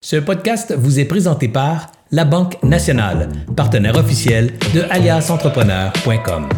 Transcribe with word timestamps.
Ce 0.00 0.14
podcast 0.14 0.72
vous 0.78 1.00
est 1.00 1.06
présenté 1.06 1.48
par 1.48 1.88
La 2.12 2.24
Banque 2.24 2.62
Nationale, 2.62 3.28
partenaire 3.56 3.96
officiel 3.96 4.56
de 4.72 4.82
aliasentrepreneur.com. 4.90 6.48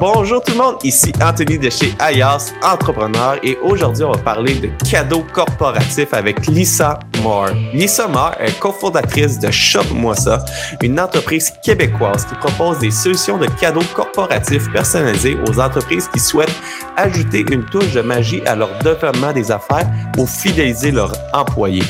Bonjour 0.00 0.42
tout 0.42 0.52
le 0.52 0.58
monde, 0.58 0.76
ici 0.82 1.12
Anthony 1.22 1.58
de 1.58 1.68
chez 1.68 1.92
Ayas 1.98 2.54
Entrepreneur 2.62 3.36
et 3.42 3.58
aujourd'hui 3.62 4.02
on 4.04 4.12
va 4.12 4.18
parler 4.18 4.54
de 4.54 4.70
cadeaux 4.90 5.26
corporatifs 5.30 6.14
avec 6.14 6.46
Lisa 6.46 6.98
Moore. 7.24 7.54
Lisa 7.72 8.06
Moore 8.06 8.34
est 8.38 8.58
cofondatrice 8.58 9.38
de 9.38 9.50
Shop 9.50 9.94
Moi 9.94 10.14
Ça, 10.14 10.44
une 10.82 11.00
entreprise 11.00 11.50
québécoise 11.62 12.26
qui 12.26 12.34
propose 12.34 12.80
des 12.80 12.90
solutions 12.90 13.38
de 13.38 13.46
cadeaux 13.46 13.80
corporatifs 13.94 14.70
personnalisés 14.70 15.38
aux 15.48 15.58
entreprises 15.58 16.06
qui 16.08 16.20
souhaitent 16.20 16.54
ajouter 16.98 17.46
une 17.50 17.64
touche 17.64 17.92
de 17.92 18.02
magie 18.02 18.42
à 18.44 18.54
leur 18.54 18.78
développement 18.80 19.32
des 19.32 19.50
affaires 19.50 19.88
ou 20.18 20.26
fidéliser 20.26 20.90
leurs 20.90 21.14
employés. 21.32 21.82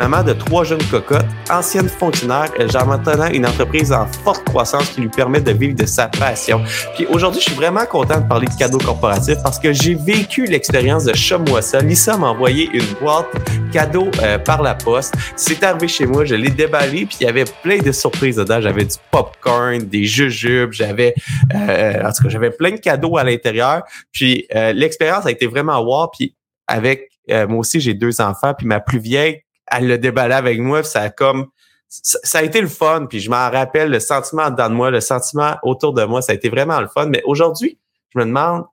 Maman 0.00 0.24
de 0.24 0.32
trois 0.32 0.64
jeunes 0.64 0.82
cocottes, 0.90 1.26
ancienne 1.50 1.88
fonctionnaire, 1.88 2.50
elle 2.58 2.70
gère 2.70 2.86
maintenant 2.86 3.28
une 3.32 3.46
entreprise 3.46 3.92
en 3.92 4.06
forte 4.24 4.44
croissance 4.44 4.88
qui 4.88 5.02
lui 5.02 5.08
permet 5.08 5.40
de 5.40 5.52
vivre 5.52 5.76
de 5.76 5.86
sa 5.86 6.08
passion. 6.08 6.62
Puis 6.96 7.06
aujourd'hui, 7.06 7.40
je 7.40 7.50
suis 7.50 7.54
vraiment 7.54 7.86
content 7.86 8.18
de 8.18 8.26
parler 8.26 8.46
de 8.46 8.54
cadeaux 8.54 8.78
corporatifs 8.78 9.38
parce 9.42 9.58
que 9.58 9.72
j'ai 9.72 9.94
vécu 9.94 10.46
l'expérience 10.46 11.04
de 11.04 11.12
ça. 11.60 11.80
Lisa 11.80 12.16
m'a 12.16 12.28
envoyé 12.28 12.68
une 12.72 12.86
boîte 13.00 13.26
cadeau 13.70 14.08
euh, 14.22 14.38
par 14.38 14.62
la 14.62 14.74
poste. 14.84 15.14
C'est 15.36 15.62
arrivé 15.62 15.88
chez 15.88 16.06
moi, 16.06 16.24
je 16.24 16.34
l'ai 16.34 16.50
déballé, 16.50 17.06
puis 17.06 17.18
il 17.20 17.24
y 17.24 17.28
avait 17.28 17.44
plein 17.62 17.78
de 17.78 17.92
surprises 17.92 18.36
dedans. 18.36 18.60
J'avais 18.60 18.84
du 18.84 18.96
popcorn, 19.10 19.78
des 19.78 20.04
jujubes, 20.04 20.72
j'avais, 20.72 21.14
euh, 21.54 22.02
en 22.02 22.12
tout 22.12 22.24
cas, 22.24 22.28
j'avais 22.28 22.50
plein 22.50 22.72
de 22.72 22.80
cadeaux 22.80 23.16
à 23.16 23.24
l'intérieur. 23.24 23.82
Puis 24.12 24.46
euh, 24.54 24.72
l'expérience 24.72 25.26
a 25.26 25.30
été 25.30 25.46
vraiment 25.46 25.80
wow. 25.80 26.08
Puis 26.08 26.34
avec 26.66 27.08
moi 27.28 27.58
aussi, 27.58 27.80
j'ai 27.80 27.94
deux 27.94 28.20
enfants, 28.20 28.54
puis 28.54 28.66
ma 28.66 28.80
plus 28.80 28.98
vieille 28.98 29.42
elle 29.70 29.86
le 29.86 29.98
déballé 29.98 30.34
avec 30.34 30.58
moi, 30.58 30.82
ça 30.82 31.02
a 31.02 31.10
comme 31.10 31.48
ça, 31.88 32.38
a 32.38 32.42
été 32.42 32.60
le 32.60 32.68
fun, 32.68 33.06
puis 33.08 33.18
je 33.18 33.30
m'en 33.30 33.50
rappelle 33.50 33.90
le 33.90 33.98
sentiment 33.98 34.50
dans 34.50 34.70
moi, 34.70 34.90
le 34.90 35.00
sentiment 35.00 35.56
autour 35.62 35.92
de 35.92 36.04
moi, 36.04 36.22
ça 36.22 36.32
a 36.32 36.34
été 36.36 36.48
vraiment 36.48 36.80
le 36.80 36.86
fun. 36.86 37.06
Mais 37.06 37.20
aujourd'hui, 37.24 37.78
je 38.14 38.18
me 38.20 38.26
demande 38.26 38.64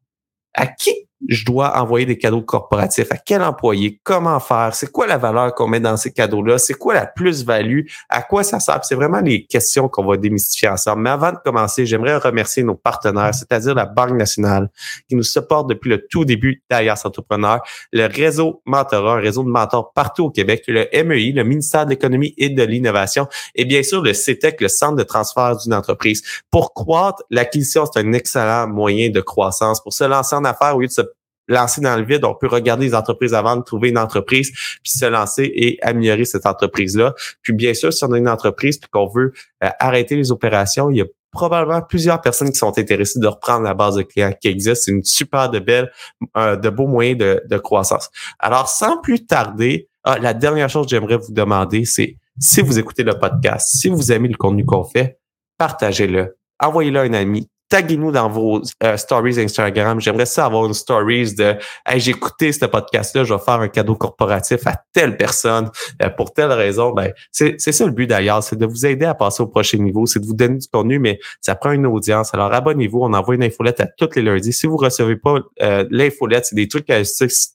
à 0.53 0.67
qui 0.67 1.06
je 1.27 1.45
dois 1.45 1.79
envoyer 1.79 2.05
des 2.05 2.17
cadeaux 2.17 2.41
corporatifs? 2.41 3.11
À 3.11 3.17
quel 3.17 3.41
employé? 3.41 3.99
Comment 4.03 4.39
faire? 4.39 4.75
C'est 4.75 4.91
quoi 4.91 5.07
la 5.07 5.17
valeur 5.17 5.55
qu'on 5.55 5.67
met 5.67 5.79
dans 5.79 5.97
ces 5.97 6.11
cadeaux-là? 6.11 6.57
C'est 6.57 6.75
quoi 6.75 6.93
la 6.93 7.05
plus-value? 7.05 7.81
À 8.09 8.21
quoi 8.21 8.43
ça 8.43 8.59
sert? 8.59 8.79
C'est 8.83 8.95
vraiment 8.95 9.19
les 9.21 9.45
questions 9.45 9.89
qu'on 9.89 10.05
va 10.05 10.17
démystifier 10.17 10.69
ensemble. 10.69 11.01
Mais 11.01 11.09
avant 11.09 11.31
de 11.31 11.37
commencer, 11.43 11.85
j'aimerais 11.85 12.17
remercier 12.17 12.63
nos 12.63 12.75
partenaires, 12.75 13.33
c'est-à-dire 13.33 13.73
la 13.73 13.85
Banque 13.85 14.11
nationale, 14.11 14.69
qui 15.09 15.15
nous 15.15 15.23
supporte 15.23 15.69
depuis 15.69 15.89
le 15.89 16.05
tout 16.07 16.25
début 16.25 16.63
d'Alias 16.69 17.01
Entrepreneur, 17.05 17.61
le 17.91 18.05
réseau 18.05 18.61
Mentorat, 18.65 19.15
un 19.15 19.19
réseau 19.19 19.43
de 19.43 19.49
mentors 19.49 19.93
partout 19.93 20.25
au 20.25 20.29
Québec, 20.29 20.63
le 20.67 20.87
MEI, 21.03 21.31
le 21.31 21.43
ministère 21.43 21.85
de 21.85 21.91
l'Économie 21.91 22.33
et 22.37 22.49
de 22.49 22.63
l'Innovation, 22.63 23.27
et 23.55 23.65
bien 23.65 23.81
sûr 23.83 24.01
le 24.01 24.13
CETEC, 24.13 24.61
le 24.61 24.67
Centre 24.67 24.95
de 24.95 25.03
transfert 25.03 25.57
d'une 25.57 25.73
entreprise. 25.73 26.21
Pour 26.51 26.73
croître, 26.73 27.23
l'acquisition, 27.29 27.85
c'est 27.85 27.99
un 27.99 28.13
excellent 28.13 28.67
moyen 28.67 29.09
de 29.09 29.21
croissance. 29.21 29.81
Pour 29.81 29.93
se 29.93 30.03
lancer 30.03 30.35
en 30.35 30.43
affaires, 30.45 30.75
au 30.75 30.81
lieu 30.81 30.87
de 30.87 30.91
se 30.91 31.01
lancer 31.47 31.81
dans 31.81 31.95
le 31.95 32.03
vide, 32.03 32.25
on 32.25 32.35
peut 32.35 32.47
regarder 32.47 32.85
les 32.85 32.95
entreprises 32.95 33.33
avant 33.33 33.55
de 33.55 33.63
trouver 33.63 33.89
une 33.89 33.97
entreprise, 33.97 34.51
puis 34.51 34.91
se 34.91 35.05
lancer 35.05 35.51
et 35.55 35.77
améliorer 35.81 36.25
cette 36.25 36.45
entreprise-là. 36.45 37.13
Puis 37.41 37.53
bien 37.53 37.73
sûr, 37.73 37.93
si 37.93 38.03
on 38.03 38.11
a 38.11 38.17
une 38.17 38.29
entreprise 38.29 38.77
puis 38.77 38.89
qu'on 38.89 39.07
veut 39.07 39.33
euh, 39.63 39.69
arrêter 39.79 40.15
les 40.15 40.31
opérations, 40.31 40.89
il 40.89 40.97
y 40.97 41.01
a 41.01 41.05
probablement 41.31 41.81
plusieurs 41.81 42.21
personnes 42.21 42.49
qui 42.49 42.57
sont 42.57 42.77
intéressées 42.77 43.19
de 43.19 43.27
reprendre 43.27 43.63
la 43.63 43.73
base 43.73 43.95
de 43.95 44.01
clients 44.01 44.33
qui 44.39 44.47
existe. 44.47 44.83
C'est 44.83 44.91
une 44.91 45.03
super 45.03 45.49
de 45.49 45.59
belle, 45.59 45.91
euh, 46.35 46.55
de 46.55 46.69
beaux 46.69 46.87
moyens 46.87 47.17
de, 47.17 47.43
de, 47.47 47.57
croissance. 47.57 48.09
Alors, 48.39 48.69
sans 48.69 48.99
plus 49.01 49.25
tarder, 49.25 49.87
ah, 50.03 50.17
la 50.17 50.33
dernière 50.33 50.69
chose 50.69 50.85
que 50.85 50.91
j'aimerais 50.91 51.17
vous 51.17 51.33
demander, 51.33 51.85
c'est 51.85 52.17
si 52.39 52.61
vous 52.61 52.79
écoutez 52.79 53.03
le 53.03 53.17
podcast, 53.17 53.69
si 53.77 53.89
vous 53.89 54.11
aimez 54.11 54.29
le 54.29 54.37
contenu 54.37 54.65
qu'on 54.65 54.83
fait, 54.83 55.19
partagez-le. 55.57 56.37
Envoyez-le 56.59 56.99
à 56.99 57.03
un 57.03 57.13
ami, 57.13 57.49
taguez-nous 57.69 58.11
dans 58.11 58.29
vos 58.29 58.61
euh, 58.83 58.97
stories 58.97 59.39
Instagram. 59.39 59.99
J'aimerais 59.99 60.25
ça 60.25 60.45
avoir 60.45 60.65
une 60.65 60.73
stories 60.73 61.35
de 61.35 61.55
hey, 61.85 61.99
j'ai 61.99 62.11
écouté 62.11 62.51
ce 62.51 62.65
podcast-là, 62.65 63.23
je 63.23 63.33
vais 63.33 63.39
faire 63.39 63.61
un 63.61 63.67
cadeau 63.67 63.95
corporatif 63.95 64.65
à 64.67 64.81
telle 64.93 65.17
personne 65.17 65.69
euh, 66.01 66.09
pour 66.09 66.33
telle 66.33 66.51
raison. 66.51 66.91
Ben, 66.91 67.11
c'est 67.31 67.59
ça 67.59 67.85
le 67.85 67.91
but 67.91 68.07
d'ailleurs, 68.07 68.43
c'est 68.43 68.55
de 68.55 68.65
vous 68.65 68.85
aider 68.85 69.05
à 69.05 69.13
passer 69.13 69.43
au 69.43 69.47
prochain 69.47 69.77
niveau, 69.77 70.05
c'est 70.05 70.19
de 70.19 70.25
vous 70.25 70.35
donner 70.35 70.57
du 70.57 70.67
contenu, 70.67 70.99
mais 70.99 71.19
ça 71.41 71.55
prend 71.55 71.71
une 71.71 71.85
audience. 71.85 72.33
Alors 72.33 72.53
abonnez-vous, 72.53 72.99
on 73.01 73.13
envoie 73.13 73.35
une 73.35 73.43
infolette 73.43 73.79
à 73.81 73.87
tous 73.87 74.09
les 74.15 74.21
lundis. 74.21 74.53
Si 74.53 74.67
vous 74.67 74.77
recevez 74.77 75.15
pas 75.15 75.39
euh, 75.61 75.85
l'infolette, 75.89 76.45
c'est 76.45 76.55
des 76.55 76.67
trucs 76.67 76.87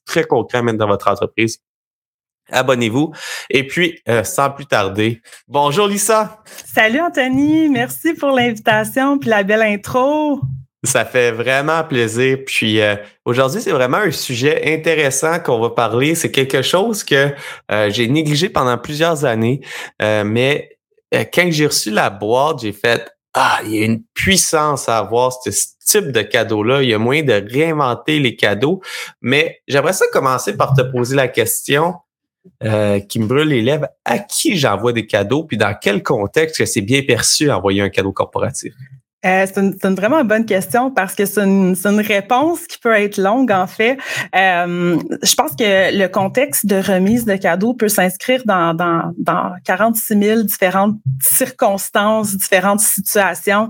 très 0.05 0.23
concrets 0.23 0.61
même 0.61 0.77
dans 0.77 0.87
votre 0.87 1.09
entreprise 1.09 1.59
abonnez-vous. 2.51 3.11
Et 3.49 3.65
puis, 3.65 3.99
euh, 4.09 4.23
sans 4.23 4.49
plus 4.49 4.65
tarder, 4.65 5.21
bonjour 5.47 5.87
Lisa. 5.87 6.41
Salut 6.73 6.99
Anthony, 6.99 7.69
merci 7.69 8.13
pour 8.13 8.31
l'invitation 8.31 9.17
puis 9.17 9.29
la 9.29 9.43
belle 9.43 9.61
intro. 9.61 10.41
Ça 10.85 11.05
fait 11.05 11.31
vraiment 11.31 11.83
plaisir. 11.83 12.39
Puis 12.45 12.81
euh, 12.81 12.95
aujourd'hui, 13.25 13.61
c'est 13.61 13.71
vraiment 13.71 13.97
un 13.97 14.11
sujet 14.11 14.73
intéressant 14.73 15.39
qu'on 15.39 15.59
va 15.59 15.69
parler. 15.69 16.13
C'est 16.13 16.31
quelque 16.31 16.61
chose 16.61 17.03
que 17.03 17.33
euh, 17.71 17.89
j'ai 17.89 18.07
négligé 18.07 18.49
pendant 18.49 18.77
plusieurs 18.77 19.23
années, 19.23 19.61
mais 19.99 20.69
quand 21.31 21.47
j'ai 21.51 21.67
reçu 21.67 21.91
la 21.91 22.09
boîte, 22.09 22.61
j'ai 22.61 22.73
fait 22.73 23.07
ah, 23.35 23.61
il 23.65 23.75
y 23.75 23.81
a 23.81 23.85
une 23.85 24.03
puissance 24.13 24.87
à 24.87 24.99
avoir 24.99 25.33
ce 25.33 25.49
type 25.85 26.11
de 26.11 26.21
cadeau-là. 26.21 26.83
Il 26.83 26.89
y 26.89 26.93
a 26.93 26.99
moyen 26.99 27.23
de 27.23 27.43
réinventer 27.51 28.19
les 28.19 28.35
cadeaux. 28.35 28.81
Mais 29.21 29.61
j'aimerais 29.67 29.93
ça 29.93 30.05
commencer 30.11 30.55
par 30.55 30.73
te 30.73 30.81
poser 30.81 31.15
la 31.15 31.27
question 31.27 31.95
euh, 32.63 32.99
qui 32.99 33.19
me 33.19 33.25
brûle 33.25 33.49
les 33.49 33.61
lèvres, 33.61 33.87
à 34.05 34.19
qui 34.19 34.57
j'envoie 34.57 34.93
des 34.93 35.05
cadeaux, 35.05 35.43
puis 35.43 35.57
dans 35.57 35.73
quel 35.79 36.03
contexte 36.03 36.57
que 36.57 36.65
c'est 36.65 36.81
bien 36.81 37.01
perçu 37.01 37.51
envoyer 37.51 37.81
un 37.81 37.89
cadeau 37.89 38.11
corporatif? 38.11 38.73
Euh, 39.25 39.45
c'est 39.45 39.57
une, 39.57 39.95
vraiment 39.95 40.25
bonne 40.25 40.45
question 40.45 40.91
parce 40.91 41.15
que 41.15 41.25
c'est 41.25 41.41
une, 41.41 41.75
une, 41.85 42.01
réponse 42.01 42.67
qui 42.67 42.77
peut 42.77 42.93
être 42.93 43.17
longue 43.17 43.51
en 43.51 43.67
fait. 43.67 43.97
Euh, 44.35 44.99
je 45.23 45.35
pense 45.35 45.51
que 45.51 45.97
le 45.97 46.07
contexte 46.07 46.65
de 46.65 46.75
remise 46.75 47.23
de 47.23 47.37
cadeaux 47.37 47.73
peut 47.73 47.87
s'inscrire 47.87 48.41
dans, 48.45 48.73
dans, 48.73 49.13
dans 49.17 49.53
46 49.63 50.19
000 50.19 50.43
différentes 50.43 50.97
circonstances, 51.21 52.35
différentes 52.35 52.81
situations. 52.81 53.69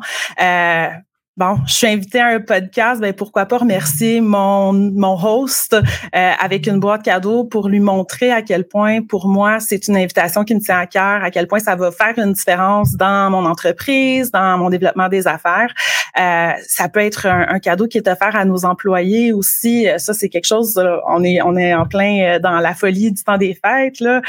Bon, 1.36 1.58
je 1.66 1.74
suis 1.74 1.88
invitée 1.88 2.20
à 2.20 2.28
un 2.28 2.40
podcast, 2.40 3.02
ben 3.02 3.12
pourquoi 3.12 3.48
pas 3.48 3.58
remercier 3.58 4.22
mon, 4.22 4.72
mon 4.72 5.18
host 5.20 5.74
euh, 5.74 6.32
avec 6.40 6.68
une 6.68 6.80
boîte 6.80 7.02
cadeau 7.02 7.44
pour 7.44 7.70
lui 7.70 7.80
montrer 7.80 8.32
à 8.32 8.44
quel 8.44 8.68
point, 8.68 9.02
pour 9.02 9.28
moi, 9.28 9.60
c'est 9.60 9.88
une 9.88 9.98
invitation 9.98 10.44
qui 10.44 10.54
me 10.54 10.60
tient 10.60 10.78
à 10.78 10.86
cœur, 10.86 11.24
à 11.24 11.32
quel 11.32 11.48
point 11.48 11.58
ça 11.58 11.76
va 11.76 11.90
faire 11.90 12.20
une 12.20 12.34
différence 12.34 12.94
dans 12.94 13.32
mon 13.32 13.48
entreprise, 13.48 14.30
dans 14.30 14.60
mon 14.60 14.70
développement 14.70 15.10
des 15.10 15.26
affaires. 15.26 15.74
Euh, 16.20 16.52
ça 16.68 16.88
peut 16.88 17.00
être 17.00 17.26
un, 17.26 17.58
cadeau 17.58 17.88
qui 17.88 17.98
est 17.98 18.08
offert 18.08 18.36
à 18.36 18.46
nos 18.46 18.64
employés 18.64 19.34
aussi. 19.34 19.88
Ça, 19.98 20.14
c'est 20.14 20.30
quelque 20.30 20.46
chose. 20.46 20.80
On 21.08 21.24
est 21.24 21.42
on 21.42 21.58
est 21.58 21.74
en 21.74 21.88
plein 21.88 22.36
euh, 22.36 22.40
dans 22.40 22.60
la 22.60 22.76
folie 22.76 23.12
du 23.12 23.24
temps 23.24 23.40
des 23.40 23.56
fêtes 23.56 24.00
là 24.02 24.22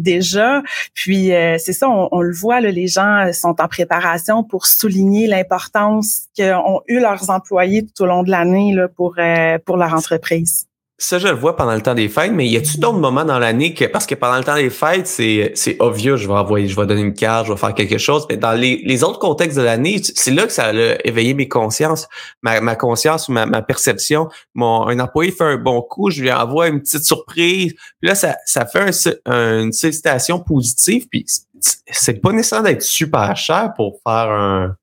déjà. 0.00 0.62
Puis 0.92 1.28
c'est 1.28 1.72
ça, 1.72 1.88
on, 1.88 2.08
on, 2.12 2.20
le 2.20 2.34
voit. 2.34 2.60
Là, 2.60 2.70
les 2.70 2.88
gens 2.88 3.32
sont 3.32 3.58
en 3.58 3.68
préparation 3.68 4.44
pour 4.44 4.66
souligner 4.66 5.26
l'importance 5.26 5.77
qu'ont 6.36 6.80
eu 6.86 7.00
leurs 7.00 7.30
employés 7.30 7.86
tout 7.86 8.02
au 8.02 8.06
long 8.06 8.22
de 8.22 8.30
l'année 8.30 8.76
pour, 8.96 9.14
euh, 9.18 9.58
pour 9.64 9.76
leur 9.76 9.94
entreprise. 9.94 10.68
Ça, 11.00 11.20
je 11.20 11.28
le 11.28 11.34
vois 11.34 11.54
pendant 11.54 11.76
le 11.76 11.80
temps 11.80 11.94
des 11.94 12.08
fêtes, 12.08 12.32
mais 12.32 12.48
y 12.48 12.56
a-t-il 12.56 12.80
d'autres 12.80 12.98
moments 12.98 13.24
dans 13.24 13.38
l'année 13.38 13.72
que, 13.72 13.84
parce 13.84 14.04
que 14.04 14.16
pendant 14.16 14.36
le 14.36 14.42
temps 14.42 14.56
des 14.56 14.68
fêtes, 14.68 15.06
c'est, 15.06 15.52
c'est 15.54 15.76
obvious, 15.78 16.16
je 16.16 16.26
vais 16.26 16.34
envoyer, 16.34 16.66
je 16.66 16.74
vais 16.74 16.86
donner 16.86 17.02
une 17.02 17.14
carte, 17.14 17.46
je 17.46 17.52
vais 17.52 17.58
faire 17.58 17.72
quelque 17.72 17.98
chose, 17.98 18.26
mais 18.28 18.36
dans 18.36 18.50
les, 18.50 18.82
les 18.84 19.04
autres 19.04 19.20
contextes 19.20 19.56
de 19.56 19.62
l'année, 19.62 20.00
c'est 20.02 20.32
là 20.32 20.44
que 20.44 20.52
ça 20.52 20.70
a 20.70 20.72
éveillé 21.04 21.34
mes 21.34 21.46
consciences, 21.46 22.08
ma, 22.42 22.60
ma 22.60 22.74
conscience, 22.74 23.28
ma, 23.28 23.46
ma 23.46 23.62
perception. 23.62 24.28
Mon, 24.56 24.88
un 24.88 24.98
employé 24.98 25.30
fait 25.30 25.44
un 25.44 25.56
bon 25.56 25.82
coup, 25.82 26.10
je 26.10 26.20
lui 26.20 26.32
envoie 26.32 26.66
une 26.66 26.80
petite 26.80 27.04
surprise, 27.04 27.74
puis 28.00 28.08
là, 28.08 28.16
ça, 28.16 28.36
ça 28.44 28.66
fait 28.66 28.90
une 29.26 29.72
sollicitation 29.72 30.40
positive, 30.40 31.06
puis 31.08 31.24
c'est 31.60 32.20
pas 32.20 32.32
nécessaire 32.32 32.64
d'être 32.64 32.82
super 32.82 33.36
cher 33.36 33.72
pour 33.76 34.00
faire 34.04 34.32
un, 34.32 34.74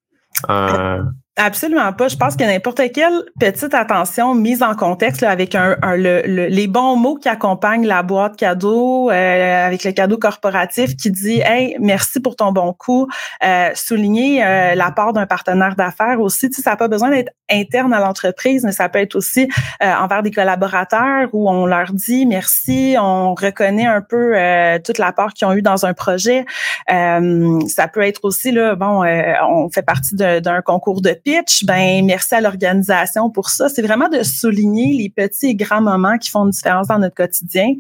euh, 0.50 1.04
Absolument 1.38 1.92
pas. 1.92 2.08
Je 2.08 2.16
pense 2.16 2.38
que 2.38 2.46
n'importe 2.46 2.82
quelle 2.94 3.26
petite 3.38 3.74
attention 3.74 4.34
mise 4.34 4.64
en 4.64 4.74
contexte 4.74 5.22
avec 5.22 5.54
un, 5.54 5.76
les 5.98 6.68
bons 6.68 6.96
mots 6.96 7.16
qui 7.16 7.28
accompagnent 7.28 7.86
la 7.86 8.04
boîte 8.04 8.38
cadeau, 8.38 9.12
euh, 9.12 9.68
avec 9.68 9.84
le 9.84 9.92
cadeau 9.92 10.18
corporatif 10.18 10.96
qui 10.96 11.12
dit 11.12 11.42
Hey, 11.42 11.76
merci 11.82 12.22
pour 12.22 12.38
ton 12.38 12.54
bon 12.54 12.72
coup. 12.72 13.10
Euh, 13.44 13.72
souligner 13.76 14.46
euh, 14.46 14.76
la 14.76 14.92
part 14.92 15.12
d'un 15.12 15.26
partenaire 15.26 15.76
d'affaires 15.76 16.22
aussi. 16.22 16.50
Tu 16.50 16.56
sais, 16.56 16.62
ça 16.62 16.70
n'a 16.70 16.78
pas 16.78 16.88
besoin 16.88 17.10
d'être 17.10 17.34
interne 17.52 17.92
à 17.92 18.00
l'entreprise, 18.00 18.64
mais 18.64 18.72
ça 18.72 18.88
peut 18.88 19.00
être 19.00 19.16
aussi 19.16 19.50
euh, 19.84 19.94
envers 19.94 20.24
des 20.24 20.32
collaborateurs 20.32 21.28
où 21.34 21.50
on 21.50 21.66
leur 21.66 21.92
dit 21.92 22.26
merci, 22.26 22.96
on 22.98 23.36
reconnaît 23.36 23.86
un 23.86 24.02
peu 24.02 24.36
toute 24.86 25.00
la 25.00 25.12
part 25.12 25.34
qu'ils 25.34 25.48
ont 25.48 25.54
eu 25.54 25.62
dans 25.62 25.86
un 25.86 25.94
projet. 25.94 26.46
ça 26.88 27.88
peut 27.92 28.04
être 28.04 28.24
aussi 28.24 28.52
là, 28.54 28.76
bon, 28.76 29.04
on 29.50 29.70
fait 29.70 29.82
partie 29.82 30.16
d'un 30.16 30.62
concours 30.62 31.02
de 31.02 31.12
pitch, 31.26 31.66
ben 31.66 32.06
merci 32.06 32.36
à 32.36 32.42
l'organisation 32.42 33.32
pour 33.32 33.50
ça. 33.50 33.68
C'est 33.68 33.82
vraiment 33.82 34.08
de 34.08 34.22
souligner 34.22 34.94
les 34.94 35.10
petits 35.10 35.48
et 35.48 35.56
grands 35.56 35.82
moments 35.82 36.20
qui 36.20 36.30
font 36.30 36.46
une 36.46 36.52
différence 36.52 36.88
dans 36.88 37.00
notre 37.00 37.16
quotidien. 37.16 37.74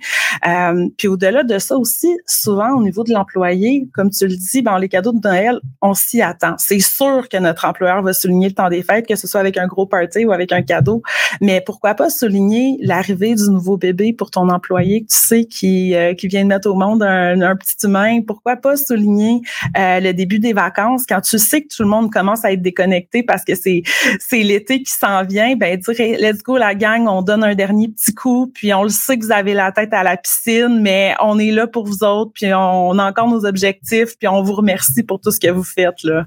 Euh, 0.47 0.89
puis 0.97 1.07
au-delà 1.07 1.43
de 1.43 1.59
ça 1.59 1.77
aussi, 1.77 2.09
souvent 2.25 2.71
au 2.75 2.81
niveau 2.81 3.03
de 3.03 3.13
l'employé, 3.13 3.87
comme 3.93 4.09
tu 4.09 4.27
le 4.27 4.35
dis, 4.35 4.63
ben 4.63 4.79
les 4.79 4.89
cadeaux 4.89 5.13
de 5.13 5.19
Noël, 5.23 5.59
on 5.81 5.93
s'y 5.93 6.23
attend. 6.23 6.55
C'est 6.57 6.79
sûr 6.79 7.29
que 7.29 7.37
notre 7.37 7.65
employeur 7.65 8.01
va 8.01 8.13
souligner 8.13 8.49
le 8.49 8.55
temps 8.55 8.69
des 8.69 8.81
fêtes, 8.81 9.07
que 9.07 9.15
ce 9.15 9.27
soit 9.27 9.41
avec 9.41 9.57
un 9.57 9.67
gros 9.67 9.85
party 9.85 10.25
ou 10.25 10.31
avec 10.31 10.51
un 10.51 10.63
cadeau. 10.63 11.03
Mais 11.39 11.61
pourquoi 11.61 11.93
pas 11.93 12.09
souligner 12.09 12.77
l'arrivée 12.81 13.35
du 13.35 13.49
nouveau 13.51 13.77
bébé 13.77 14.11
pour 14.11 14.31
ton 14.31 14.49
employé 14.49 15.01
tu 15.01 15.15
sais 15.15 15.45
qui, 15.45 15.93
euh, 15.93 16.15
qui 16.15 16.27
vient 16.27 16.43
de 16.43 16.49
mettre 16.49 16.67
au 16.67 16.73
monde 16.73 17.03
un, 17.03 17.39
un 17.41 17.55
petit 17.55 17.75
humain? 17.85 18.21
Pourquoi 18.25 18.55
pas 18.55 18.75
souligner 18.75 19.41
euh, 19.77 19.99
le 19.99 20.13
début 20.13 20.39
des 20.39 20.53
vacances 20.53 21.05
quand 21.07 21.21
tu 21.21 21.37
sais 21.37 21.61
que 21.61 21.67
tout 21.67 21.83
le 21.83 21.89
monde 21.89 22.11
commence 22.11 22.43
à 22.43 22.51
être 22.51 22.61
déconnecté 22.61 23.21
parce 23.35 23.43
que 23.45 23.55
c'est 23.55 23.83
c'est 24.19 24.43
l'été 24.43 24.81
qui 24.81 24.91
s'en 24.91 25.23
vient? 25.23 25.55
Ben 25.55 25.77
dire 25.77 26.17
let's 26.19 26.41
go 26.41 26.57
la 26.57 26.73
gang, 26.73 27.07
on 27.07 27.21
donne 27.21 27.43
un 27.43 27.55
dernier 27.55 27.89
petit 27.89 28.13
coup, 28.13 28.51
puis 28.53 28.73
on 28.73 28.83
le 28.83 28.89
sait 28.89 29.17
que 29.17 29.25
vous 29.25 29.31
avez 29.31 29.53
la 29.53 29.71
tête 29.71 29.93
à 29.93 30.03
la 30.03 30.15
piscine, 30.15 30.79
mais 30.81 31.13
on 31.21 31.37
est 31.37 31.51
là 31.51 31.67
pour 31.67 31.85
vous 31.85 32.03
autres, 32.03 32.31
puis 32.33 32.53
on, 32.53 32.97
a 32.97 33.05
encore 33.05 33.27
nos 33.27 33.45
objectifs, 33.45 34.17
puis 34.17 34.27
on 34.27 34.41
vous 34.41 34.53
remercie 34.53 35.03
pour 35.03 35.19
tout 35.19 35.31
ce 35.31 35.39
que 35.39 35.49
vous 35.49 35.63
faites 35.63 36.03
là. 36.03 36.25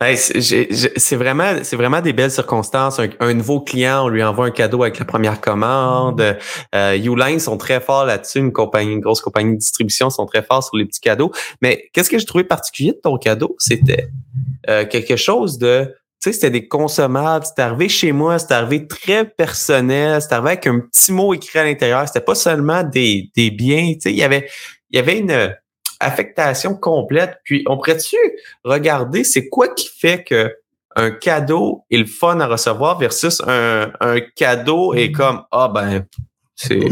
Ben, 0.00 0.16
c'est 0.16 1.16
vraiment 1.16 1.54
c'est 1.62 1.76
vraiment 1.76 2.00
des 2.00 2.12
belles 2.12 2.30
circonstances. 2.30 3.00
Un, 3.20 3.34
nouveau 3.34 3.60
client, 3.60 4.04
on 4.04 4.08
lui 4.08 4.22
envoie 4.22 4.46
un 4.46 4.50
cadeau 4.50 4.82
avec 4.82 4.98
la 4.98 5.04
première 5.04 5.40
commande. 5.40 6.36
Euh, 6.74 6.96
Uline 6.96 7.38
sont 7.38 7.56
très 7.56 7.80
forts 7.80 8.04
là-dessus, 8.04 8.38
une 8.38 8.52
compagnie, 8.52 8.92
une 8.92 9.00
grosse 9.00 9.20
compagnie 9.20 9.52
de 9.52 9.58
distribution 9.58 10.10
sont 10.10 10.26
très 10.26 10.42
forts 10.42 10.64
sur 10.64 10.76
les 10.76 10.84
petits 10.84 11.00
cadeaux. 11.00 11.32
Mais 11.60 11.88
qu'est-ce 11.92 12.10
que 12.10 12.18
je 12.18 12.26
trouvais 12.26 12.44
particulier 12.44 12.92
de 12.92 13.00
ton 13.02 13.16
cadeau, 13.16 13.56
c'était 13.58 14.08
euh, 14.68 14.84
quelque 14.84 15.16
chose 15.16 15.58
de 15.58 15.94
sais, 16.22 16.32
c'était 16.32 16.50
des 16.50 16.68
consommables. 16.68 17.44
C'était 17.44 17.62
arrivé 17.62 17.88
chez 17.88 18.12
moi, 18.12 18.38
c'était 18.38 18.54
arrivé 18.54 18.86
très 18.86 19.24
personnel. 19.24 20.20
C'était 20.22 20.34
arrivé 20.34 20.50
avec 20.50 20.66
un 20.66 20.80
petit 20.80 21.12
mot 21.12 21.34
écrit 21.34 21.58
à 21.58 21.64
l'intérieur. 21.64 22.06
C'était 22.06 22.24
pas 22.24 22.34
seulement 22.34 22.82
des, 22.82 23.30
des 23.34 23.50
biens. 23.50 23.92
Tu 23.94 24.00
sais, 24.00 24.12
il 24.12 24.18
y 24.18 24.22
avait, 24.22 24.48
il 24.90 24.96
y 24.96 24.98
avait 24.98 25.18
une 25.18 25.54
affectation 26.00 26.74
complète. 26.74 27.38
Puis, 27.44 27.64
on 27.66 27.76
pourrait-tu 27.76 28.16
regarder 28.64 29.24
c'est 29.24 29.48
quoi 29.48 29.68
qui 29.68 29.88
fait 29.88 30.24
que 30.24 30.54
un 30.94 31.10
cadeau 31.10 31.84
est 31.90 31.96
le 31.96 32.06
fun 32.06 32.38
à 32.40 32.46
recevoir 32.46 32.98
versus 32.98 33.40
un, 33.46 33.90
un 34.00 34.20
cadeau 34.36 34.92
est 34.92 35.10
comme, 35.10 35.42
ah 35.50 35.68
ben, 35.68 36.04
c'est, 36.54 36.88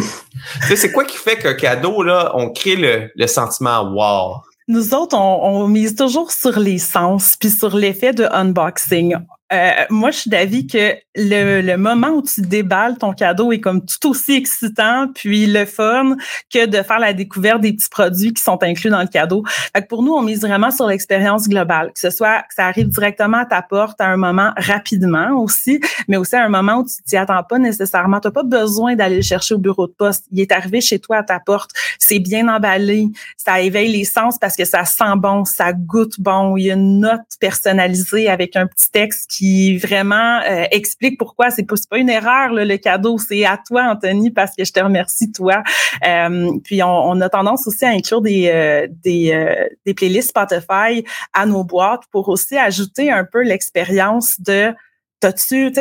c'est 0.74 0.90
quoi 0.90 1.04
qui 1.04 1.16
fait 1.16 1.36
qu'un 1.36 1.54
cadeau, 1.54 2.02
là, 2.02 2.32
on 2.34 2.50
crée 2.50 2.76
le, 2.76 3.10
le 3.14 3.26
sentiment 3.26 3.82
wow? 3.92 4.42
Nous 4.70 4.94
autres, 4.94 5.18
on, 5.18 5.66
mise 5.66 5.96
toujours 5.96 6.30
sur 6.30 6.60
les 6.60 6.78
sens 6.78 7.34
puis 7.36 7.50
sur 7.50 7.76
l'effet 7.76 8.12
de 8.12 8.22
unboxing. 8.30 9.16
Euh, 9.52 9.70
moi, 9.90 10.12
je 10.12 10.18
suis 10.18 10.30
d'avis 10.30 10.66
que 10.66 10.94
le, 11.16 11.60
le, 11.60 11.76
moment 11.76 12.10
où 12.10 12.22
tu 12.22 12.40
déballes 12.40 12.96
ton 12.98 13.12
cadeau 13.12 13.50
est 13.50 13.58
comme 13.58 13.84
tout 13.84 14.10
aussi 14.10 14.34
excitant 14.34 15.08
puis 15.12 15.46
le 15.46 15.64
fun 15.64 16.16
que 16.52 16.66
de 16.66 16.82
faire 16.82 17.00
la 17.00 17.12
découverte 17.12 17.60
des 17.60 17.72
petits 17.72 17.88
produits 17.90 18.32
qui 18.32 18.42
sont 18.42 18.62
inclus 18.62 18.90
dans 18.90 19.00
le 19.00 19.08
cadeau. 19.08 19.42
Fait 19.74 19.82
que 19.82 19.88
pour 19.88 20.04
nous, 20.04 20.12
on 20.12 20.22
mise 20.22 20.42
vraiment 20.42 20.70
sur 20.70 20.86
l'expérience 20.86 21.48
globale, 21.48 21.88
que 21.92 21.98
ce 21.98 22.10
soit 22.10 22.42
que 22.42 22.54
ça 22.54 22.66
arrive 22.66 22.88
directement 22.88 23.38
à 23.38 23.44
ta 23.44 23.60
porte 23.60 24.00
à 24.00 24.06
un 24.06 24.16
moment 24.16 24.52
rapidement 24.56 25.40
aussi, 25.42 25.80
mais 26.06 26.16
aussi 26.16 26.36
à 26.36 26.44
un 26.44 26.48
moment 26.48 26.78
où 26.78 26.84
tu 26.84 27.02
t'y 27.02 27.16
attends 27.16 27.42
pas 27.42 27.58
nécessairement. 27.58 28.20
Tu 28.20 28.28
n'as 28.28 28.32
pas 28.32 28.44
besoin 28.44 28.94
d'aller 28.94 29.16
le 29.16 29.22
chercher 29.22 29.54
au 29.54 29.58
bureau 29.58 29.88
de 29.88 29.92
poste. 29.92 30.26
Il 30.30 30.40
est 30.40 30.52
arrivé 30.52 30.80
chez 30.80 31.00
toi 31.00 31.18
à 31.18 31.22
ta 31.24 31.40
porte. 31.40 31.72
C'est 31.98 32.20
bien 32.20 32.46
emballé. 32.46 33.08
Ça 33.36 33.60
éveille 33.60 33.90
les 33.90 34.04
sens 34.04 34.38
parce 34.38 34.54
que 34.54 34.64
ça 34.64 34.84
sent 34.84 35.16
bon, 35.16 35.44
ça 35.44 35.72
goûte 35.72 36.20
bon. 36.20 36.56
Il 36.56 36.66
y 36.66 36.70
a 36.70 36.74
une 36.74 37.00
note 37.00 37.20
personnalisée 37.40 38.28
avec 38.28 38.54
un 38.54 38.68
petit 38.68 38.90
texte 38.92 39.39
qui 39.40 39.78
vraiment 39.78 40.40
euh, 40.40 40.66
explique 40.70 41.18
pourquoi 41.18 41.50
c'est 41.50 41.62
pas, 41.62 41.76
pas 41.88 41.96
une 41.96 42.10
erreur 42.10 42.52
le 42.52 42.76
cadeau, 42.76 43.16
c'est 43.16 43.46
à 43.46 43.56
toi 43.56 43.84
Anthony 43.84 44.30
parce 44.30 44.54
que 44.54 44.66
je 44.66 44.72
te 44.72 44.80
remercie 44.80 45.32
toi. 45.32 45.62
Euh, 46.06 46.50
puis 46.62 46.82
on, 46.82 46.88
on, 46.88 47.20
a 47.22 47.28
tendance 47.30 47.66
aussi 47.66 47.86
à 47.86 47.88
inclure 47.88 48.20
des 48.20 48.50
euh, 48.52 48.86
des, 49.02 49.56
des 49.86 49.94
playlists 49.94 50.28
Spotify 50.28 51.06
à 51.32 51.46
nos 51.46 51.64
boîtes 51.64 52.02
pour 52.12 52.28
aussi 52.28 52.58
ajouter 52.58 53.10
un 53.10 53.24
peu 53.24 53.42
l'expérience 53.42 54.38
de 54.42 54.74
T'as-tu, 55.20 55.70
tu 55.72 55.80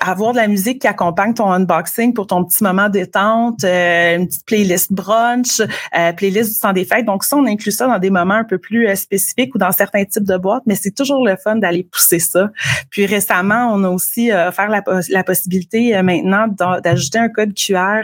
avoir 0.00 0.32
de 0.32 0.36
la 0.36 0.48
musique 0.48 0.82
qui 0.82 0.86
accompagne 0.86 1.34
ton 1.34 1.50
unboxing 1.50 2.12
pour 2.14 2.26
ton 2.26 2.44
petit 2.44 2.62
moment 2.62 2.88
détente, 2.88 3.64
euh, 3.64 4.16
une 4.16 4.26
petite 4.26 4.46
playlist 4.46 4.92
brunch, 4.92 5.60
euh, 5.60 6.12
playlist 6.12 6.54
du 6.54 6.60
temps 6.60 6.72
des 6.72 6.84
fêtes? 6.84 7.04
Donc 7.04 7.24
ça, 7.24 7.36
on 7.36 7.46
inclut 7.46 7.70
ça 7.70 7.86
dans 7.86 7.98
des 7.98 8.10
moments 8.10 8.34
un 8.34 8.44
peu 8.44 8.58
plus 8.58 8.88
euh, 8.88 8.94
spécifiques 8.94 9.54
ou 9.54 9.58
dans 9.58 9.72
certains 9.72 10.04
types 10.04 10.24
de 10.24 10.36
boîtes, 10.36 10.62
mais 10.66 10.74
c'est 10.74 10.90
toujours 10.90 11.26
le 11.26 11.36
fun 11.36 11.56
d'aller 11.56 11.84
pousser 11.84 12.18
ça. 12.18 12.50
Puis 12.90 13.06
récemment, 13.06 13.70
on 13.72 13.84
a 13.84 13.88
aussi 13.88 14.30
offert 14.32 14.68
la, 14.68 14.82
la 15.08 15.24
possibilité 15.24 16.00
maintenant 16.02 16.46
d'ajouter 16.82 17.18
un 17.18 17.28
code 17.28 17.54
QR 17.54 18.02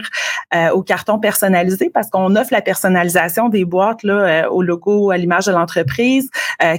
au 0.73 0.83
carton 0.83 1.19
personnalisé 1.19 1.89
parce 1.89 2.09
qu'on 2.09 2.35
offre 2.35 2.51
la 2.51 2.61
personnalisation 2.61 3.49
des 3.49 3.65
boîtes 3.65 4.03
là, 4.03 4.51
au 4.51 4.61
logo, 4.61 5.11
à 5.11 5.17
l'image 5.17 5.45
de 5.45 5.51
l'entreprise, 5.51 6.29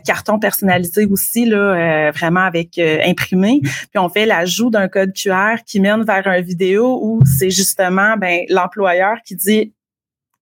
carton 0.05 0.39
personnalisé 0.39 1.07
aussi 1.07 1.47
là, 1.47 2.11
vraiment 2.13 2.41
avec 2.41 2.79
imprimé. 2.79 3.61
Puis 3.91 3.99
on 3.99 4.09
fait 4.09 4.27
l'ajout 4.27 4.71
d'un 4.71 4.89
code 4.89 5.13
QR 5.13 5.63
qui 5.65 5.81
mène 5.81 6.03
vers 6.05 6.27
une 6.27 6.45
vidéo 6.45 6.99
où 7.03 7.23
c'est 7.25 7.51
justement 7.51 8.17
ben, 8.17 8.45
l'employeur 8.49 9.17
qui 9.25 9.37
dit 9.37 9.73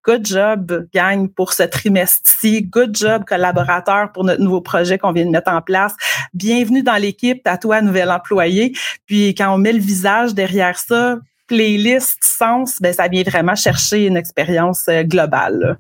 Good 0.05 0.27
job, 0.27 0.89
gang, 0.93 1.29
pour 1.29 1.53
ce 1.53 1.63
trimestre-ci. 1.63 2.63
Good 2.63 2.97
job, 2.97 3.25
collaborateur, 3.25 4.11
pour 4.11 4.25
notre 4.25 4.43
nouveau 4.43 4.61
projet 4.61 4.99
qu'on 4.99 5.13
vient 5.13 5.25
de 5.25 5.31
mettre 5.31 5.53
en 5.53 5.63
place. 5.63 5.95
Bienvenue 6.35 6.83
dans 6.83 6.97
l'équipe, 6.97 7.47
à 7.47 7.57
toi, 7.57 7.81
nouvel 7.81 8.11
employé. 8.11 8.73
Puis 9.07 9.33
quand 9.37 9.55
on 9.55 9.59
met 9.59 9.73
le 9.73 9.79
visage 9.79 10.35
derrière 10.35 10.77
ça, 10.77 11.19
playlist, 11.47 12.19
sens, 12.21 12.79
ben 12.81 12.93
ça 12.93 13.07
vient 13.07 13.23
vraiment 13.23 13.55
chercher 13.55 14.07
une 14.07 14.17
expérience 14.17 14.89
euh, 14.89 15.05
globale. 15.05 15.79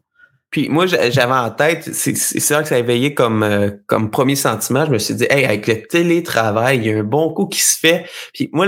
Puis 0.52 0.68
moi, 0.68 0.84
j'avais 0.86 1.32
en 1.32 1.50
tête, 1.50 1.94
c'est 1.94 2.14
ça 2.14 2.62
que 2.62 2.68
ça 2.68 2.74
a 2.74 2.78
éveillé 2.78 3.14
comme, 3.14 3.42
euh, 3.42 3.70
comme 3.86 4.10
premier 4.10 4.36
sentiment. 4.36 4.84
Je 4.84 4.90
me 4.90 4.98
suis 4.98 5.14
dit, 5.14 5.26
hey, 5.30 5.46
avec 5.46 5.66
le 5.66 5.82
télétravail, 5.82 6.76
il 6.76 6.84
y 6.84 6.92
a 6.92 6.98
un 6.98 7.04
bon 7.04 7.32
coup 7.32 7.46
qui 7.46 7.62
se 7.62 7.78
fait. 7.78 8.04
Puis 8.34 8.50
moi, 8.52 8.66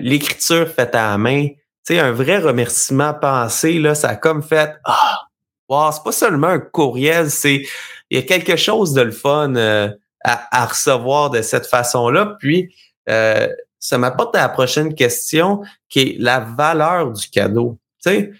l'écriture 0.00 0.64
la, 0.64 0.66
faite 0.66 0.94
à 0.96 1.10
la 1.10 1.18
main, 1.18 1.46
tu 1.46 1.56
sais, 1.84 2.00
un 2.00 2.10
vrai 2.10 2.38
remerciement 2.38 3.14
pensé, 3.14 3.78
là, 3.78 3.94
ça 3.94 4.08
a 4.08 4.16
comme 4.16 4.42
fait, 4.42 4.74
ah, 4.84 5.28
wow, 5.68 5.92
c'est 5.92 6.02
pas 6.02 6.10
seulement 6.10 6.48
un 6.48 6.58
courriel, 6.58 7.30
c'est, 7.30 7.64
il 8.10 8.18
y 8.18 8.20
a 8.20 8.22
quelque 8.22 8.56
chose 8.56 8.92
de 8.92 9.02
le 9.02 9.12
fun 9.12 9.54
euh, 9.54 9.88
à, 10.24 10.62
à, 10.62 10.66
recevoir 10.66 11.30
de 11.30 11.42
cette 11.42 11.68
façon-là. 11.68 12.36
Puis, 12.40 12.74
euh, 13.08 13.46
ça 13.78 13.98
m'apporte 13.98 14.34
à 14.34 14.40
la 14.40 14.48
prochaine 14.48 14.96
question, 14.96 15.62
qui 15.88 16.00
est 16.00 16.16
la 16.18 16.40
valeur 16.40 17.12
du 17.12 17.28
cadeau. 17.28 17.78
Tu 18.04 18.10
sais, 18.10 18.32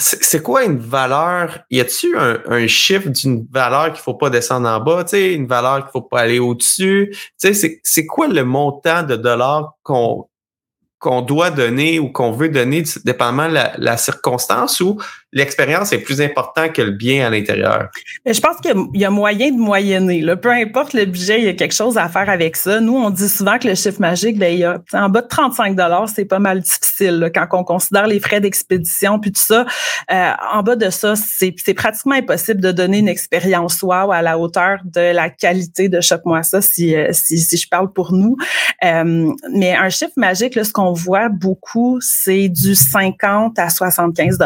c'est 0.00 0.42
quoi 0.42 0.64
une 0.64 0.78
valeur? 0.78 1.60
Y 1.70 1.80
a-tu 1.80 2.16
un, 2.16 2.66
chiffre 2.66 3.08
d'une 3.08 3.46
valeur 3.50 3.92
qu'il 3.92 4.02
faut 4.02 4.14
pas 4.14 4.30
descendre 4.30 4.68
en 4.68 4.80
bas? 4.80 5.04
Tu 5.04 5.34
une 5.34 5.46
valeur 5.46 5.82
qu'il 5.82 5.92
faut 5.92 6.02
pas 6.02 6.20
aller 6.20 6.38
au-dessus? 6.38 7.14
Tu 7.40 7.54
c'est 7.82 8.06
quoi 8.06 8.28
le 8.28 8.44
montant 8.44 9.02
de 9.02 9.16
dollars 9.16 9.74
qu'on 9.82 10.26
qu'on 10.98 11.22
doit 11.22 11.50
donner 11.50 11.98
ou 11.98 12.12
qu'on 12.12 12.30
veut 12.30 12.50
donner, 12.50 12.84
dépendamment 13.06 13.48
de 13.48 13.54
la, 13.54 13.72
la 13.78 13.96
circonstance 13.96 14.80
ou 14.80 15.00
l'expérience 15.32 15.92
est 15.92 15.98
plus 15.98 16.20
importante 16.20 16.72
que 16.72 16.82
le 16.82 16.90
bien 16.90 17.26
à 17.26 17.30
l'intérieur? 17.30 17.88
Je 18.26 18.40
pense 18.40 18.56
qu'il 18.56 18.74
y 18.94 19.04
a 19.04 19.10
moyen 19.10 19.50
de 19.50 19.58
moyenner. 19.58 20.20
Là. 20.20 20.36
Peu 20.36 20.50
importe 20.50 20.92
le 20.92 21.04
budget, 21.04 21.38
il 21.38 21.44
y 21.44 21.48
a 21.48 21.54
quelque 21.54 21.74
chose 21.74 21.98
à 21.98 22.08
faire 22.08 22.28
avec 22.28 22.56
ça. 22.56 22.80
Nous, 22.80 22.96
on 22.96 23.10
dit 23.10 23.28
souvent 23.28 23.58
que 23.58 23.68
le 23.68 23.74
chiffre 23.74 24.00
magique, 24.00 24.38
ben, 24.38 24.52
il 24.52 24.80
en 24.92 25.08
bas 25.08 25.22
de 25.22 25.28
35 25.28 25.76
c'est 26.14 26.24
pas 26.24 26.38
mal 26.38 26.60
difficile 26.60 27.18
là, 27.18 27.30
quand 27.30 27.46
on 27.52 27.64
considère 27.64 28.06
les 28.06 28.20
frais 28.20 28.40
d'expédition 28.40 29.18
puis 29.18 29.32
tout 29.32 29.40
ça. 29.40 29.66
Euh, 30.10 30.30
en 30.52 30.62
bas 30.62 30.76
de 30.76 30.90
ça, 30.90 31.14
c'est 31.16 31.74
pratiquement 31.74 32.14
impossible 32.14 32.60
de 32.60 32.72
donner 32.72 32.98
une 32.98 33.08
expérience 33.08 33.82
wow 33.82 34.12
à 34.12 34.22
la 34.22 34.38
hauteur 34.38 34.78
de 34.84 35.12
la 35.12 35.30
qualité 35.30 35.88
de 35.88 36.00
chaque 36.00 36.24
mois 36.24 36.42
ça, 36.42 36.60
si, 36.60 36.94
euh, 36.94 37.08
si, 37.12 37.38
si, 37.38 37.56
je 37.56 37.68
parle 37.68 37.92
pour 37.92 38.12
nous. 38.12 38.36
Euh, 38.84 39.32
mais 39.52 39.74
un 39.74 39.88
chiffre 39.88 40.12
magique, 40.16 40.54
là, 40.54 40.64
ce 40.64 40.72
qu'on 40.72 40.92
voit 40.92 41.28
beaucoup, 41.28 41.98
c'est 42.00 42.48
du 42.48 42.74
50 42.74 43.58
à 43.58 43.70
75 43.70 44.38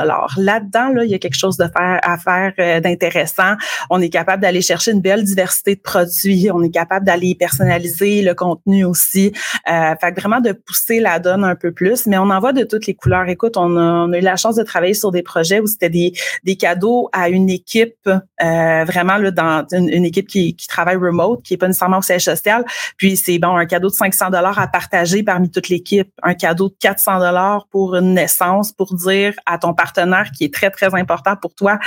Il 1.05 1.11
y 1.11 1.15
a 1.15 1.19
quelque 1.19 1.39
chose 1.39 1.57
de 1.57 1.65
faire, 1.65 2.01
à 2.03 2.19
faire 2.19 2.53
euh, 2.59 2.81
d'intéressant. 2.81 3.55
On 3.91 4.01
est 4.01 4.09
capable 4.09 4.43
d'aller 4.43 4.61
chercher 4.61 4.93
une 4.93 5.01
belle 5.01 5.25
diversité 5.25 5.77
de 5.77 5.81
produits. 5.81 6.51
On 6.53 6.63
est 6.63 6.71
capable 6.71 7.07
d'aller 7.07 7.35
personnaliser 7.35 8.23
le 8.23 8.35
contenu 8.35 8.85
aussi. 8.85 9.33
Euh, 9.71 9.95
fait 10.01 10.19
vraiment 10.19 10.41
de 10.41 10.53
pousser 10.53 11.01
la 11.01 11.19
donne 11.19 11.45
un 11.45 11.55
peu 11.55 11.73
plus. 11.73 12.07
Mais 12.07 12.19
on 12.19 12.31
en 12.31 12.41
voit 12.41 12.53
de 12.53 12.65
toutes 12.65 12.87
les 12.87 12.95
couleurs. 12.95 13.29
Écoute, 13.29 13.57
on 13.57 13.77
a, 13.77 14.19
eu 14.19 14.21
la 14.21 14.37
chance 14.37 14.57
de 14.57 14.63
travailler 14.63 14.95
sur 14.95 15.11
des 15.11 15.23
projets 15.23 15.61
où 15.61 15.67
c'était 15.67 15.91
des, 15.91 16.13
des 16.45 16.57
cadeaux 16.57 17.09
à 17.13 17.29
une 17.29 17.51
équipe, 17.51 18.09
euh, 18.09 18.85
vraiment 18.85 19.17
là, 19.17 19.31
dans 19.31 19.67
une, 19.73 20.05
équipe 20.05 20.27
qui, 20.27 20.57
qui 20.57 20.67
travaille 20.67 20.97
remote, 20.97 21.43
qui 21.43 21.55
est 21.55 21.57
pas 21.57 21.67
nécessairement 21.67 21.99
au 21.99 22.03
siège 22.03 22.25
social. 22.25 22.65
Puis 22.97 23.17
c'est 23.17 23.39
bon, 23.39 23.57
un 23.57 23.67
cadeau 23.67 23.89
de 23.89 23.95
500 23.95 24.31
dollars 24.31 24.59
à 24.59 24.67
partager 24.67 25.23
parmi 25.23 25.51
toute 25.51 25.69
l'équipe, 25.69 26.09
un 26.23 26.35
cadeau 26.35 26.69
de 26.69 26.75
400 26.81 27.19
dollars 27.19 27.67
pour 27.71 27.97
une 27.97 28.15
naissance, 28.15 28.73
pour 28.73 28.95
dire 28.95 29.35
à 29.47 29.59
ton 29.59 29.75
partenaire 29.75 30.31
qui 30.37 30.45
est 30.45 30.55
très 30.55 30.64
très, 30.71 30.95
important 30.95 31.37
pour 31.37 31.55
toi, 31.55 31.79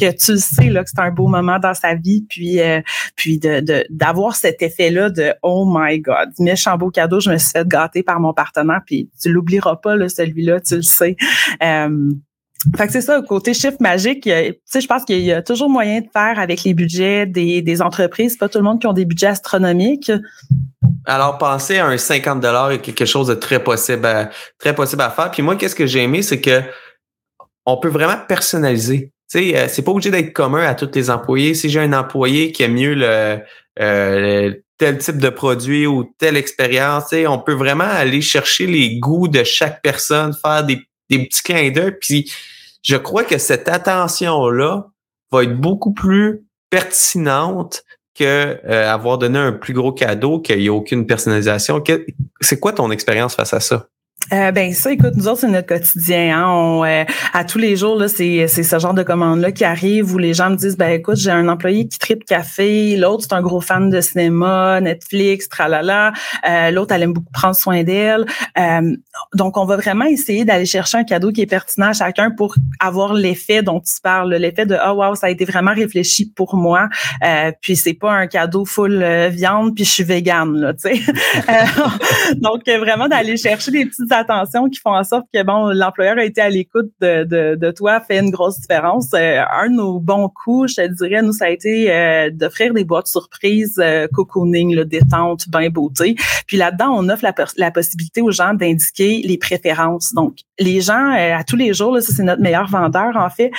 que 0.00 0.10
tu 0.10 0.32
le 0.32 0.38
sais 0.38 0.70
là, 0.70 0.82
que 0.82 0.90
c'est 0.90 1.00
un 1.00 1.10
beau 1.10 1.28
moment 1.28 1.58
dans 1.58 1.74
sa 1.74 1.94
vie, 1.94 2.24
puis, 2.28 2.60
euh, 2.60 2.80
puis 3.14 3.38
de, 3.38 3.84
d'avoir 3.90 4.36
cet 4.36 4.62
effet-là 4.62 5.10
de 5.10 5.34
Oh 5.42 5.64
my 5.68 6.00
God, 6.00 6.30
méchant 6.38 6.76
beau 6.76 6.90
cadeau, 6.90 7.20
je 7.20 7.30
me 7.30 7.38
suis 7.38 7.50
fait 7.50 7.66
gâter 7.66 8.02
par 8.02 8.20
mon 8.20 8.32
partenaire, 8.32 8.80
puis 8.86 9.10
tu 9.20 9.30
l'oublieras 9.30 9.76
pas, 9.76 9.96
là, 9.96 10.08
celui-là, 10.08 10.60
tu 10.60 10.76
le 10.76 10.82
sais. 10.82 11.16
Euh, 11.62 12.10
fait 12.76 12.86
que 12.86 12.92
c'est 12.92 13.02
ça, 13.02 13.22
côté 13.22 13.54
chiffre 13.54 13.76
magique, 13.78 14.22
tu 14.24 14.30
sais, 14.64 14.80
je 14.80 14.86
pense 14.88 15.04
qu'il 15.04 15.20
y 15.20 15.32
a 15.32 15.42
toujours 15.42 15.70
moyen 15.70 16.00
de 16.00 16.08
faire 16.12 16.40
avec 16.40 16.64
les 16.64 16.74
budgets 16.74 17.24
des, 17.24 17.62
des 17.62 17.82
entreprises. 17.82 18.36
pas 18.36 18.48
tout 18.48 18.58
le 18.58 18.64
monde 18.64 18.80
qui 18.80 18.86
ont 18.88 18.92
des 18.92 19.04
budgets 19.04 19.28
astronomiques. 19.28 20.10
Alors, 21.04 21.38
penser 21.38 21.78
à 21.78 21.86
un 21.86 21.96
50 21.96 22.40
dollars 22.40 22.72
est 22.72 22.80
quelque 22.80 23.04
chose 23.04 23.28
de 23.28 23.34
très 23.34 23.62
possible, 23.62 24.08
très 24.58 24.74
possible 24.74 25.02
à 25.02 25.10
faire. 25.10 25.30
Puis 25.30 25.42
moi, 25.42 25.54
qu'est-ce 25.54 25.76
que 25.76 25.86
j'ai 25.86 26.02
aimé, 26.02 26.22
c'est 26.22 26.40
que 26.40 26.60
on 27.68 27.76
peut 27.76 27.88
vraiment 27.88 28.16
personnaliser. 28.26 29.12
Tu 29.30 29.38
sais, 29.38 29.56
euh, 29.56 29.66
c'est 29.68 29.82
pas 29.82 29.90
obligé 29.90 30.10
d'être 30.10 30.32
commun 30.32 30.64
à 30.64 30.74
tous 30.74 30.90
les 30.94 31.10
employés. 31.10 31.52
Si 31.52 31.68
j'ai 31.68 31.80
un 31.80 31.92
employé 31.92 32.50
qui 32.50 32.62
aime 32.62 32.72
mieux 32.72 32.94
le, 32.94 33.40
euh, 33.78 34.54
tel 34.78 34.96
type 34.96 35.18
de 35.18 35.28
produit 35.28 35.86
ou 35.86 36.10
telle 36.18 36.38
expérience, 36.38 37.12
on 37.12 37.38
peut 37.38 37.52
vraiment 37.52 37.84
aller 37.84 38.22
chercher 38.22 38.66
les 38.66 38.98
goûts 38.98 39.28
de 39.28 39.44
chaque 39.44 39.82
personne, 39.82 40.32
faire 40.32 40.64
des, 40.64 40.80
des 41.10 41.26
petits 41.26 41.42
clins 41.42 41.70
d'œil. 41.70 41.92
Puis 42.00 42.32
je 42.82 42.96
crois 42.96 43.24
que 43.24 43.36
cette 43.36 43.68
attention-là 43.68 44.86
va 45.30 45.42
être 45.42 45.60
beaucoup 45.60 45.92
plus 45.92 46.46
pertinente 46.70 47.82
que 48.14 48.58
euh, 48.64 48.90
avoir 48.90 49.18
donné 49.18 49.38
un 49.38 49.52
plus 49.52 49.74
gros 49.74 49.92
cadeau 49.92 50.40
qu'il 50.40 50.58
n'y 50.58 50.68
a 50.68 50.72
aucune 50.72 51.06
personnalisation. 51.06 51.84
C'est 52.40 52.58
quoi 52.58 52.72
ton 52.72 52.90
expérience 52.90 53.34
face 53.34 53.52
à 53.52 53.60
ça? 53.60 53.88
Euh, 54.32 54.52
ben 54.52 54.74
ça, 54.74 54.92
écoute, 54.92 55.14
nous 55.14 55.26
autres, 55.26 55.40
c'est 55.40 55.48
notre 55.48 55.66
quotidien. 55.66 56.38
Hein? 56.38 56.46
On, 56.48 56.84
euh, 56.84 57.04
à 57.32 57.44
tous 57.44 57.58
les 57.58 57.76
jours, 57.76 57.96
là, 57.96 58.08
c'est, 58.08 58.46
c'est 58.46 58.62
ce 58.62 58.78
genre 58.78 58.92
de 58.92 59.02
commande-là 59.02 59.52
qui 59.52 59.64
arrive 59.64 60.12
où 60.12 60.18
les 60.18 60.34
gens 60.34 60.50
me 60.50 60.56
disent 60.56 60.76
ben 60.76 60.90
écoute, 60.90 61.16
j'ai 61.16 61.30
un 61.30 61.48
employé 61.48 61.88
qui 61.88 61.98
tripe 61.98 62.24
café, 62.24 62.96
l'autre, 62.96 63.24
c'est 63.28 63.34
un 63.34 63.40
gros 63.40 63.60
fan 63.60 63.88
de 63.88 64.00
cinéma, 64.00 64.80
Netflix, 64.80 65.48
tralala. 65.48 66.12
Euh, 66.46 66.70
l'autre, 66.70 66.94
elle 66.94 67.04
aime 67.04 67.14
beaucoup 67.14 67.32
prendre 67.32 67.56
soin 67.56 67.82
d'elle. 67.84 68.26
Euh, 68.58 68.96
donc, 69.34 69.56
on 69.56 69.64
va 69.64 69.76
vraiment 69.76 70.04
essayer 70.04 70.44
d'aller 70.44 70.66
chercher 70.66 70.98
un 70.98 71.04
cadeau 71.04 71.32
qui 71.32 71.40
est 71.40 71.46
pertinent 71.46 71.88
à 71.88 71.92
chacun 71.94 72.30
pour 72.30 72.54
avoir 72.80 73.14
l'effet 73.14 73.62
dont 73.62 73.80
tu 73.80 74.00
parles, 74.02 74.34
l'effet 74.34 74.66
de 74.66 74.76
oh 74.86 74.92
wow, 74.92 75.14
ça 75.14 75.28
a 75.28 75.30
été 75.30 75.46
vraiment 75.46 75.72
réfléchi 75.72 76.26
pour 76.26 76.54
moi. 76.54 76.88
Euh, 77.24 77.52
puis 77.62 77.76
c'est 77.76 77.94
pas 77.94 78.12
un 78.12 78.26
cadeau 78.26 78.66
full 78.66 79.02
viande, 79.30 79.74
puis 79.74 79.84
je 79.84 79.90
suis 79.90 80.04
végane, 80.04 80.54
là, 80.54 80.74
tu 80.74 80.94
sais. 80.94 81.00
donc, 82.36 82.62
vraiment 82.66 83.08
d'aller 83.08 83.36
chercher 83.36 83.70
des 83.70 83.86
petites 83.86 84.12
attentions 84.18 84.68
qui 84.68 84.80
font 84.80 84.94
en 84.94 85.04
sorte 85.04 85.26
que 85.32 85.42
bon, 85.42 85.68
l'employeur 85.68 86.18
a 86.18 86.24
été 86.24 86.40
à 86.40 86.48
l'écoute 86.48 86.90
de, 87.00 87.24
de, 87.24 87.54
de, 87.54 87.70
toi 87.70 88.00
fait 88.00 88.18
une 88.18 88.30
grosse 88.30 88.60
différence. 88.60 89.10
Euh, 89.14 89.40
un 89.50 89.70
de 89.70 89.76
nos 89.76 90.00
bons 90.00 90.28
coups, 90.28 90.74
je 90.76 90.86
dirais, 90.86 91.22
nous, 91.22 91.32
ça 91.32 91.46
a 91.46 91.48
été 91.48 91.92
euh, 91.92 92.30
d'offrir 92.30 92.74
des 92.74 92.84
boîtes 92.84 93.06
surprises, 93.06 93.78
euh, 93.78 94.06
cocooning, 94.12 94.74
le 94.74 94.84
détente, 94.84 95.48
bain 95.48 95.68
beauté. 95.70 96.16
Puis 96.46 96.56
là-dedans, 96.56 96.94
on 96.96 97.08
offre 97.08 97.24
la, 97.56 97.70
possibilité 97.70 98.22
aux 98.22 98.30
gens 98.30 98.54
d'indiquer 98.54 99.22
les 99.24 99.38
préférences. 99.38 100.12
Donc, 100.14 100.38
les 100.58 100.80
gens, 100.80 101.12
à 101.12 101.44
tous 101.44 101.56
les 101.56 101.72
jours, 101.72 101.94
là, 101.94 102.00
ça 102.00 102.12
c'est 102.12 102.22
notre 102.22 102.42
meilleur 102.42 102.66
vendeur 102.66 103.16
en 103.16 103.30
fait, 103.30 103.52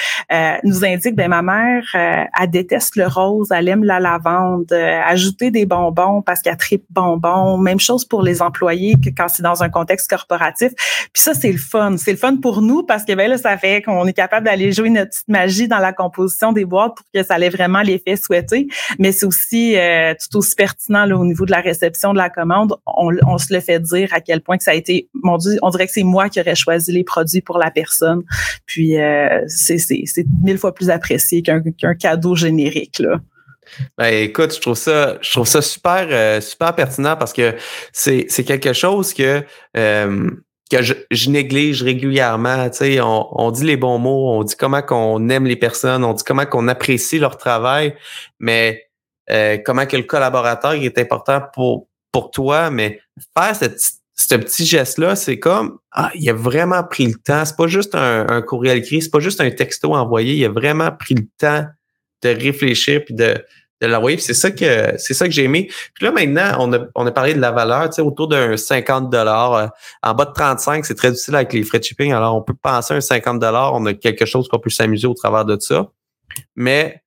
nous 0.64 0.84
indiquent, 0.84 1.16
ben 1.16 1.30
ma 1.30 1.42
mère, 1.42 1.84
elle 1.94 2.50
déteste 2.50 2.96
le 2.98 3.08
rose, 3.08 3.50
elle 3.52 3.70
aime 3.70 3.84
la 3.84 4.00
lavande, 4.00 4.74
ajouter 4.74 5.52
des 5.52 5.66
bonbons 5.66 6.22
parce 6.22 6.42
qu'elle 6.42 6.58
tripe 6.58 6.84
bonbons. 6.90 7.58
Même 7.58 7.80
chose 7.80 8.04
pour 8.04 8.22
les 8.22 8.42
employés 8.42 8.96
que 8.96 9.10
quand 9.16 9.28
c'est 9.30 9.44
dans 9.44 9.64
un 9.64 9.70
contexte 9.70 10.10
corporatif 10.10 10.49
puis 10.58 11.24
ça, 11.24 11.34
c'est 11.34 11.52
le 11.52 11.58
fun. 11.58 11.98
C'est 11.98 12.12
le 12.12 12.18
fun 12.18 12.38
pour 12.38 12.62
nous 12.62 12.84
parce 12.84 13.04
que 13.04 13.14
ben 13.14 13.30
là, 13.30 13.38
ça 13.38 13.58
fait 13.58 13.82
qu'on 13.82 14.06
est 14.08 14.14
capable 14.14 14.46
d'aller 14.46 14.72
jouer 14.72 14.90
notre 14.90 15.10
petite 15.10 15.28
magie 15.28 15.68
dans 15.68 15.80
la 15.80 15.94
composition 15.94 16.52
des 16.52 16.66
boîtes 16.66 16.96
pour 16.96 17.06
que 17.14 17.24
ça 17.24 17.40
ait 17.40 17.50
vraiment 17.50 17.82
l'effet 17.82 18.16
souhaité. 18.16 18.68
Mais 18.98 19.12
c'est 19.12 19.26
aussi 19.26 19.78
euh, 19.78 20.14
tout 20.14 20.38
aussi 20.38 20.56
pertinent 20.56 21.06
là, 21.06 21.18
au 21.18 21.26
niveau 21.26 21.46
de 21.46 21.52
la 21.52 21.62
réception 21.62 22.14
de 22.14 22.18
la 22.18 22.30
commande. 22.30 22.76
On, 22.86 23.12
on, 23.26 23.38
se 23.38 23.54
le 23.54 23.60
fait 23.60 23.80
dire 23.80 24.10
à 24.14 24.22
quel 24.22 24.42
point 24.42 24.58
que 24.58 24.64
ça 24.64 24.72
a 24.72 24.76
été, 24.76 25.10
mon 25.14 25.38
Dieu, 25.38 25.58
on 25.62 25.70
dirait 25.70 25.88
que 25.88 25.94
c'est 25.94 26.04
moi 26.04 26.30
qui 26.30 26.40
aurais 26.40 26.56
choisi 26.56 26.92
les 26.92 27.04
produits 27.04 27.42
pour 27.42 27.58
la 27.58 27.72
personne. 27.72 28.24
Puis 28.66 29.00
euh, 29.00 29.44
c'est 29.48 30.26
mille 30.44 30.58
fois 30.58 30.74
plus 30.74 30.90
apprécié 30.90 31.42
qu'un 31.42 31.62
qu'un 31.62 31.96
cadeau 31.96 32.36
générique. 32.36 33.00
Là. 33.00 33.20
Ben, 33.98 34.14
écoute, 34.24 34.54
je 34.56 34.62
trouve 34.62 34.78
ça, 34.78 35.18
je 35.22 35.32
trouve 35.32 35.48
ça 35.48 35.62
super, 35.62 36.08
euh, 36.10 36.42
super 36.42 36.76
pertinent 36.76 37.16
parce 37.16 37.34
que 37.34 37.56
c'est, 37.92 38.26
quelque 38.46 38.74
chose 38.74 39.14
que, 39.14 39.44
euh, 39.78 40.30
que 40.72 40.82
je, 40.82 40.94
je, 41.12 41.30
néglige 41.30 41.84
régulièrement. 41.84 42.70
Tu 42.70 42.78
sais, 42.78 43.02
on, 43.02 43.28
on, 43.40 43.52
dit 43.52 43.66
les 43.66 43.78
bons 43.78 43.98
mots, 43.98 44.32
on 44.32 44.44
dit 44.44 44.56
comment 44.58 44.82
qu'on 44.82 45.30
aime 45.30 45.46
les 45.46 45.56
personnes, 45.56 46.04
on 46.04 46.14
dit 46.14 46.24
comment 46.24 46.46
qu'on 46.46 46.68
apprécie 46.68 47.20
leur 47.20 47.38
travail, 47.38 47.96
mais 48.40 48.86
euh, 49.32 49.58
comment 49.64 49.86
que 49.86 49.98
le 49.98 50.04
collaborateur 50.04 50.74
est 50.74 50.98
important 50.98 51.42
pour, 51.54 51.88
pour 52.12 52.32
toi, 52.32 52.70
mais 52.70 53.00
faire 53.38 53.56
cette, 53.56 53.80
ce 54.16 54.36
petit 54.36 54.66
geste-là, 54.66 55.16
c'est 55.16 55.40
comme 55.40 55.78
ah, 55.92 56.12
il 56.16 56.30
a 56.30 56.34
vraiment 56.34 56.84
pris 56.84 57.08
le 57.08 57.16
temps. 57.16 57.46
C'est 57.46 57.56
pas 57.56 57.68
juste 57.68 57.96
un, 57.96 58.28
un 58.28 58.42
courriel 58.42 58.78
écrit, 58.78 59.02
c'est 59.02 59.12
pas 59.12 59.20
juste 59.20 59.42
un 59.42 59.52
texto 59.52 59.94
envoyé. 59.94 60.36
Il 60.36 60.46
a 60.46 60.50
vraiment 60.50 60.92
pris 60.92 61.16
le 61.16 61.28
temps 61.38 61.66
de 62.24 62.30
réfléchir 62.30 63.04
puis 63.06 63.14
de, 63.14 63.36
de 63.82 63.88
l'envoyer. 63.88 64.18
C'est 64.18 64.34
ça 64.34 64.52
que 64.52 64.94
c'est 64.98 65.14
ça 65.14 65.26
que 65.26 65.32
j'ai 65.32 65.44
aimé. 65.44 65.70
Puis 65.94 66.06
là 66.06 66.12
maintenant, 66.12 66.56
on 66.60 66.74
a, 66.74 66.80
on 66.96 67.06
a 67.06 67.12
parlé 67.12 67.34
de 67.34 67.40
la 67.40 67.52
valeur, 67.52 67.90
tu 67.90 67.96
sais, 67.96 68.02
autour 68.02 68.28
d'un 68.28 68.58
50 68.58 69.10
dollars. 69.10 69.54
Euh, 69.54 69.68
en 70.04 70.14
bas 70.14 70.26
de 70.26 70.34
35, 70.34 70.86
c'est 70.86 70.96
très 70.96 71.12
utile 71.12 71.36
avec 71.36 71.54
les 71.54 71.64
frais 71.64 71.80
de 71.80 71.84
shipping. 71.84 72.12
Alors 72.14 72.36
on 72.36 72.42
peut 72.42 72.56
penser 72.62 72.94
à 72.94 72.98
un 72.98 73.02
50 73.02 73.40
dollars, 73.40 73.74
on 73.74 73.86
a 73.86 73.94
quelque 73.94 74.26
chose 74.26 74.48
qu'on 74.48 74.60
peut 74.60 74.70
s'amuser 74.70 75.08
au 75.08 75.14
travers 75.14 75.46
de 75.46 75.58
ça. 75.60 75.88
Mais 76.56 77.02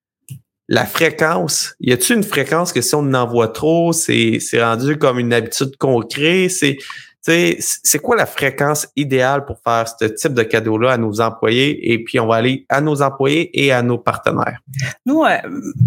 la 0.68 0.86
fréquence, 0.86 1.74
y 1.80 1.92
a-t-il 1.92 2.16
une 2.16 2.22
fréquence 2.22 2.72
que 2.72 2.80
si 2.80 2.94
on 2.94 3.00
en 3.00 3.14
envoie 3.14 3.48
trop, 3.48 3.92
c'est 3.92 4.40
rendu 4.54 4.96
comme 4.96 5.18
une 5.18 5.32
habitude 5.32 5.76
concrète, 5.76 6.50
c'est 6.50 6.78
c'est 7.22 7.98
quoi 8.02 8.16
la 8.16 8.26
fréquence 8.26 8.88
idéale 8.96 9.44
pour 9.44 9.58
faire 9.64 9.86
ce 9.88 10.06
type 10.06 10.34
de 10.34 10.42
cadeau-là 10.42 10.92
à 10.92 10.96
nos 10.96 11.20
employés? 11.20 11.92
Et 11.92 12.02
puis, 12.02 12.18
on 12.18 12.26
va 12.26 12.36
aller 12.36 12.66
à 12.68 12.80
nos 12.80 13.00
employés 13.00 13.50
et 13.54 13.70
à 13.72 13.82
nos 13.82 13.98
partenaires. 13.98 14.58
Nous, 15.06 15.22
euh, 15.22 15.36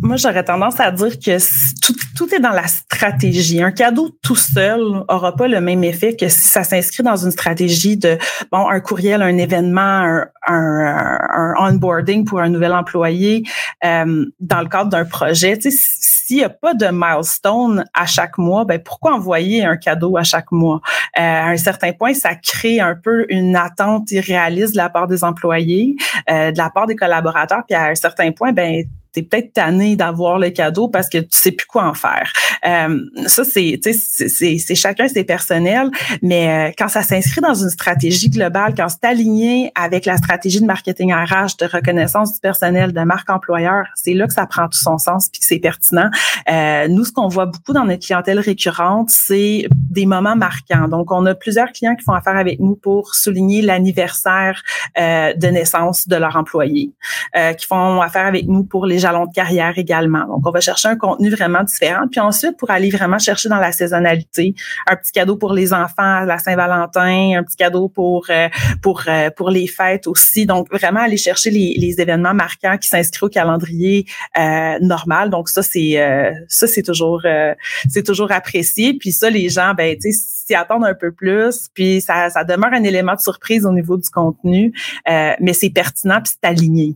moi, 0.02 0.16
j'aurais 0.16 0.46
tendance 0.46 0.80
à 0.80 0.92
dire 0.92 1.20
que 1.20 1.38
tout, 2.16 2.34
est 2.34 2.40
dans 2.40 2.52
la 2.52 2.68
stratégie. 2.68 3.62
Un 3.62 3.72
cadeau 3.72 4.10
tout 4.22 4.36
seul 4.36 4.82
aura 5.10 5.36
pas 5.36 5.48
le 5.48 5.60
même 5.60 5.84
effet 5.84 6.16
que 6.16 6.30
si 6.30 6.48
ça 6.48 6.64
s'inscrit 6.64 7.04
dans 7.04 7.18
une 7.18 7.32
stratégie 7.32 7.98
de, 7.98 8.18
bon, 8.52 8.70
un 8.70 8.80
courriel, 8.80 9.22
un 9.22 9.38
événement, 9.38 10.24
un, 10.48 11.54
onboarding 11.58 12.26
pour 12.26 12.40
un 12.40 12.50
nouvel 12.50 12.74
employé 12.74 13.44
euh, 13.84 14.26
dans 14.40 14.62
le 14.62 14.70
cadre 14.70 14.90
d'un 14.90 15.06
projet. 15.06 15.60
S'il 16.26 16.38
n'y 16.38 16.44
a 16.44 16.50
pas 16.50 16.74
de 16.74 16.88
milestone 16.92 17.86
à 17.94 18.08
chaque 18.08 18.40
mois, 18.40 18.66
ben 18.66 18.82
pourquoi 18.82 19.14
envoyer 19.14 19.64
un 19.64 19.78
cadeau 19.78 20.18
à 20.18 20.24
chaque 20.24 20.52
mois? 20.52 20.82
Euh, 21.20 21.22
à 21.22 21.50
un 21.50 21.58
certain 21.58 21.94
point, 21.94 22.16
ça 22.16 22.34
crée 22.34 22.80
un 22.80 22.96
peu 22.96 23.28
une 23.30 23.56
attente 23.56 24.10
irréaliste 24.10 24.72
de 24.72 24.78
la 24.78 24.90
part 24.90 25.06
des 25.06 25.24
employés, 25.24 25.96
euh, 26.32 26.52
de 26.52 26.58
la 26.58 26.72
part 26.72 26.88
des 26.88 26.96
collaborateurs, 26.96 27.62
puis 27.68 27.76
à 27.76 27.90
un 27.90 27.96
certain 27.96 28.32
point, 28.32 28.54
ben 28.54 28.86
t'es 29.16 29.24
peut-être 29.24 29.54
tanné 29.54 29.96
d'avoir 29.96 30.38
le 30.40 30.50
cadeau 30.50 30.90
parce 30.90 31.08
que 31.08 31.20
tu 31.20 31.28
sais 31.32 31.52
plus 31.52 31.66
quoi 31.66 31.86
en 31.86 31.94
faire. 31.94 32.32
Euh, 32.68 33.00
ça, 33.28 33.44
c'est, 33.46 33.80
c'est, 33.82 34.76
chacun 34.76 35.08
c'est 35.08 35.24
personnel, 35.24 35.90
mais 36.22 36.70
euh, 36.70 36.72
quand 36.78 36.90
ça 36.90 37.02
s'inscrit 37.02 37.42
dans 37.42 37.54
une 37.54 37.70
stratégie 37.70 38.30
globale, 38.30 38.74
quand 38.76 38.90
c'est 38.90 39.06
aligné 39.06 39.72
avec 39.76 40.06
la 40.06 40.18
stratégie 40.18 40.60
de 40.60 40.66
marketing 40.66 41.14
RH, 41.14 41.58
de 41.60 41.66
reconnaissance 41.66 42.34
du 42.34 42.40
personnel, 42.42 42.92
de 42.92 43.02
marque 43.02 43.30
employeur, 43.30 43.86
c'est 43.96 44.14
là 44.14 44.28
que 44.28 44.34
ça 44.34 44.46
prend 44.46 44.68
tout 44.68 44.78
son 44.78 44.98
sens 44.98 45.30
puis 45.30 45.40
que 45.40 45.46
c'est 45.48 45.60
pertinent. 45.60 46.10
Euh, 46.50 46.88
nous, 46.90 47.06
ce 47.06 47.12
qu'on 47.14 47.30
voit 47.30 47.46
beaucoup 47.46 47.72
dans 47.72 47.86
notre 47.86 48.06
clientèle 48.06 48.40
récurrente, 48.40 49.10
c'est 49.10 49.68
des 49.90 50.06
moments 50.06 50.36
marquants. 50.36 50.88
Donc, 50.90 51.12
on 51.12 51.26
a 51.26 51.36
plusieurs 51.36 51.72
clients 51.72 51.96
qui 51.96 52.04
font 52.04 52.14
affaire 52.14 52.36
avec 52.36 52.60
nous 52.60 52.76
pour 52.76 53.16
souligner 53.16 53.62
l'anniversaire 53.62 54.62
euh, 54.98 55.34
de 55.34 55.48
naissance 55.48 56.08
de 56.08 56.16
leur 56.18 56.36
employé, 56.36 56.92
euh, 57.38 57.54
qui 57.54 57.66
font 57.66 58.02
affaire 58.02 58.26
avec 58.26 58.48
nous 58.48 58.64
pour 58.64 58.86
les 58.86 59.05
jalons 59.06 59.26
de 59.26 59.34
carrière 59.34 59.78
également. 59.78 60.26
Donc, 60.26 60.46
on 60.46 60.52
va 60.52 60.62
chercher 60.62 60.88
un 60.88 60.96
contenu 60.96 61.30
vraiment 61.30 61.64
différent. 61.64 62.08
Puis 62.10 62.20
ensuite, 62.20 62.58
pour 62.58 62.72
aller 62.72 62.90
vraiment 62.90 63.20
chercher 63.20 63.50
dans 63.50 63.60
la 63.60 63.72
saisonnalité, 63.72 64.56
un 64.88 64.96
petit 64.96 65.12
cadeau 65.12 65.38
pour 65.38 65.54
les 65.54 65.74
enfants 65.74 66.22
à 66.22 66.26
la 66.26 66.38
Saint-Valentin, 66.38 67.38
un 67.38 67.44
petit 67.44 67.56
cadeau 67.56 67.88
pour 67.88 68.26
euh, 68.30 68.50
pour 68.82 69.04
euh, 69.08 69.30
pour 69.36 69.50
les 69.50 69.68
fêtes 69.68 70.08
aussi. 70.08 70.46
Donc, 70.46 70.72
vraiment 70.72 71.02
aller 71.02 71.18
chercher 71.18 71.52
les, 71.52 71.76
les 71.78 72.02
événements 72.02 72.34
marquants 72.34 72.78
qui 72.78 72.88
s'inscrivent 72.88 73.24
au 73.24 73.30
calendrier 73.30 74.06
euh, 74.38 74.78
normal. 74.82 75.30
Donc, 75.30 75.50
ça, 75.50 75.62
c'est 75.62 76.02
euh, 76.02 76.32
ça, 76.48 76.68
c'est 76.68 76.84
toujours 76.84 77.22
c'est 77.90 78.04
toujours 78.04 78.32
apprécié. 78.32 78.98
Puis 79.00 79.12
ça, 79.12 79.30
les 79.30 79.50
gens, 79.50 79.74
ben, 79.74 79.96
tu 79.96 80.12
sais, 80.12 80.20
s'y 80.48 80.56
attendent 80.56 80.86
un 80.86 80.94
peu 80.94 81.12
plus. 81.12 81.70
Puis 81.74 82.02
ça, 82.02 82.30
ça 82.30 82.44
demeure 82.44 82.74
un 82.74 82.84
élément 82.84 83.16
de 83.16 83.20
surprise 83.20 83.66
au 83.66 83.72
niveau 83.72 83.98
du 83.98 84.10
contenu, 84.10 84.74
mais 85.06 85.54
c'est 85.54 85.70
pertinent 85.70 86.22
puis 86.22 86.34
c'est 86.34 86.48
aligné. 86.48 86.96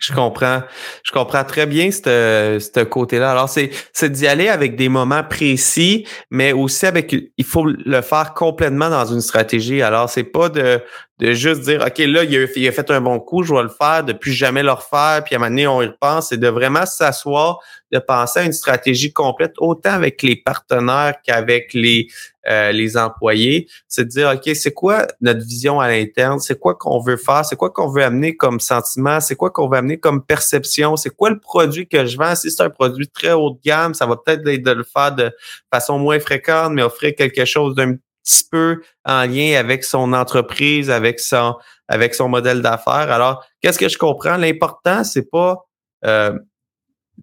Je 0.00 0.14
comprends. 0.14 0.62
Je 1.04 1.12
comprends 1.12 1.44
très 1.44 1.66
bien 1.66 1.90
ce, 1.90 2.58
ce 2.58 2.80
côté-là. 2.84 3.32
Alors, 3.32 3.50
c'est, 3.50 3.70
c'est 3.92 4.10
d'y 4.10 4.26
aller 4.26 4.48
avec 4.48 4.74
des 4.74 4.88
moments 4.88 5.22
précis, 5.22 6.06
mais 6.30 6.52
aussi 6.52 6.86
avec, 6.86 7.14
il 7.36 7.44
faut 7.44 7.66
le 7.66 8.00
faire 8.00 8.32
complètement 8.32 8.88
dans 8.88 9.04
une 9.04 9.20
stratégie. 9.20 9.82
Alors, 9.82 10.08
c'est 10.08 10.24
pas 10.24 10.48
de, 10.48 10.80
de 11.20 11.32
juste 11.34 11.60
dire, 11.60 11.84
OK, 11.86 11.98
là, 11.98 12.24
il 12.24 12.68
a, 12.68 12.72
fait 12.72 12.90
un 12.90 13.00
bon 13.02 13.20
coup, 13.20 13.42
je 13.42 13.52
vais 13.52 13.62
le 13.62 13.68
faire, 13.68 14.02
de 14.04 14.14
plus 14.14 14.32
jamais 14.32 14.62
le 14.62 14.72
refaire, 14.72 15.22
puis 15.24 15.34
à 15.34 15.38
un 15.38 15.40
moment 15.40 15.50
donné, 15.50 15.66
on 15.66 15.82
y 15.82 15.86
repense, 15.86 16.32
et 16.32 16.38
de 16.38 16.48
vraiment 16.48 16.86
s'asseoir, 16.86 17.60
de 17.92 17.98
penser 17.98 18.40
à 18.40 18.44
une 18.44 18.52
stratégie 18.52 19.12
complète, 19.12 19.52
autant 19.58 19.92
avec 19.92 20.22
les 20.22 20.36
partenaires 20.36 21.16
qu'avec 21.22 21.74
les, 21.74 22.08
euh, 22.48 22.72
les 22.72 22.96
employés. 22.96 23.68
C'est 23.86 24.04
de 24.04 24.08
dire, 24.08 24.32
OK, 24.34 24.54
c'est 24.54 24.72
quoi 24.72 25.06
notre 25.20 25.44
vision 25.44 25.78
à 25.78 25.88
l'interne? 25.88 26.40
C'est 26.40 26.58
quoi 26.58 26.74
qu'on 26.74 27.00
veut 27.00 27.18
faire? 27.18 27.44
C'est 27.44 27.56
quoi 27.56 27.70
qu'on 27.70 27.88
veut 27.88 28.02
amener 28.02 28.36
comme 28.36 28.60
sentiment? 28.60 29.20
C'est 29.20 29.36
quoi 29.36 29.50
qu'on 29.50 29.68
veut 29.68 29.76
amener 29.76 29.98
comme 29.98 30.24
perception? 30.24 30.96
C'est 30.96 31.14
quoi 31.14 31.28
le 31.28 31.38
produit 31.38 31.86
que 31.86 32.06
je 32.06 32.16
vends? 32.16 32.34
Si 32.34 32.50
c'est 32.50 32.62
un 32.62 32.70
produit 32.70 33.08
très 33.08 33.32
haut 33.32 33.50
de 33.50 33.58
gamme, 33.62 33.92
ça 33.92 34.06
va 34.06 34.16
peut-être 34.16 34.46
être 34.48 34.62
de 34.62 34.72
le 34.72 34.84
faire 34.84 35.12
de 35.12 35.30
façon 35.70 35.98
moins 35.98 36.18
fréquente, 36.18 36.72
mais 36.72 36.82
offrir 36.82 37.14
quelque 37.14 37.44
chose 37.44 37.74
d'un 37.74 37.96
petit 38.30 38.44
peu 38.50 38.82
en 39.04 39.26
lien 39.26 39.58
avec 39.58 39.84
son 39.84 40.12
entreprise, 40.12 40.90
avec 40.90 41.20
son, 41.20 41.56
avec 41.88 42.14
son 42.14 42.28
modèle 42.28 42.62
d'affaires. 42.62 43.10
Alors, 43.10 43.44
qu'est-ce 43.60 43.78
que 43.78 43.88
je 43.88 43.98
comprends? 43.98 44.36
L'important, 44.36 45.04
c'est 45.04 45.28
pas 45.30 45.66
euh, 46.04 46.38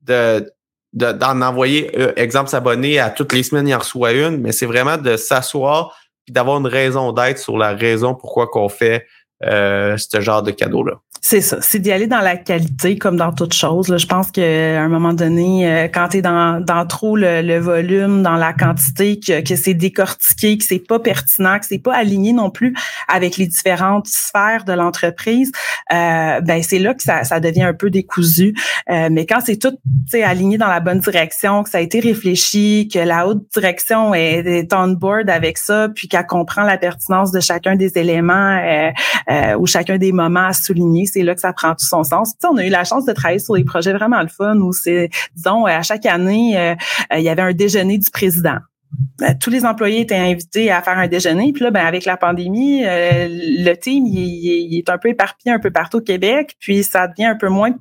de 0.04 0.52
d'en 0.94 1.42
envoyer, 1.42 1.92
euh, 2.00 2.14
exemple, 2.16 2.50
s'abonner 2.50 2.98
à 2.98 3.12
toutes 3.12 3.32
les 3.34 3.44
semaines, 3.44 3.68
il 3.68 3.76
en 3.76 3.80
reçoit 3.80 4.14
une, 4.14 4.38
mais 4.38 4.52
c'est 4.52 4.66
vraiment 4.66 4.98
de 4.98 5.16
s'asseoir 5.16 5.96
et 6.28 6.32
d'avoir 6.32 6.58
une 6.58 6.66
raison 6.66 7.12
d'être 7.12 7.38
sur 7.38 7.58
la 7.58 7.74
raison 7.74 8.16
pourquoi 8.16 8.48
qu'on 8.48 8.70
fait 8.70 9.06
euh, 9.44 9.96
ce 9.98 10.22
genre 10.22 10.42
de 10.42 10.50
cadeau-là. 10.50 10.94
C'est 11.22 11.42
ça, 11.42 11.58
c'est 11.62 11.80
d'y 11.80 11.92
aller 11.92 12.08
dans 12.08 12.22
la 12.22 12.38
qualité 12.38 12.98
comme 12.98 13.18
dans 13.18 13.34
toute 13.34 13.54
chose. 13.54 13.96
Je 13.98 14.06
pense 14.06 14.32
qu'à 14.32 14.82
un 14.82 14.88
moment 14.88 15.14
donné, 15.14 15.68
euh, 15.68 15.88
quand 15.88 16.10
tu 16.10 16.18
es 16.18 16.22
dans, 16.22 16.64
dans 16.64 16.86
trop 16.86 17.16
le, 17.18 17.58
volume, 17.60 18.24
dans 18.24 18.36
la 18.36 18.54
quantité, 18.54 19.20
que, 19.20 19.42
que 19.42 19.56
c'est 19.56 19.74
décortiqué, 19.74 20.58
que 20.58 20.64
c'est 20.64 20.80
pas 20.80 21.00
pertinent, 21.00 21.60
que 21.60 21.66
c'est 21.66 21.80
pas 21.80 21.96
aligné 21.96 22.34
non 22.34 22.50
plus 22.50 22.76
avec 23.08 23.38
les 23.38 23.48
différentes 23.48 24.08
sphères 24.08 24.64
de 24.66 24.74
l'entreprise, 24.74 25.52
euh, 25.92 26.42
ben 26.42 26.62
c'est 26.64 26.80
là 26.80 26.94
que 26.94 27.04
ça, 27.04 27.24
ça 27.24 27.40
devient 27.40 27.64
un 27.64 27.74
peu 27.74 27.90
décousu. 27.90 28.54
Euh, 28.90 29.10
mais 29.12 29.26
quand 29.26 29.40
c'est 29.46 29.58
tout 29.58 29.78
aligné 30.14 30.58
dans 30.58 30.68
la 30.68 30.80
bonne 30.80 31.00
direction, 31.00 31.64
que 31.64 31.70
ça 31.70 31.80
a 31.80 31.82
été 31.82 32.00
réfléchi, 32.00 32.90
que 32.92 33.00
la 33.00 33.28
haute 33.28 33.44
direction 33.54 34.14
est, 34.14 34.46
est 34.46 34.74
on 34.74 34.90
board 34.90 35.30
avec 35.30 35.58
ça, 35.58 35.90
puis 35.94 36.08
qu'elle 36.08 36.26
comprend 36.26 36.64
la 36.64 36.78
pertinence 36.78 37.32
de 37.32 37.40
chacun 37.40 37.76
des 37.76 37.98
éléments 37.98 38.60
euh, 38.64 38.90
euh, 39.30 39.58
ou 39.58 39.66
chacun 39.66 39.98
des 39.98 40.12
moments 40.12 40.48
à 40.48 40.54
souligner, 40.54 41.06
c'est 41.08 41.24
là 41.24 41.36
que 41.36 41.42
ça 41.42 41.54
prend 41.54 41.72
tout 41.72 41.86
son 41.86 42.04
sens. 42.04 42.34
On 42.44 42.58
a 42.58 42.66
eu 42.66 42.70
la 42.70 42.84
chance 42.84 43.06
de 43.06 43.14
travailler 43.14 43.40
sur 43.40 43.56
des 43.56 43.64
projets 43.64 43.94
vraiment 43.94 44.22
le 44.22 44.28
fun 44.28 44.58
où 44.58 44.74
c'est, 44.74 45.10
disons, 45.36 45.66
à 45.66 45.82
chaque 45.82 46.06
année, 46.06 46.58
euh, 46.58 46.76
euh, 47.14 47.18
il 47.18 47.24
y 47.24 47.30
avait 47.30 47.42
un 47.42 47.54
déjeuner 47.54 47.98
du 47.98 48.10
président. 48.10 48.58
Ben, 49.20 49.38
tous 49.38 49.50
les 49.50 49.66
employés 49.66 50.02
étaient 50.02 50.16
invités 50.16 50.72
à 50.72 50.82
faire 50.82 50.98
un 50.98 51.08
déjeuner. 51.08 51.52
Puis 51.52 51.64
là, 51.64 51.72
ben, 51.72 51.86
avec 51.86 52.06
la 52.06 52.16
pandémie, 52.16 52.84
le 52.84 53.74
team 53.74 54.06
il, 54.06 54.78
est 54.78 54.90
un 54.90 54.98
peu 54.98 55.10
éparpillé 55.10 55.54
un 55.54 55.60
peu 55.60 55.72
partout 55.72 55.98
au 55.98 56.02
Québec. 56.02 56.56
Puis 56.60 56.84
ça 56.84 57.08
devient 57.08 57.26
un 57.26 57.36
peu 57.36 57.50
moins 57.50 57.72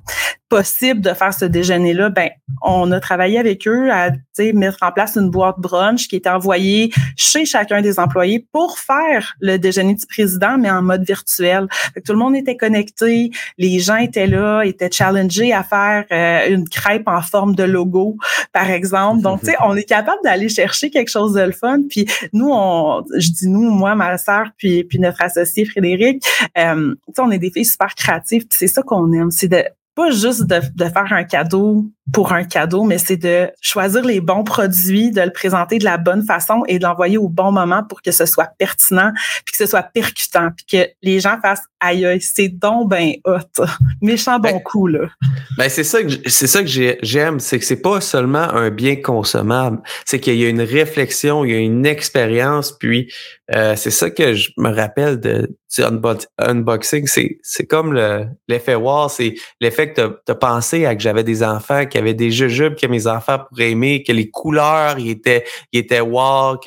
possible 0.49 1.01
de 1.01 1.13
faire 1.13 1.33
ce 1.33 1.45
déjeuner-là, 1.45 2.09
ben 2.09 2.29
on 2.61 2.91
a 2.91 2.99
travaillé 2.99 3.37
avec 3.37 3.67
eux 3.67 3.91
à 3.91 4.11
mettre 4.53 4.77
en 4.81 4.91
place 4.91 5.15
une 5.15 5.29
boîte 5.29 5.57
brunch 5.57 6.07
qui 6.07 6.15
était 6.15 6.29
envoyée 6.29 6.91
chez 7.15 7.45
chacun 7.45 7.81
des 7.81 7.99
employés 7.99 8.47
pour 8.51 8.79
faire 8.79 9.35
le 9.39 9.57
déjeuner 9.57 9.95
du 9.95 10.05
président, 10.05 10.57
mais 10.57 10.69
en 10.69 10.81
mode 10.81 11.03
virtuel. 11.03 11.67
tout 12.05 12.13
le 12.13 12.19
monde 12.19 12.35
était 12.35 12.55
connecté, 12.55 13.31
les 13.57 13.79
gens 13.79 13.97
étaient 13.97 14.27
là, 14.27 14.63
étaient 14.63 14.91
challengés 14.91 15.53
à 15.53 15.63
faire 15.63 16.05
euh, 16.11 16.53
une 16.53 16.67
crêpe 16.67 17.07
en 17.07 17.21
forme 17.21 17.55
de 17.55 17.63
logo, 17.63 18.17
par 18.53 18.69
exemple. 18.69 19.21
Donc, 19.21 19.41
tu 19.41 19.47
sais, 19.47 19.55
on 19.63 19.75
est 19.75 19.83
capable 19.83 20.19
d'aller 20.23 20.49
chercher 20.49 20.89
quelque 20.89 21.09
chose 21.09 21.33
de 21.33 21.41
le 21.41 21.51
fun. 21.51 21.81
Puis 21.89 22.05
nous, 22.33 22.49
on, 22.51 23.03
je 23.17 23.29
dis 23.29 23.47
nous, 23.47 23.69
moi, 23.71 23.95
ma 23.95 24.17
sœur, 24.17 24.49
puis, 24.57 24.83
puis 24.83 24.99
notre 24.99 25.21
associé 25.21 25.65
Frédéric, 25.65 26.23
euh, 26.57 26.95
on 27.17 27.31
est 27.31 27.39
des 27.39 27.51
filles 27.51 27.65
super 27.65 27.95
créatives. 27.95 28.47
Puis 28.47 28.57
c'est 28.59 28.67
ça 28.67 28.81
qu'on 28.81 29.11
aime, 29.13 29.31
c'est 29.31 29.47
de 29.47 29.63
pas 29.97 30.11
juste 30.11 30.43
de, 30.43 30.61
de, 30.75 30.85
faire 30.85 31.11
un 31.11 31.23
cadeau 31.23 31.91
pour 32.13 32.31
un 32.33 32.43
cadeau, 32.43 32.83
mais 32.83 32.97
c'est 32.97 33.17
de 33.17 33.49
choisir 33.61 34.03
les 34.03 34.21
bons 34.21 34.43
produits, 34.43 35.11
de 35.11 35.21
le 35.21 35.31
présenter 35.31 35.77
de 35.77 35.85
la 35.85 35.97
bonne 35.97 36.23
façon 36.23 36.63
et 36.67 36.79
de 36.79 36.83
l'envoyer 36.83 37.17
au 37.17 37.27
bon 37.27 37.51
moment 37.51 37.83
pour 37.83 38.01
que 38.01 38.11
ce 38.11 38.25
soit 38.25 38.49
pertinent, 38.57 39.11
puis 39.45 39.51
que 39.51 39.57
ce 39.57 39.65
soit 39.65 39.83
percutant, 39.83 40.49
puis 40.55 40.65
que 40.65 40.89
les 41.01 41.19
gens 41.19 41.37
fassent 41.41 41.63
aïe 41.79 42.19
c'est 42.21 42.47
donc 42.47 42.89
ben 42.89 43.13
hot, 43.25 43.65
méchant 44.01 44.39
bon 44.39 44.51
ben, 44.51 44.63
coup 44.63 44.87
là. 44.87 45.07
Ben 45.57 45.69
c'est 45.69 45.83
ça 45.83 46.01
que 46.01 46.09
c'est 46.27 46.47
ça 46.47 46.63
que 46.63 46.97
j'aime, 47.01 47.39
c'est 47.39 47.59
que 47.59 47.65
c'est 47.65 47.81
pas 47.81 48.01
seulement 48.01 48.49
un 48.53 48.69
bien 48.69 48.95
consommable, 48.95 49.79
c'est 50.05 50.19
qu'il 50.19 50.35
y 50.35 50.45
a 50.45 50.49
une 50.49 50.61
réflexion, 50.61 51.45
il 51.45 51.51
y 51.51 51.55
a 51.55 51.59
une 51.59 51.85
expérience, 51.85 52.71
puis 52.71 53.11
euh, 53.53 53.75
c'est 53.75 53.91
ça 53.91 54.09
que 54.09 54.33
je 54.33 54.51
me 54.57 54.73
rappelle 54.73 55.19
de 55.19 55.55
du 55.75 55.83
unboxing, 56.37 57.07
c'est 57.07 57.39
c'est 57.43 57.65
comme 57.65 57.93
l'effet 58.47 58.75
wow, 58.75 59.09
c'est 59.09 59.35
l'effet 59.59 59.91
que 59.93 60.21
tu 60.25 60.31
as 60.31 60.35
pensé 60.35 60.85
à 60.85 60.95
que 60.95 61.01
j'avais 61.01 61.23
des 61.23 61.43
enfants 61.43 61.85
qui 61.85 61.96
qu'il 61.97 62.05
y 62.05 62.09
avait 62.09 62.13
des 62.13 62.31
jujubes 62.31 62.75
que 62.75 62.87
mes 62.87 63.07
enfants 63.07 63.39
pourraient 63.49 63.71
aimer, 63.71 64.03
que 64.03 64.11
les 64.11 64.29
couleurs 64.29 64.99
ils 64.99 65.09
étaient, 65.09 65.45
ils 65.71 65.79
étaient 65.79 65.99
wow. 66.01 66.57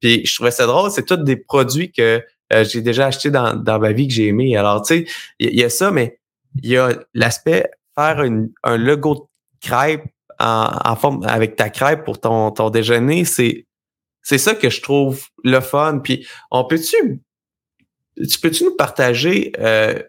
puis 0.00 0.26
je 0.26 0.34
trouvais 0.34 0.50
ça 0.50 0.66
drôle. 0.66 0.90
C'est 0.90 1.06
tous 1.06 1.16
des 1.16 1.36
produits 1.36 1.92
que 1.92 2.22
euh, 2.52 2.64
j'ai 2.64 2.82
déjà 2.82 3.06
achetés 3.06 3.30
dans, 3.30 3.54
dans 3.54 3.78
ma 3.78 3.92
vie 3.92 4.08
que 4.08 4.14
j'ai 4.14 4.26
aimé. 4.26 4.56
Alors, 4.56 4.82
tu 4.82 4.94
sais, 4.94 5.06
il 5.38 5.54
y, 5.54 5.64
a 5.64 5.70
ça, 5.70 5.90
mais 5.90 6.18
il 6.62 6.70
y 6.70 6.76
a 6.76 6.90
l'aspect 7.14 7.70
faire 7.94 8.24
un 8.62 8.76
logo 8.76 9.14
de 9.14 9.20
crêpe 9.66 10.04
en, 10.38 10.96
forme 10.96 11.24
avec 11.24 11.56
ta 11.56 11.70
crêpe 11.70 12.04
pour 12.04 12.20
ton, 12.20 12.50
ton 12.50 12.70
déjeuner, 12.70 13.24
c'est 13.24 13.66
c'est 14.24 14.38
ça 14.38 14.54
que 14.54 14.70
je 14.70 14.80
trouve 14.80 15.24
le 15.42 15.60
fun. 15.60 15.98
Puis 15.98 16.26
on 16.50 16.64
peut-tu 16.64 17.20
tu 18.16 18.38
peux-tu 18.40 18.64
nous 18.64 18.76
partager 18.76 19.52
euh, 19.58 20.00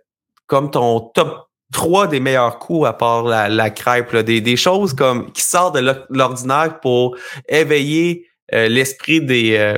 comme 0.46 0.72
ton 0.72 1.00
top 1.00 1.50
trois 1.74 2.08
des 2.08 2.22
meilleurs 2.22 2.60
coups 2.60 2.88
à 2.88 2.94
part 2.94 3.24
la, 3.24 3.50
la 3.50 3.70
crêpe, 3.70 4.16
des, 4.16 4.40
des 4.40 4.56
choses 4.56 4.94
comme 4.94 5.32
qui 5.34 5.44
sortent 5.44 5.76
de 5.76 6.06
l'ordinaire 6.10 6.80
pour 6.80 7.18
éveiller 7.50 8.28
euh, 8.54 8.70
l'esprit 8.70 9.20
des, 9.20 9.58
euh, 9.58 9.78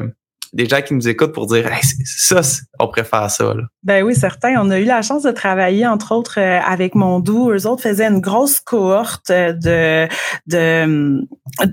des 0.53 0.67
gens 0.67 0.81
qui 0.81 0.93
nous 0.93 1.07
écoutent 1.07 1.33
pour 1.33 1.47
dire 1.47 1.69
ça, 2.05 2.41
on 2.79 2.87
préfère 2.87 3.29
ça. 3.29 3.53
Là. 3.53 3.63
Ben 3.83 4.03
oui, 4.03 4.15
certain. 4.15 4.55
On 4.61 4.69
a 4.69 4.79
eu 4.79 4.85
la 4.85 5.01
chance 5.01 5.23
de 5.23 5.31
travailler, 5.31 5.85
entre 5.85 6.13
autres, 6.13 6.39
euh, 6.39 6.59
avec 6.65 6.95
Mondou. 6.95 7.51
Eux 7.51 7.67
autres 7.67 7.83
faisaient 7.83 8.07
une 8.07 8.21
grosse 8.21 8.59
cohorte 8.59 9.31
de, 9.31 10.07
de, 10.47 11.27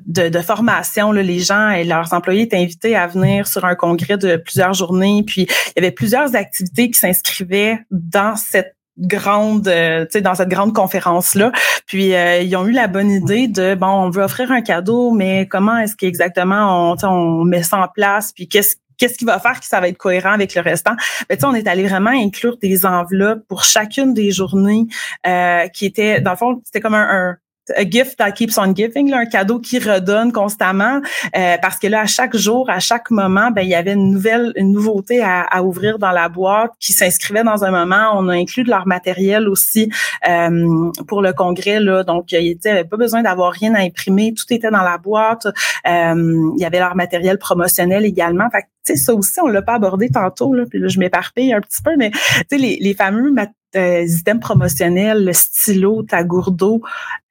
de, 0.07 0.29
de 0.29 0.39
formation. 0.41 1.13
Là. 1.13 1.23
Les 1.23 1.39
gens 1.39 1.71
et 1.71 1.85
leurs 1.85 2.13
employés 2.13 2.43
étaient 2.43 2.57
invités 2.57 2.97
à 2.97 3.07
venir 3.07 3.47
sur 3.47 3.65
un 3.65 3.75
congrès 3.75 4.19
de 4.19 4.37
plusieurs 4.37 4.75
journées. 4.75 5.23
Puis 5.27 5.43
il 5.43 5.73
y 5.77 5.79
avait 5.79 5.93
plusieurs 5.93 6.35
activités 6.35 6.91
qui 6.91 6.99
s'inscrivaient 6.99 7.79
dans 7.91 8.37
cette 8.37 8.77
grande, 8.99 9.69
euh, 9.69 10.05
tu 10.05 10.13
sais, 10.13 10.21
dans 10.21 10.35
cette 10.35 10.49
grande 10.49 10.75
conférence 10.75 11.35
là. 11.35 11.51
Puis 11.87 12.15
euh, 12.15 12.41
ils 12.41 12.55
ont 12.57 12.67
eu 12.67 12.73
la 12.73 12.89
bonne 12.89 13.11
idée 13.11 13.49
de 13.49 13.75
bon, 13.75 13.87
on 13.87 14.11
veut 14.11 14.23
offrir 14.23 14.53
un 14.53 14.63
cadeau, 14.63 15.13
mais 15.13 15.47
comment 15.49 15.79
est-ce 15.79 15.97
qu'exactement 15.97 16.93
on, 16.93 17.07
on 17.07 17.45
met 17.45 17.63
ça 17.63 17.79
en 17.79 17.89
place, 17.89 18.33
puis 18.33 18.49
qu'est-ce 18.49 18.77
qu'est-ce 18.99 19.19
qui 19.19 19.25
va 19.25 19.41
faire 19.41 19.59
que 19.59 19.67
ça 19.67 19.81
va 19.81 19.89
être 19.89 19.99
cohérent 19.99 20.33
avec 20.33 20.55
le 20.55 20.61
restant? 20.61 20.93
Mais 21.29 21.37
tu 21.37 21.45
on 21.45 21.55
est 21.55 21.67
allé 21.67 21.89
vraiment 21.89 22.11
inclure 22.11 22.57
des 22.59 22.87
enveloppes 22.87 23.45
pour 23.49 23.65
chacune 23.65 24.15
des 24.15 24.31
journées 24.31 24.85
euh, 25.27 25.67
qui 25.69 25.87
étaient, 25.87 26.21
dans 26.21 26.31
le 26.33 26.37
fond, 26.37 26.63
c'était 26.65 26.81
comme 26.81 26.95
un, 26.95 27.37
a 27.77 27.85
gift 27.89 28.19
that 28.19 28.33
keeps 28.33 28.59
on 28.59 28.75
giving, 28.75 29.11
là, 29.11 29.19
un 29.19 29.27
cadeau 29.27 29.59
qui 29.59 29.79
redonne 29.79 30.33
constamment, 30.33 31.01
euh, 31.37 31.57
parce 31.61 31.79
que 31.79 31.87
là, 31.87 32.01
à 32.03 32.07
chaque 32.07 32.37
jour, 32.37 32.69
à 32.71 32.79
chaque 32.81 33.11
moment, 33.11 33.51
ben 33.51 33.63
il 33.63 33.69
y 33.69 33.75
avait 33.75 33.93
une 33.93 34.11
nouvelle, 34.11 34.53
une 34.57 34.73
nouveauté 34.73 35.23
à, 35.23 35.43
à 35.43 35.63
ouvrir 35.63 35.99
dans 35.99 36.11
la 36.11 36.29
boîte 36.29 36.73
qui 36.81 36.93
s'inscrivait 36.93 37.45
dans 37.45 37.65
un 37.65 37.71
moment. 37.71 38.11
On 38.15 38.29
a 38.29 38.35
inclus 38.35 38.65
de 38.65 38.71
leur 38.71 38.87
matériel 38.87 39.49
aussi 39.49 39.91
euh, 40.29 40.91
pour 41.07 41.23
le 41.23 41.33
congrès, 41.33 41.81
là, 41.81 42.03
donc 42.05 42.33
il 42.33 42.59
n'y 42.65 42.71
avait 42.71 42.85
pas 42.85 42.97
besoin 42.97 43.23
d'avoir 43.23 43.53
rien 43.53 43.75
à 43.75 43.81
imprimer, 43.81 44.35
tout 44.35 44.53
était 44.53 44.71
dans 44.71 44.83
la 44.83 44.99
boîte. 44.99 45.47
Euh, 45.47 46.53
il 46.57 46.61
y 46.61 46.65
avait 46.65 46.79
leur 46.79 46.97
matériel 46.97 47.39
promotionnel 47.39 48.05
également. 48.05 48.49
Fait 48.51 48.67
tu 48.85 48.97
sais, 48.97 48.97
ça 48.97 49.15
aussi, 49.15 49.41
on 49.41 49.47
l'a 49.47 49.63
pas 49.63 49.75
abordé 49.75 50.09
tantôt, 50.09 50.55
là, 50.55 50.65
puis 50.69 50.81
là, 50.81 50.89
je 50.89 50.99
m'éparpille 50.99 51.53
un 51.53 51.61
petit 51.61 51.83
peu, 51.83 51.97
mais 51.97 52.11
tu 52.11 52.19
sais, 52.51 52.57
les, 52.57 52.79
les 52.81 52.95
fameux 52.95 53.33
euh, 53.39 53.47
items 53.75 54.41
promotionnels, 54.41 55.25
le 55.25 55.33
stylo, 55.33 56.03
ta 56.03 56.23
gourdeau, 56.25 56.83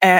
euh, 0.03 0.19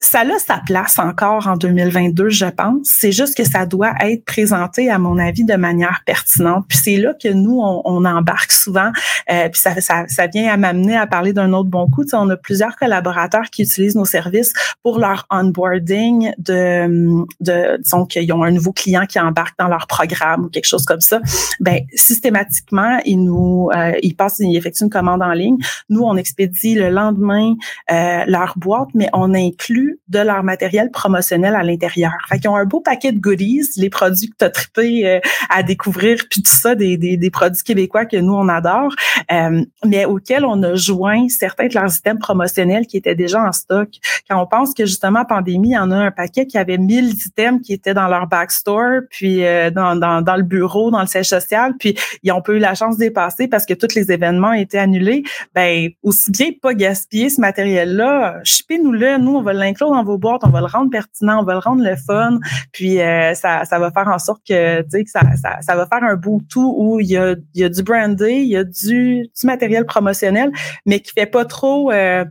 ça 0.00 0.20
a 0.20 0.38
sa 0.38 0.60
place 0.64 0.98
encore 0.98 1.48
en 1.48 1.56
2022, 1.56 2.28
je 2.28 2.44
pense. 2.46 2.86
C'est 2.86 3.10
juste 3.10 3.36
que 3.36 3.44
ça 3.44 3.66
doit 3.66 3.94
être 4.00 4.24
présenté, 4.24 4.90
à 4.90 4.98
mon 4.98 5.18
avis, 5.18 5.44
de 5.44 5.54
manière 5.54 6.02
pertinente. 6.06 6.66
Puis 6.68 6.78
c'est 6.78 6.96
là 6.96 7.14
que 7.20 7.28
nous, 7.28 7.60
on, 7.60 8.04
embarque 8.04 8.52
souvent. 8.52 8.92
Euh, 9.30 9.48
puis 9.48 9.60
ça, 9.60 9.80
ça, 9.80 10.04
ça 10.08 10.26
vient 10.26 10.52
à 10.52 10.56
m'amener 10.58 10.94
à 10.94 11.06
parler 11.06 11.32
d'un 11.32 11.52
autre 11.54 11.70
bon 11.70 11.88
coup. 11.88 12.04
Tu 12.04 12.10
sais, 12.10 12.16
on 12.16 12.28
a 12.28 12.36
plusieurs 12.36 12.76
collaborateurs 12.76 13.48
qui 13.50 13.62
utilisent 13.62 13.96
nos 13.96 14.04
services 14.04 14.52
pour 14.82 14.98
leur 14.98 15.26
onboarding 15.30 16.32
de, 16.36 17.24
de 17.40 17.80
disons 17.80 18.04
qu'ils 18.04 18.30
ont 18.32 18.42
un 18.42 18.50
nouveau 18.50 18.72
client 18.72 19.06
qui 19.06 19.18
embarque 19.18 19.58
dans 19.58 19.68
leur 19.68 19.86
programme 19.86 20.44
ou 20.44 20.48
quelque 20.48 20.66
chose 20.66 20.84
comme 20.84 21.00
ça. 21.00 21.20
Ben 21.60 21.80
systématiquement, 21.94 22.98
ils 23.06 23.24
nous, 23.24 23.70
euh, 23.74 23.92
ils 24.02 24.14
passent, 24.14 24.38
ils 24.40 24.56
effectuent 24.56 24.84
une 24.84 24.90
commande 24.90 25.22
en 25.22 25.32
ligne. 25.32 25.56
Nous, 25.88 26.02
on 26.02 26.16
expédie 26.16 26.74
le 26.74 26.90
lendemain 26.90 27.54
euh, 27.90 28.24
leur 28.26 28.54
boîte, 28.58 28.88
mais 28.94 29.08
on 29.14 29.32
inclut 29.34 29.93
de 30.08 30.18
leur 30.18 30.42
matériel 30.42 30.90
promotionnel 30.90 31.54
à 31.54 31.62
l'intérieur. 31.62 32.12
Fait 32.28 32.38
qu'ils 32.38 32.50
ont 32.50 32.56
un 32.56 32.64
beau 32.64 32.80
paquet 32.80 33.12
de 33.12 33.18
goodies, 33.18 33.68
les 33.76 33.90
produits 33.90 34.28
que 34.28 34.36
tu 34.38 34.44
as 34.44 34.50
trippé 34.50 35.06
euh, 35.06 35.20
à 35.50 35.62
découvrir, 35.62 36.18
puis 36.30 36.42
tout 36.42 36.50
ça, 36.50 36.74
des, 36.74 36.96
des, 36.96 37.16
des, 37.16 37.30
produits 37.30 37.62
québécois 37.62 38.06
que 38.06 38.16
nous, 38.16 38.34
on 38.34 38.48
adore, 38.48 38.92
euh, 39.32 39.64
mais 39.84 40.04
auxquels 40.04 40.44
on 40.44 40.62
a 40.62 40.74
joint 40.74 41.28
certains 41.28 41.66
de 41.66 41.74
leurs 41.74 41.96
items 41.96 42.20
promotionnels 42.20 42.86
qui 42.86 42.96
étaient 42.96 43.14
déjà 43.14 43.42
en 43.42 43.52
stock. 43.52 43.88
Quand 44.28 44.40
on 44.40 44.46
pense 44.46 44.74
que 44.74 44.86
justement, 44.86 45.24
pandémie, 45.24 45.70
il 45.70 45.74
y 45.74 45.78
en 45.78 45.90
a 45.90 45.96
un 45.96 46.10
paquet 46.10 46.46
qui 46.46 46.58
avait 46.58 46.78
1000 46.78 47.14
items 47.26 47.60
qui 47.62 47.72
étaient 47.72 47.94
dans 47.94 48.08
leur 48.08 48.26
backstore, 48.26 49.02
puis 49.10 49.44
euh, 49.44 49.70
dans, 49.70 49.96
dans, 49.96 50.22
dans, 50.22 50.36
le 50.36 50.42
bureau, 50.42 50.90
dans 50.90 51.00
le 51.00 51.06
siège 51.06 51.28
social, 51.28 51.74
puis 51.78 51.96
ils 52.22 52.32
ont 52.32 52.42
pas 52.42 52.52
eu 52.52 52.58
la 52.58 52.74
chance 52.74 52.96
de 52.96 53.04
dépasser 53.04 53.48
parce 53.48 53.66
que 53.66 53.74
tous 53.74 53.94
les 53.94 54.12
événements 54.12 54.52
étaient 54.52 54.78
annulés. 54.78 55.22
Ben 55.54 55.90
aussi 56.02 56.30
bien 56.30 56.50
pas 56.60 56.74
gaspiller 56.74 57.28
ce 57.28 57.40
matériel-là, 57.40 58.40
chipez-nous-le, 58.44 59.18
nous, 59.18 59.36
on 59.36 59.42
va 59.42 59.52
l'inclure 59.52 59.73
dans 59.78 60.04
vos 60.04 60.18
boîtes, 60.18 60.42
on 60.44 60.50
va 60.50 60.60
le 60.60 60.66
rendre 60.66 60.90
pertinent, 60.90 61.40
on 61.40 61.44
va 61.44 61.54
le 61.54 61.58
rendre 61.58 61.82
le 61.82 61.96
fun, 61.96 62.38
puis 62.72 63.00
euh, 63.00 63.34
ça, 63.34 63.64
ça 63.64 63.78
va 63.78 63.90
faire 63.90 64.08
en 64.08 64.18
sorte 64.18 64.42
que, 64.46 64.82
tu 64.82 64.90
sais, 64.90 65.04
que 65.04 65.10
ça, 65.10 65.20
ça, 65.36 65.58
ça, 65.60 65.76
va 65.76 65.86
faire 65.86 66.02
un 66.02 66.16
beau 66.16 66.40
tout 66.48 66.74
où 66.76 67.00
il 67.00 67.08
y 67.08 67.16
a, 67.16 67.34
il 67.54 67.60
y 67.60 67.64
a 67.64 67.68
du 67.68 67.82
brandé, 67.82 68.32
il 68.32 68.48
y 68.48 68.56
a 68.56 68.64
du, 68.64 69.22
du 69.22 69.46
matériel 69.46 69.84
promotionnel, 69.86 70.50
mais 70.86 71.00
qui 71.00 71.12
fait 71.12 71.26
pas 71.26 71.44
trop... 71.44 71.90
Euh, 71.90 72.24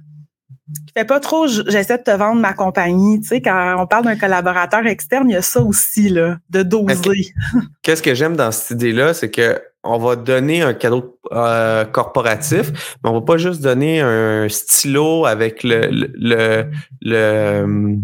qui 0.87 0.93
fait 0.97 1.05
pas 1.05 1.19
trop, 1.19 1.45
j'essaie 1.47 1.97
de 1.97 2.03
te 2.03 2.11
vendre 2.11 2.41
ma 2.41 2.53
compagnie. 2.53 3.19
Tu 3.21 3.27
sais, 3.27 3.41
quand 3.41 3.75
on 3.77 3.85
parle 3.85 4.05
d'un 4.05 4.15
collaborateur 4.15 4.87
externe, 4.87 5.29
il 5.29 5.33
y 5.33 5.35
a 5.35 5.41
ça 5.41 5.61
aussi, 5.61 6.09
là, 6.09 6.37
de 6.49 6.63
doser. 6.63 7.33
Qu'est-ce 7.83 8.01
que 8.01 8.15
j'aime 8.15 8.35
dans 8.35 8.51
cette 8.51 8.71
idée-là, 8.71 9.13
c'est 9.13 9.29
que 9.29 9.61
on 9.83 9.97
va 9.97 10.15
donner 10.15 10.61
un 10.61 10.73
cadeau 10.73 11.19
euh, 11.31 11.85
corporatif, 11.85 12.97
mais 13.03 13.09
on 13.09 13.13
va 13.13 13.21
pas 13.21 13.37
juste 13.37 13.61
donner 13.61 14.01
un 14.01 14.47
stylo 14.49 15.25
avec 15.25 15.63
le, 15.63 15.87
le, 15.91 16.11
le 16.15 16.71
le 17.01 17.97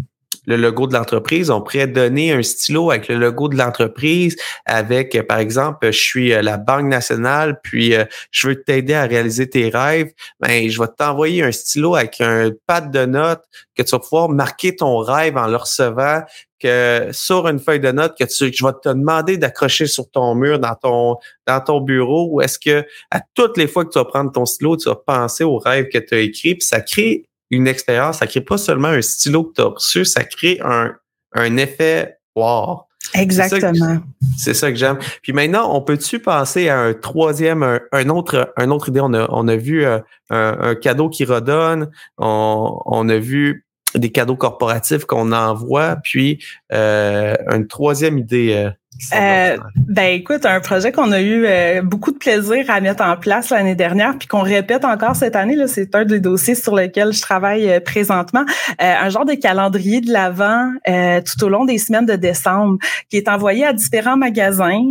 logo 0.56 0.86
de 0.86 0.94
l'entreprise. 0.94 1.50
On 1.50 1.60
pourrait 1.60 1.86
donner 1.86 2.32
un 2.32 2.42
stylo 2.42 2.90
avec 2.90 3.08
le 3.08 3.16
logo 3.16 3.48
de 3.48 3.56
l'entreprise, 3.56 4.36
avec, 4.66 5.14
euh, 5.14 5.22
par 5.22 5.38
exemple, 5.38 5.86
je 5.86 5.98
suis 5.98 6.32
euh, 6.32 6.42
la 6.42 6.56
Banque 6.56 6.86
nationale, 6.86 7.60
puis 7.62 7.94
euh, 7.94 8.04
je 8.30 8.48
veux 8.48 8.62
t'aider 8.62 8.94
à 8.94 9.04
réaliser 9.04 9.48
tes 9.48 9.68
rêves. 9.68 10.12
Ben, 10.40 10.68
je 10.68 10.80
vais 10.80 10.88
t'envoyer 10.96 11.42
un 11.42 11.52
stylo 11.52 11.94
avec 11.94 12.20
un 12.20 12.50
pad 12.66 12.90
de 12.90 13.04
notes 13.06 13.44
que 13.74 13.82
tu 13.82 13.90
vas 13.90 13.98
pouvoir 13.98 14.28
marquer 14.28 14.76
ton 14.76 14.98
rêve 14.98 15.36
en 15.36 15.46
le 15.46 15.56
recevant, 15.56 16.22
que 16.60 17.08
sur 17.12 17.48
une 17.48 17.58
feuille 17.58 17.80
de 17.80 17.90
notes 17.90 18.16
que 18.18 18.24
tu, 18.24 18.52
je 18.52 18.64
vais 18.64 18.72
te 18.82 18.90
demander 18.90 19.38
d'accrocher 19.38 19.86
sur 19.86 20.10
ton 20.10 20.34
mur 20.34 20.58
dans 20.58 20.74
ton 20.74 21.16
dans 21.46 21.60
ton 21.60 21.80
bureau 21.80 22.28
ou 22.30 22.42
est-ce 22.42 22.58
que 22.58 22.84
à 23.10 23.20
toutes 23.34 23.56
les 23.56 23.66
fois 23.66 23.84
que 23.84 23.90
tu 23.90 23.98
vas 23.98 24.04
prendre 24.04 24.30
ton 24.30 24.44
stylo, 24.44 24.76
tu 24.76 24.88
vas 24.88 24.96
penser 24.96 25.42
au 25.42 25.56
rêve 25.56 25.88
que 25.88 25.98
tu 25.98 26.14
as 26.14 26.18
écrit, 26.18 26.54
puis 26.54 26.66
ça 26.66 26.80
crée 26.82 27.29
une 27.50 27.66
expérience, 27.66 28.18
ça 28.18 28.26
crée 28.26 28.40
pas 28.40 28.58
seulement 28.58 28.88
un 28.88 29.02
stylo 29.02 29.44
que 29.44 29.54
tu 29.54 29.62
as 29.62 29.66
reçu, 29.66 30.04
ça 30.04 30.24
crée 30.24 30.58
un, 30.62 30.94
un 31.32 31.56
effet 31.56 32.18
wow. 32.36 32.82
Exactement. 33.14 33.98
C'est 34.36 34.54
ça 34.54 34.70
que 34.70 34.76
j'aime. 34.76 34.98
Puis 35.22 35.32
maintenant, 35.32 35.74
on 35.74 35.80
peut-tu 35.80 36.20
passer 36.20 36.68
à 36.68 36.78
un 36.78 36.94
troisième, 36.94 37.80
un, 37.92 38.08
autre, 38.08 38.52
un 38.56 38.70
autre 38.70 38.90
idée? 38.90 39.00
On 39.00 39.14
a, 39.14 39.26
on 39.30 39.48
a 39.48 39.56
vu 39.56 39.84
euh, 39.84 39.98
un, 40.28 40.58
un, 40.60 40.74
cadeau 40.74 41.08
qui 41.08 41.24
redonne, 41.24 41.90
on, 42.18 42.80
on 42.84 43.08
a 43.08 43.16
vu 43.16 43.66
des 43.94 44.12
cadeaux 44.12 44.36
corporatifs 44.36 45.04
qu'on 45.04 45.32
envoie, 45.32 45.96
puis 45.96 46.44
euh, 46.72 47.34
une 47.50 47.66
troisième 47.66 48.18
idée. 48.18 48.52
Euh, 48.54 48.70
euh, 49.12 49.56
ben 49.76 50.14
écoute, 50.14 50.46
un 50.46 50.60
projet 50.60 50.92
qu'on 50.92 51.12
a 51.12 51.20
eu 51.20 51.44
euh, 51.46 51.82
beaucoup 51.82 52.12
de 52.12 52.18
plaisir 52.18 52.64
à 52.68 52.80
mettre 52.80 53.02
en 53.02 53.16
place 53.16 53.50
l'année 53.50 53.74
dernière, 53.74 54.16
puis 54.18 54.28
qu'on 54.28 54.42
répète 54.42 54.84
encore 54.84 55.16
cette 55.16 55.36
année, 55.36 55.56
là, 55.56 55.66
c'est 55.66 55.94
un 55.94 56.04
des 56.04 56.20
dossiers 56.20 56.54
sur 56.54 56.74
lesquels 56.74 57.12
je 57.12 57.20
travaille 57.20 57.70
euh, 57.70 57.80
présentement. 57.80 58.44
un 58.78 59.08
genre 59.08 59.24
de 59.24 59.34
calendrier 59.34 60.00
de 60.00 60.12
l'avant 60.12 60.72
tout 60.86 61.44
au 61.44 61.48
long 61.48 61.64
des 61.64 61.78
semaines 61.78 62.06
de 62.06 62.16
décembre, 62.16 62.78
qui 63.08 63.16
est 63.16 63.28
envoyé 63.28 63.64
à 63.64 63.72
différents 63.72 64.16
magasins 64.16 64.82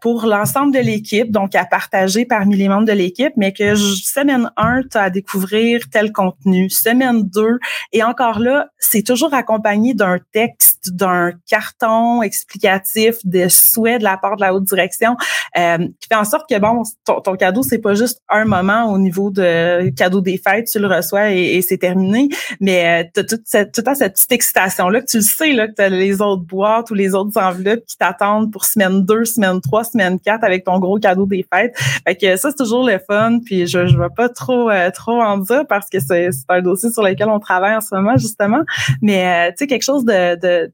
pour 0.00 0.26
l'ensemble 0.26 0.72
de 0.72 0.78
l'équipe, 0.78 1.30
donc 1.30 1.54
à 1.54 1.64
partager 1.64 2.24
parmi 2.24 2.56
les 2.56 2.68
membres 2.68 2.86
de 2.86 2.92
l'équipe, 2.92 3.32
mais 3.36 3.52
que 3.52 3.74
semaine 3.74 4.50
1, 4.56 4.82
tu 4.90 4.98
as 4.98 5.02
à 5.02 5.10
découvrir 5.10 5.82
tel 5.90 6.12
contenu, 6.12 6.70
semaine 6.70 7.22
2, 7.24 7.58
et 7.92 8.02
encore 8.02 8.38
là, 8.38 8.68
c'est 8.78 9.02
toujours 9.02 9.34
accompagné 9.34 9.94
d'un 9.94 10.18
texte, 10.32 10.73
d'un 10.92 11.32
carton 11.48 12.22
explicatif 12.22 13.16
de 13.24 13.48
souhait 13.48 13.98
de 13.98 14.04
la 14.04 14.16
part 14.16 14.36
de 14.36 14.40
la 14.40 14.54
haute 14.54 14.64
direction 14.64 15.16
euh, 15.56 15.78
qui 15.78 16.08
fait 16.08 16.14
en 16.14 16.24
sorte 16.24 16.48
que 16.48 16.58
bon 16.58 16.82
ton, 17.04 17.20
ton 17.20 17.36
cadeau 17.36 17.62
c'est 17.62 17.78
pas 17.78 17.94
juste 17.94 18.20
un 18.28 18.44
moment 18.44 18.92
au 18.92 18.98
niveau 18.98 19.30
de 19.30 19.90
cadeau 19.90 20.20
des 20.20 20.38
fêtes 20.38 20.68
tu 20.70 20.78
le 20.78 20.86
reçois 20.86 21.30
et, 21.30 21.62
c'est 21.62 21.78
terminé. 21.78 22.28
Mais 22.60 23.04
euh, 23.04 23.08
tu 23.14 23.20
as 23.20 23.24
toute 23.24 23.42
cette 23.44 23.72
toute 23.72 23.88
cette 23.94 24.14
petite 24.14 24.32
excitation 24.32 24.88
là 24.88 25.00
que 25.00 25.06
tu 25.06 25.18
le 25.18 25.22
sais 25.22 25.52
là 25.52 25.68
que 25.68 25.74
tu 25.74 25.82
as 25.82 25.88
les 25.88 26.20
autres 26.20 26.42
boîtes 26.42 26.90
ou 26.90 26.94
les 26.94 27.14
autres 27.14 27.40
enveloppes 27.40 27.84
qui 27.86 27.96
t'attendent 27.96 28.52
pour 28.52 28.64
semaine 28.64 29.04
2, 29.04 29.24
semaine 29.24 29.60
3, 29.60 29.84
semaine 29.84 30.18
4 30.20 30.44
avec 30.44 30.64
ton 30.64 30.78
gros 30.78 30.98
cadeau 30.98 31.26
des 31.26 31.46
fêtes. 31.52 31.76
Fait 32.06 32.16
que 32.16 32.36
ça 32.36 32.50
c'est 32.50 32.56
toujours 32.56 32.86
le 32.86 32.98
fun 32.98 33.38
puis 33.44 33.66
je 33.66 33.86
je 33.86 33.98
vais 33.98 34.08
pas 34.14 34.28
trop 34.28 34.70
euh, 34.70 34.90
trop 34.90 35.20
en 35.22 35.38
dire 35.38 35.64
parce 35.68 35.88
que 35.88 36.00
c'est 36.00 36.30
un 36.48 36.60
dossier 36.60 36.90
sur 36.90 37.02
lequel 37.02 37.28
on 37.28 37.38
travaille 37.38 37.76
en 37.76 37.80
ce 37.80 37.94
moment 37.94 38.16
justement. 38.16 38.62
Mais 39.00 39.50
tu 39.52 39.58
sais 39.58 39.66
quelque 39.66 39.82
chose 39.82 40.04
de, 40.04 40.36
de 40.36 40.72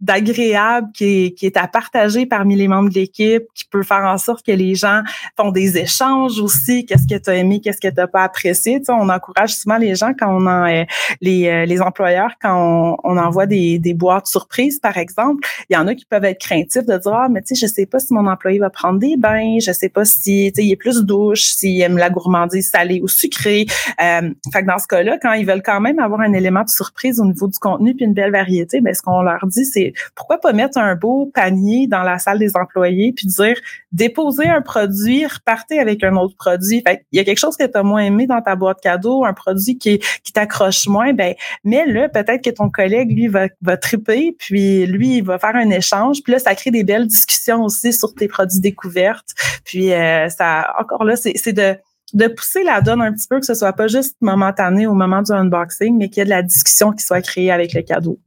d'agréable 0.00 0.88
qui 0.94 1.04
est, 1.04 1.30
qui 1.32 1.46
est 1.46 1.56
à 1.56 1.66
partager 1.68 2.26
parmi 2.26 2.54
les 2.54 2.68
membres 2.68 2.90
de 2.90 2.94
l'équipe, 2.94 3.44
qui 3.54 3.64
peut 3.64 3.82
faire 3.82 4.04
en 4.04 4.18
sorte 4.18 4.44
que 4.44 4.52
les 4.52 4.74
gens 4.74 5.00
font 5.36 5.50
des 5.50 5.78
échanges 5.78 6.38
aussi. 6.38 6.84
Qu'est-ce 6.84 7.06
que 7.06 7.18
tu 7.18 7.30
aimé, 7.30 7.60
qu'est-ce 7.62 7.80
que 7.80 7.88
tu 7.88 8.10
pas 8.10 8.24
apprécié? 8.24 8.78
Tu 8.78 8.86
sais, 8.86 8.92
on 8.92 9.08
encourage 9.08 9.54
souvent 9.54 9.78
les 9.78 9.94
gens 9.94 10.12
quand 10.18 10.28
on 10.28 10.46
en, 10.46 10.66
euh, 10.68 10.84
les, 11.20 11.48
euh, 11.48 11.64
les 11.64 11.80
employeurs 11.80 12.32
quand 12.40 12.98
on, 13.04 13.16
envoie 13.16 13.46
des, 13.46 13.78
des 13.78 13.94
boîtes 13.94 14.26
surprises, 14.26 14.78
par 14.78 14.98
exemple. 14.98 15.48
Il 15.70 15.74
y 15.74 15.76
en 15.76 15.86
a 15.86 15.94
qui 15.94 16.04
peuvent 16.04 16.24
être 16.24 16.40
craintifs 16.40 16.84
de 16.84 16.98
dire 16.98 17.12
ah 17.14 17.28
mais 17.30 17.40
tu 17.40 17.54
sais 17.54 17.66
je 17.66 17.72
sais 17.72 17.86
pas 17.86 17.98
si 17.98 18.12
mon 18.12 18.26
employé 18.26 18.58
va 18.58 18.68
prendre 18.68 18.98
des 18.98 19.16
bains, 19.16 19.56
je 19.60 19.72
sais 19.72 19.88
pas 19.88 20.04
si 20.04 20.52
tu 20.54 20.60
sais 20.60 20.66
il 20.66 20.72
est 20.72 20.76
plus 20.76 21.02
douche, 21.04 21.44
s'il 21.44 21.80
aime 21.80 21.96
la 21.96 22.10
gourmandise 22.10 22.68
salée 22.68 23.00
ou 23.02 23.08
sucrée. 23.08 23.64
Euh, 24.02 24.30
fait 24.52 24.62
que 24.62 24.66
dans 24.66 24.78
ce 24.78 24.86
cas-là, 24.86 25.16
quand 25.20 25.32
ils 25.32 25.46
veulent 25.46 25.62
quand 25.62 25.80
même 25.80 25.98
avoir 25.98 26.20
un 26.20 26.34
élément 26.34 26.62
de 26.62 26.68
surprise 26.68 27.18
au 27.18 27.24
niveau 27.24 27.48
du 27.48 27.58
contenu 27.58 27.94
puis 27.94 28.04
une 28.04 28.14
belle 28.14 28.32
variété, 28.32 28.82
ben 28.82 28.94
ce 28.94 29.00
qu'on 29.00 29.22
leur 29.22 29.46
dit 29.46 29.64
c'est 29.64 29.85
pourquoi 30.14 30.38
pas 30.38 30.52
mettre 30.52 30.78
un 30.78 30.94
beau 30.94 31.30
panier 31.34 31.86
dans 31.86 32.02
la 32.02 32.18
salle 32.18 32.38
des 32.38 32.56
employés 32.56 33.12
puis 33.14 33.26
dire 33.26 33.56
déposer 33.92 34.46
un 34.46 34.62
produit, 34.62 35.26
repartez 35.26 35.78
avec 35.78 36.04
un 36.04 36.16
autre 36.16 36.36
produit. 36.36 36.82
Fait 36.86 37.04
il 37.12 37.16
y 37.16 37.20
a 37.20 37.24
quelque 37.24 37.38
chose 37.38 37.56
que 37.56 37.64
tu 37.64 37.76
as 37.76 37.82
moins 37.82 38.02
aimé 38.02 38.26
dans 38.26 38.40
ta 38.42 38.56
boîte 38.56 38.80
cadeau, 38.80 39.24
un 39.24 39.32
produit 39.32 39.78
qui, 39.78 39.98
qui 40.24 40.32
t'accroche 40.32 40.86
moins, 40.86 41.12
ben 41.12 41.34
mets-le. 41.64 42.08
Peut-être 42.08 42.42
que 42.42 42.50
ton 42.50 42.70
collègue, 42.70 43.10
lui, 43.12 43.28
va, 43.28 43.48
va 43.62 43.76
triper, 43.76 44.34
puis 44.38 44.86
lui, 44.86 45.18
il 45.18 45.24
va 45.24 45.38
faire 45.38 45.56
un 45.56 45.70
échange. 45.70 46.22
Puis 46.22 46.32
là, 46.32 46.38
ça 46.38 46.54
crée 46.54 46.70
des 46.70 46.84
belles 46.84 47.06
discussions 47.06 47.62
aussi 47.62 47.92
sur 47.92 48.14
tes 48.14 48.28
produits 48.28 48.60
découvertes. 48.60 49.30
Puis 49.64 49.92
euh, 49.92 50.28
ça, 50.28 50.74
encore 50.78 51.04
là, 51.04 51.16
c'est 51.16 51.52
de 51.52 51.76
de 52.12 52.28
pousser 52.28 52.62
la 52.62 52.80
donne 52.80 53.02
un 53.02 53.12
petit 53.12 53.26
peu, 53.28 53.40
que 53.40 53.46
ce 53.46 53.54
soit 53.54 53.72
pas 53.72 53.88
juste 53.88 54.16
momentané 54.20 54.86
au 54.86 54.94
moment 54.94 55.22
du 55.22 55.32
unboxing, 55.32 55.96
mais 55.96 56.08
qu'il 56.08 56.18
y 56.18 56.22
ait 56.22 56.24
de 56.24 56.30
la 56.30 56.42
discussion 56.42 56.92
qui 56.92 57.04
soit 57.04 57.20
créée 57.20 57.50
avec 57.50 57.72
le 57.74 57.82
cadeau. 57.82 58.18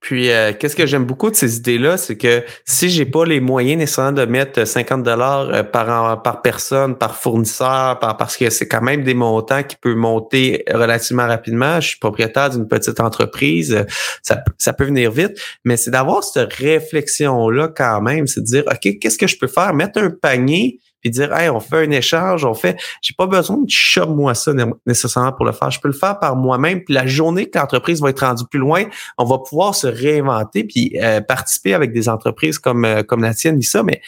Puis, 0.00 0.30
euh, 0.30 0.52
qu'est-ce 0.58 0.76
que 0.76 0.86
j'aime 0.86 1.04
beaucoup 1.04 1.30
de 1.30 1.36
ces 1.36 1.56
idées-là, 1.56 1.96
c'est 1.96 2.16
que 2.16 2.42
si 2.64 2.88
j'ai 2.88 3.04
pas 3.04 3.24
les 3.24 3.40
moyens 3.40 3.78
nécessairement 3.78 4.12
de 4.12 4.24
mettre 4.24 4.66
50 4.66 5.02
dollars 5.02 5.48
euh, 5.50 5.62
par 5.62 6.22
par 6.22 6.42
personne, 6.42 6.96
par 6.96 7.16
fournisseur, 7.16 7.98
par, 7.98 8.16
parce 8.16 8.36
que 8.36 8.50
c'est 8.50 8.68
quand 8.68 8.82
même 8.82 9.02
des 9.02 9.14
montants 9.14 9.62
qui 9.62 9.76
peuvent 9.76 9.96
monter 9.96 10.64
relativement 10.72 11.26
rapidement. 11.26 11.80
Je 11.80 11.88
suis 11.88 11.98
propriétaire 11.98 12.50
d'une 12.50 12.68
petite 12.68 13.00
entreprise, 13.00 13.84
ça, 14.22 14.42
ça 14.58 14.72
peut 14.72 14.84
venir 14.84 15.10
vite, 15.10 15.38
mais 15.64 15.76
c'est 15.76 15.90
d'avoir 15.90 16.24
cette 16.24 16.52
réflexion-là 16.52 17.68
quand 17.68 18.00
même, 18.00 18.26
c'est 18.26 18.40
de 18.40 18.46
dire, 18.46 18.64
OK, 18.66 18.98
qu'est-ce 19.00 19.18
que 19.18 19.26
je 19.26 19.38
peux 19.38 19.48
faire? 19.48 19.74
Mettre 19.74 20.00
un 20.00 20.10
panier 20.10 20.80
puis 21.00 21.10
dire 21.10 21.32
hey 21.34 21.48
on 21.48 21.60
fait 21.60 21.86
un 21.86 21.90
échange 21.90 22.44
on 22.44 22.54
fait 22.54 22.78
j'ai 23.02 23.14
pas 23.16 23.26
besoin 23.26 23.58
de 23.58 23.68
shop 23.68 24.06
moi 24.06 24.34
ça 24.34 24.52
nécessairement 24.86 25.32
pour 25.32 25.44
le 25.44 25.52
faire. 25.52 25.70
Je 25.70 25.80
peux 25.80 25.88
le 25.88 25.94
faire 25.94 26.18
par 26.18 26.36
moi-même 26.36 26.82
puis 26.84 26.94
la 26.94 27.06
journée 27.06 27.48
que 27.48 27.58
l'entreprise 27.58 28.00
va 28.00 28.10
être 28.10 28.24
rendue 28.24 28.44
plus 28.50 28.60
loin 28.60 28.84
on 29.18 29.24
va 29.24 29.38
pouvoir 29.38 29.74
se 29.74 29.86
réinventer 29.86 30.64
puis 30.64 30.98
euh, 31.02 31.20
participer 31.20 31.74
avec 31.74 31.92
des 31.92 32.08
entreprises 32.08 32.58
comme 32.58 32.84
euh, 32.84 33.02
comme 33.02 33.22
la 33.22 33.34
tienne 33.34 33.56
Lisa. 33.56 33.82
Mais 33.82 34.00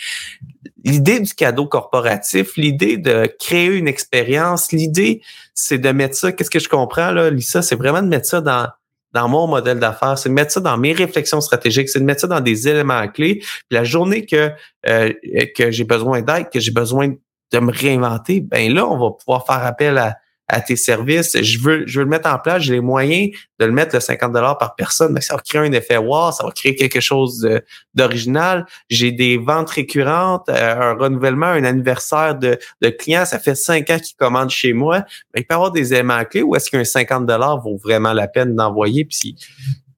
l'idée 0.85 1.21
du 1.21 1.33
cadeau 1.35 1.67
corporatif 1.67 2.57
l'idée 2.57 2.97
de 2.97 3.31
créer 3.39 3.69
une 3.69 3.89
expérience 3.89 4.73
l'idée 4.73 5.23
c'est 5.55 5.79
de 5.79 5.91
mettre 5.91 6.17
ça. 6.17 6.33
Qu'est-ce 6.33 6.51
que 6.51 6.59
je 6.59 6.69
comprends 6.69 7.11
là 7.11 7.31
Lisa? 7.31 7.63
C'est 7.63 7.77
vraiment 7.77 8.03
de 8.03 8.09
mettre 8.09 8.27
ça 8.27 8.41
dans 8.41 8.69
dans 9.13 9.29
mon 9.29 9.47
modèle 9.47 9.79
d'affaires, 9.79 10.19
c'est 10.19 10.29
de 10.29 10.35
mettre 10.35 10.53
ça 10.53 10.61
dans 10.61 10.77
mes 10.77 10.93
réflexions 10.93 11.41
stratégiques, 11.41 11.89
c'est 11.89 12.01
de 12.01 12.05
mettre 12.05 12.23
ça 12.23 12.27
dans 12.27 12.41
des 12.41 12.69
éléments 12.69 13.07
clés. 13.09 13.43
La 13.71 13.85
journée 13.85 14.27
que 14.27 14.51
euh, 14.89 15.13
que 15.57 15.71
j'ai 15.71 15.85
besoin 15.85 16.23
d'aide, 16.23 16.49
que 16.51 16.61
j'ai 16.61 16.73
besoin 16.73 17.09
de 17.53 17.59
me 17.59 17.73
réinventer, 17.73 18.41
ben 18.41 18.73
là, 18.73 18.87
on 18.87 18.99
va 18.99 19.11
pouvoir 19.11 19.47
faire 19.47 19.65
appel 19.65 19.99
à, 19.99 20.17
à 20.53 20.61
tes 20.61 20.77
services. 20.77 21.37
Je 21.43 21.59
veux, 21.59 21.87
je 21.87 21.99
veux 21.99 22.05
le 22.05 22.11
mettre 22.11 22.29
en 22.29 22.39
place, 22.39 22.63
j'ai 22.63 22.75
les 22.75 22.81
moyens 22.81 23.31
de 23.59 23.65
le 23.65 23.73
mettre 23.73 23.97
le 23.97 24.01
50 24.01 24.33
dollars 24.33 24.59
par 24.59 24.75
personne, 24.75 25.13
mais 25.15 25.23
ça 25.23 25.35
va 25.35 25.41
créer 25.41 25.63
un 25.63 25.73
effet 25.73 25.97
wow, 25.97 26.31
ça 26.31 26.45
va 26.45 26.51
créer 26.51 26.77
quelque 26.77 27.01
chose 27.01 27.49
d'original. 27.95 28.67
J'ai 28.91 29.13
des 29.13 29.39
ventes 29.39 29.71
récurrentes, 29.71 30.49
euh, 30.51 30.93
un 30.93 30.95
renouvellement, 30.95 31.47
un 31.47 31.65
anniversaire 31.65 32.35
de, 32.35 32.59
de 32.83 32.89
clients, 32.91 33.25
ça 33.25 33.39
fait 33.39 33.55
cinq 33.55 33.89
ans 33.89 33.99
qu'ils 33.99 34.17
commandent 34.17 34.51
chez 34.51 34.75
moi. 34.75 35.05
il 35.35 35.45
peut 35.45 35.55
y 35.55 35.55
avoir 35.55 35.73
des 35.73 35.95
éléments 35.95 36.23
clés 36.25 36.43
où 36.43 36.55
est-ce 36.55 36.71
qu'un 36.71 36.85
50 36.85 37.25
dollars 37.25 37.61
vaut 37.63 37.79
vraiment 37.83 38.13
la 38.13 38.29
peine 38.29 38.55
d'envoyer? 38.55 39.07
Puis 39.07 39.35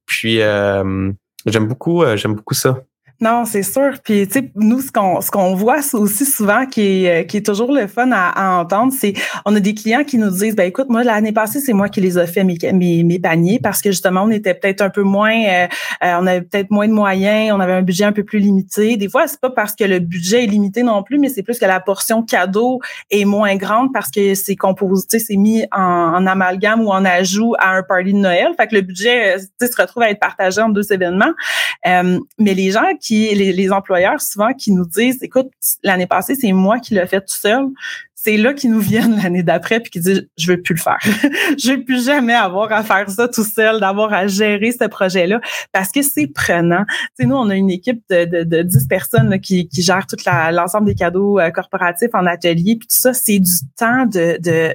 Puis 0.07 0.37
j'aime 0.39 1.67
beaucoup, 1.67 2.05
j'aime 2.15 2.35
beaucoup 2.35 2.55
ça. 2.55 2.79
Non, 3.25 3.47
c'est 3.47 3.63
sûr. 3.63 3.95
Puis, 4.05 4.27
tu 4.27 4.35
sais, 4.35 4.51
nous, 4.55 4.83
ce 4.83 4.93
qu'on 4.93 5.23
ce 5.23 5.31
qu'on 5.31 5.55
voit 5.55 5.79
aussi 5.95 6.27
souvent, 6.27 6.67
qui 6.67 7.07
est, 7.07 7.23
euh, 7.23 7.25
qui 7.25 7.39
est 7.39 7.47
toujours 7.47 7.73
le 7.73 7.87
fun 7.87 8.11
à, 8.13 8.59
entendre, 8.59 8.93
c'est 8.93 9.15
on 9.47 9.57
a 9.57 9.61
des 9.61 9.73
clients 9.73 10.05
qui 10.05 10.19
nous 10.19 10.29
disent, 10.29 10.55
ben 10.55 10.69
écoute, 10.69 10.91
moi 10.91 11.03
l'année 11.05 11.33
passée, 11.33 11.61
c'est 11.61 11.73
moi 11.73 11.89
qui 11.89 12.03
les 12.03 12.19
ai 12.19 12.27
fait 12.27 12.45
mes, 12.45 12.59
mes, 13.03 13.19
paniers 13.19 13.59
parce 13.63 13.81
que 13.81 13.91
justement, 13.91 14.25
on 14.25 14.31
était 14.31 14.53
peut-être 14.53 14.83
un 14.83 14.91
peu 14.91 15.03
moins, 15.03 15.33
euh, 15.33 15.67
euh, 16.05 16.17
on 16.21 16.27
avait 16.27 16.43
peut-être 16.43 16.71
moins 16.71 16.87
de 16.87 16.93
moyens, 16.93 17.51
on 17.57 17.61
avait 17.61 17.73
un 17.73 17.81
budget 17.81 18.05
un 18.05 18.13
peu 18.13 18.25
plus 18.25 18.41
limité. 18.41 18.99
Des 18.99 19.09
fois, 19.09 19.27
c'est 19.27 19.41
pas 19.41 19.49
parce 19.49 19.75
que 19.75 19.85
le 19.85 20.01
budget 20.01 20.45
est 20.45 20.47
limité 20.47 20.83
non 20.83 21.03
plus, 21.03 21.19
mais 21.19 21.31
c'est 21.31 21.43
plus 21.43 21.59
que 21.59 21.65
la 21.65 21.81
portion 21.81 22.23
cadeau 22.23 22.81
est 23.11 23.25
moins 23.25 23.57
grande 23.57 23.91
parce 23.95 24.11
que 24.11 24.35
c'est 24.35 24.57
composé, 24.57 25.19
c'est 25.19 25.37
mis 25.37 25.65
en, 25.73 26.27
amalgame 26.27 26.83
ou 26.83 26.91
en 26.91 27.07
ajout 27.07 27.55
à 27.59 27.71
un 27.71 27.83
party 27.83 28.13
de 28.13 28.19
Noël. 28.19 28.49
Fait 28.59 28.67
que 28.67 28.75
le 28.75 28.83
budget, 28.83 29.37
se 29.39 29.81
retrouve 29.81 30.03
à 30.03 30.11
être 30.11 30.21
partagé 30.21 30.61
en 30.61 30.69
deux 30.69 30.93
événements. 30.93 31.33
mais 31.85 32.55
les 32.55 32.71
gens 32.71 32.85
qui 33.01 33.14
les, 33.35 33.73
employeurs 33.73 34.21
souvent 34.21 34.53
qui 34.53 34.73
nous 34.73 34.85
disent 34.87 35.23
écoute 35.23 35.49
l'année 35.83 36.07
passée 36.07 36.35
c'est 36.35 36.53
moi 36.53 36.79
qui 36.79 36.95
l'ai 36.95 37.07
fait 37.07 37.21
tout 37.21 37.35
seul. 37.35 37.67
C'est 38.15 38.37
là 38.39 38.55
qu'ils 38.55 38.71
nous 38.71 38.81
viennent 38.81 39.17
l'année 39.23 39.43
d'après 39.43 39.81
puis 39.81 39.91
qui 39.91 40.01
disent 40.01 40.27
je 40.39 40.53
veux 40.53 40.63
plus 40.63 40.75
le 40.75 40.81
faire. 40.81 40.99
Je 41.59 41.73
veux 41.73 41.85
plus 41.85 42.05
jamais 42.07 42.35
avoir 42.35 42.73
à 42.73 42.83
faire 42.83 43.09
ça 43.11 43.29
tout 43.29 43.45
seul 43.45 43.81
d'avoir 43.81 44.13
à 44.13 44.27
gérer 44.27 44.73
ce 44.73 44.87
projet 44.87 45.27
là 45.27 45.41
parce 45.73 45.91
que 45.93 46.03
c'est 46.03 46.27
prenant. 46.27 46.85
Tu 47.19 47.27
nous 47.27 47.37
on 47.37 47.51
a 47.51 47.55
une 47.55 47.71
équipe 47.71 48.03
de, 48.11 48.45
de, 48.45 48.63
10 48.63 48.87
personnes 48.87 49.41
qui, 49.41 49.69
qui 49.69 49.83
gèrent 49.83 50.07
tout 50.07 50.17
l'ensemble 50.53 50.87
des 50.87 50.95
cadeaux 50.95 51.39
euh, 51.39 51.51
corporatifs 51.51 52.15
en 52.15 52.27
atelier 52.27 52.77
puis 52.77 52.89
tout 52.89 52.99
ça. 52.99 53.13
C'est 53.13 53.39
du 53.39 53.53
temps 53.77 54.07
de 54.07 54.75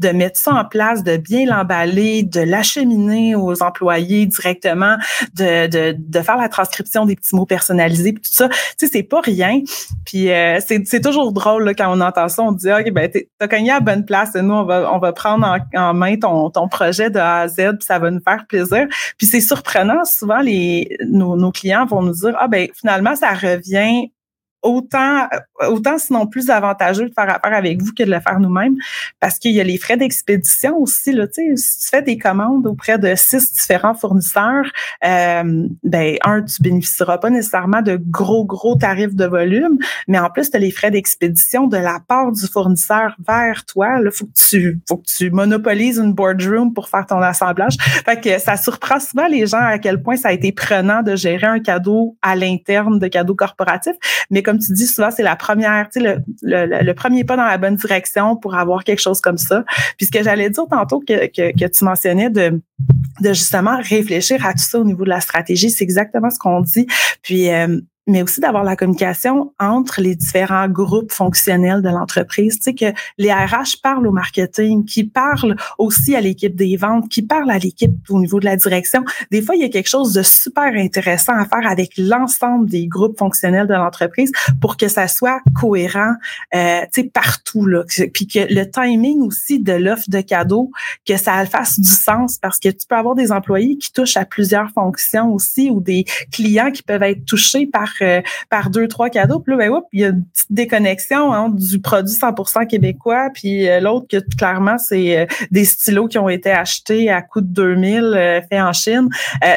de 0.00 0.08
mettre 0.08 0.40
ça 0.40 0.54
en 0.54 0.64
place, 0.64 1.04
de 1.04 1.16
bien 1.16 1.46
l'emballer, 1.46 2.22
de 2.22 2.40
l'acheminer 2.40 3.34
aux 3.34 3.62
employés 3.62 4.26
directement, 4.26 4.96
de, 5.34 5.66
de, 5.66 5.96
de, 5.98 6.22
faire 6.22 6.36
la 6.36 6.48
transcription 6.48 7.04
des 7.04 7.16
petits 7.16 7.36
mots 7.36 7.46
personnalisés, 7.46 8.12
puis 8.12 8.22
tout 8.22 8.32
ça. 8.32 8.48
Tu 8.48 8.56
sais, 8.78 8.86
c'est 8.86 9.02
pas 9.02 9.20
rien. 9.20 9.60
Puis 10.06 10.30
euh, 10.30 10.58
c'est 10.66 11.00
toujours 11.00 11.32
drôle 11.32 11.64
là, 11.64 11.74
quand 11.74 11.94
on 11.94 12.00
entend 12.00 12.28
ça, 12.28 12.42
on 12.42 12.52
dit 12.52 12.72
OK, 12.72 12.90
ben 12.92 13.10
t'as 13.38 13.48
cogné 13.48 13.70
à 13.70 13.80
bonne 13.80 14.04
place. 14.04 14.34
Nous, 14.34 14.54
on 14.54 14.64
va, 14.64 14.90
on 14.92 14.98
va 14.98 15.12
prendre 15.12 15.58
en, 15.74 15.94
main 15.94 16.16
ton, 16.16 16.50
ton 16.50 16.68
projet 16.68 17.10
de 17.10 17.18
A 17.18 17.40
à 17.40 17.48
Z, 17.48 17.56
puis 17.56 17.86
ça 17.86 17.98
va 17.98 18.10
nous 18.10 18.22
faire 18.22 18.46
plaisir. 18.48 18.86
Puis 19.18 19.26
c'est 19.26 19.40
surprenant, 19.40 20.04
souvent 20.04 20.40
les 20.40 20.96
nos, 21.06 21.36
nos 21.36 21.52
clients 21.52 21.84
vont 21.84 22.02
nous 22.02 22.14
dire 22.14 22.34
Ah 22.38 22.48
ben 22.48 22.68
finalement, 22.74 23.14
ça 23.16 23.32
revient 23.32 24.10
autant, 24.62 25.28
autant 25.68 25.98
sinon 25.98 26.26
plus 26.26 26.50
avantageux 26.50 27.08
de 27.08 27.14
faire 27.14 27.28
affaire 27.28 27.56
avec 27.56 27.80
vous 27.80 27.92
que 27.92 28.02
de 28.02 28.10
le 28.10 28.20
faire 28.20 28.40
nous-mêmes 28.40 28.76
parce 29.18 29.38
qu'il 29.38 29.52
y 29.52 29.60
a 29.60 29.64
les 29.64 29.78
frais 29.78 29.96
d'expédition 29.96 30.76
aussi. 30.78 31.12
Là, 31.12 31.26
si 31.32 31.78
tu 31.78 31.88
fais 31.88 32.02
des 32.02 32.18
commandes 32.18 32.66
auprès 32.66 32.98
de 32.98 33.14
six 33.16 33.52
différents 33.52 33.94
fournisseurs, 33.94 34.66
euh, 35.04 35.68
ben, 35.82 36.16
un, 36.24 36.42
tu 36.42 36.62
bénéficieras 36.62 37.18
pas 37.18 37.30
nécessairement 37.30 37.82
de 37.82 37.98
gros, 38.00 38.44
gros 38.44 38.76
tarifs 38.76 39.14
de 39.14 39.24
volume, 39.26 39.78
mais 40.08 40.18
en 40.18 40.30
plus, 40.30 40.50
tu 40.50 40.56
as 40.56 40.60
les 40.60 40.70
frais 40.70 40.90
d'expédition 40.90 41.66
de 41.66 41.76
la 41.76 42.00
part 42.06 42.32
du 42.32 42.46
fournisseur 42.46 43.16
vers 43.26 43.64
toi. 43.64 44.00
Il 44.04 44.10
faut 44.10 44.26
que 44.26 44.32
tu 44.48 44.80
faut 44.88 44.98
que 44.98 45.06
tu 45.06 45.30
monopolises 45.30 45.98
une 45.98 46.12
boardroom 46.12 46.74
pour 46.74 46.88
faire 46.88 47.06
ton 47.06 47.20
assemblage. 47.20 47.76
Fait 48.04 48.20
que 48.20 48.38
ça 48.38 48.56
surprend 48.56 49.00
souvent 49.00 49.26
les 49.26 49.46
gens 49.46 49.60
à 49.60 49.78
quel 49.78 50.02
point 50.02 50.16
ça 50.16 50.28
a 50.28 50.32
été 50.32 50.52
prenant 50.52 51.02
de 51.02 51.16
gérer 51.16 51.46
un 51.46 51.60
cadeau 51.60 52.16
à 52.22 52.36
l'interne 52.36 52.98
de 52.98 53.08
cadeaux 53.08 53.34
corporatifs. 53.34 53.96
Mais 54.30 54.42
comme 54.50 54.58
tu 54.58 54.72
dis 54.72 54.86
souvent, 54.86 55.12
c'est 55.12 55.22
la 55.22 55.36
première, 55.36 55.88
le, 55.94 56.92
premier 56.92 57.22
pas 57.22 57.36
dans 57.36 57.44
la 57.44 57.56
bonne 57.56 57.76
direction 57.76 58.34
pour 58.34 58.56
avoir 58.56 58.82
quelque 58.82 58.98
chose 58.98 59.20
comme 59.20 59.38
ça. 59.38 59.64
Puis 59.96 60.06
ce 60.06 60.10
que 60.10 60.24
j'allais 60.24 60.50
dire 60.50 60.64
tantôt 60.68 60.98
que, 60.98 61.26
que, 61.26 61.66
tu 61.68 61.84
mentionnais 61.84 62.30
de, 62.30 62.60
de 63.20 63.28
justement 63.28 63.78
réfléchir 63.80 64.44
à 64.44 64.52
tout 64.52 64.58
ça 64.58 64.80
au 64.80 64.84
niveau 64.84 65.04
de 65.04 65.08
la 65.08 65.20
stratégie, 65.20 65.70
c'est 65.70 65.84
exactement 65.84 66.30
ce 66.30 66.38
qu'on 66.40 66.62
dit. 66.62 66.88
Puis 67.22 67.48
euh, 67.48 67.80
mais 68.06 68.22
aussi 68.22 68.40
d'avoir 68.40 68.64
la 68.64 68.76
communication 68.76 69.52
entre 69.58 70.00
les 70.00 70.16
différents 70.16 70.68
groupes 70.68 71.12
fonctionnels 71.12 71.82
de 71.82 71.88
l'entreprise. 71.88 72.56
Tu 72.56 72.62
sais, 72.62 72.74
que 72.74 72.98
les 73.18 73.32
RH 73.32 73.80
parlent 73.82 74.06
au 74.06 74.12
marketing, 74.12 74.84
qui 74.84 75.04
parlent 75.04 75.56
aussi 75.78 76.16
à 76.16 76.20
l'équipe 76.20 76.54
des 76.54 76.76
ventes, 76.76 77.08
qui 77.08 77.22
parlent 77.22 77.50
à 77.50 77.58
l'équipe 77.58 77.92
au 78.08 78.18
niveau 78.18 78.40
de 78.40 78.46
la 78.46 78.56
direction. 78.56 79.04
Des 79.30 79.42
fois, 79.42 79.54
il 79.54 79.62
y 79.62 79.64
a 79.64 79.68
quelque 79.68 79.88
chose 79.88 80.12
de 80.12 80.22
super 80.22 80.72
intéressant 80.74 81.34
à 81.34 81.44
faire 81.44 81.70
avec 81.70 81.92
l'ensemble 81.96 82.68
des 82.68 82.86
groupes 82.86 83.18
fonctionnels 83.18 83.66
de 83.66 83.74
l'entreprise 83.74 84.32
pour 84.60 84.76
que 84.76 84.88
ça 84.88 85.06
soit 85.06 85.40
cohérent, 85.54 86.14
euh, 86.54 86.80
tu 86.92 87.02
sais, 87.02 87.10
partout, 87.12 87.66
là. 87.66 87.84
Puis 88.12 88.26
que 88.26 88.40
le 88.52 88.68
timing 88.70 89.20
aussi 89.20 89.60
de 89.60 89.72
l'offre 89.72 90.08
de 90.08 90.20
cadeaux, 90.20 90.70
que 91.06 91.16
ça 91.16 91.44
fasse 91.46 91.78
du 91.78 91.88
sens 91.88 92.38
parce 92.38 92.58
que 92.58 92.68
tu 92.68 92.86
peux 92.88 92.96
avoir 92.96 93.14
des 93.14 93.32
employés 93.32 93.76
qui 93.78 93.92
touchent 93.92 94.16
à 94.16 94.24
plusieurs 94.24 94.70
fonctions 94.70 95.32
aussi 95.32 95.70
ou 95.70 95.80
des 95.80 96.04
clients 96.32 96.70
qui 96.70 96.82
peuvent 96.82 97.02
être 97.02 97.24
touchés 97.24 97.66
par 97.66 97.90
euh, 98.02 98.20
par 98.48 98.70
deux, 98.70 98.88
trois 98.88 99.10
cadeaux. 99.10 99.40
Puis 99.40 99.52
là, 99.52 99.68
ben, 99.68 99.80
il 99.92 100.00
y 100.00 100.04
a 100.04 100.08
une 100.08 100.24
petite 100.24 100.52
déconnexion 100.52 101.32
hein, 101.32 101.48
du 101.50 101.80
produit 101.80 102.14
100% 102.14 102.66
québécois, 102.66 103.28
puis 103.32 103.68
euh, 103.68 103.80
l'autre 103.80 104.06
que 104.08 104.18
clairement, 104.36 104.78
c'est 104.78 105.18
euh, 105.18 105.26
des 105.50 105.64
stylos 105.64 106.08
qui 106.08 106.18
ont 106.18 106.28
été 106.28 106.50
achetés 106.50 107.10
à 107.10 107.22
coût 107.22 107.40
de 107.40 107.46
2000 107.46 108.42
faits 108.48 108.60
en 108.60 108.72
Chine. 108.72 109.08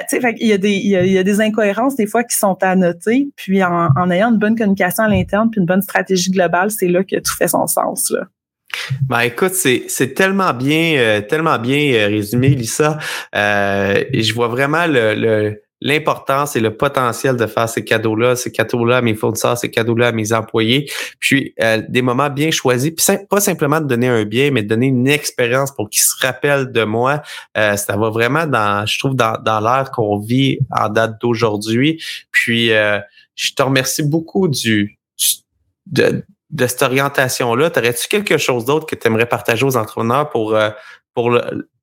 tu 0.10 0.20
sais, 0.20 0.36
il 0.40 0.48
y, 0.48 0.54
a 0.54 0.58
des, 0.58 0.74
il, 0.74 1.24
des 1.24 1.42
incohérences 1.42 1.96
des 1.96 2.08
fois 2.08 2.24
qui 2.24 2.36
sont 2.36 2.58
à 2.62 2.76
noter. 2.76 3.30
Puis 3.36 3.64
en, 3.64 4.10
ayant 4.12 4.32
une 4.32 4.40
bonne 4.40 4.56
communication 4.56 5.04
à 5.04 5.10
l'interne, 5.10 5.50
puis 5.50 5.60
une 5.60 5.68
bonne 5.68 5.82
stratégie 5.82 6.32
globale, 6.32 6.72
c'est 6.72 6.88
là 6.88 7.04
que 7.04 7.18
tout 7.18 7.36
fait 7.38 7.48
son 7.48 7.68
sens. 7.68 8.12
Là. 8.12 8.22
Ben 9.08 9.22
écoute, 9.22 9.54
c'est, 9.54 10.14
tellement 10.16 10.54
bien, 10.54 11.22
tellement 11.30 11.60
bien 11.60 12.08
résumé, 12.08 12.50
Lisa. 12.50 12.98
Je 13.34 14.34
vois 14.34 14.48
vraiment 14.48 14.86
le, 14.88 15.62
l'importance 15.84 16.56
et 16.56 16.62
le 16.62 16.76
potentiel 16.76 17.36
de 17.36 17.46
faire 17.46 17.68
ces 17.68 17.84
cadeaux-là, 17.84 18.38
ces 18.38 18.54
cadeaux-là 18.54 18.98
à 18.98 19.02
mes 19.02 19.16
fournisseurs, 19.16 19.58
ces 19.58 19.70
cadeaux-là 19.70 20.08
à 20.08 20.12
mes 20.14 20.32
employés, 20.32 20.90
puis 21.20 21.54
euh, 21.62 21.84
des 21.90 22.02
moments 22.02 22.30
bien 22.30 22.52
choisis, 22.52 22.92
puis 22.92 23.18
pas 23.30 23.42
simplement 23.42 23.82
de 23.82 23.86
donner 23.86 24.08
un 24.08 24.24
bien, 24.24 24.50
mais 24.50 24.64
de 24.64 24.70
donner 24.70 24.88
une 24.88 25.10
expérience 25.10 25.76
pour 25.76 25.90
qu'ils 25.90 26.04
se 26.04 26.14
rappellent 26.26 26.72
de 26.72 26.86
moi. 26.86 27.22
Euh, 27.58 27.76
ça 27.76 27.98
va 27.98 28.10
vraiment 28.10 28.48
dans, 28.48 28.86
je 28.86 28.98
trouve, 28.98 29.16
dans, 29.16 29.38
dans 29.44 29.60
l'ère 29.60 29.92
qu'on 29.92 30.18
vit 30.18 30.58
en 30.72 30.88
date 30.88 31.20
d'aujourd'hui. 31.20 32.02
Puis 32.32 32.72
euh, 32.72 33.00
je 33.36 33.52
te 33.52 33.62
remercie 33.62 34.04
beaucoup 34.04 34.48
du, 34.48 34.98
de, 35.88 36.24
de 36.50 36.68
cette 36.68 36.82
orientation-là. 36.82 37.70
T'aurais-tu 37.72 38.08
quelque 38.08 38.38
chose 38.38 38.64
d'autre 38.64 38.86
que 38.86 38.96
tu 38.96 39.06
aimerais 39.08 39.26
partager 39.28 39.66
aux 39.66 39.76
entrepreneurs 39.76 40.30
pour, 40.30 40.58
pour 41.14 41.38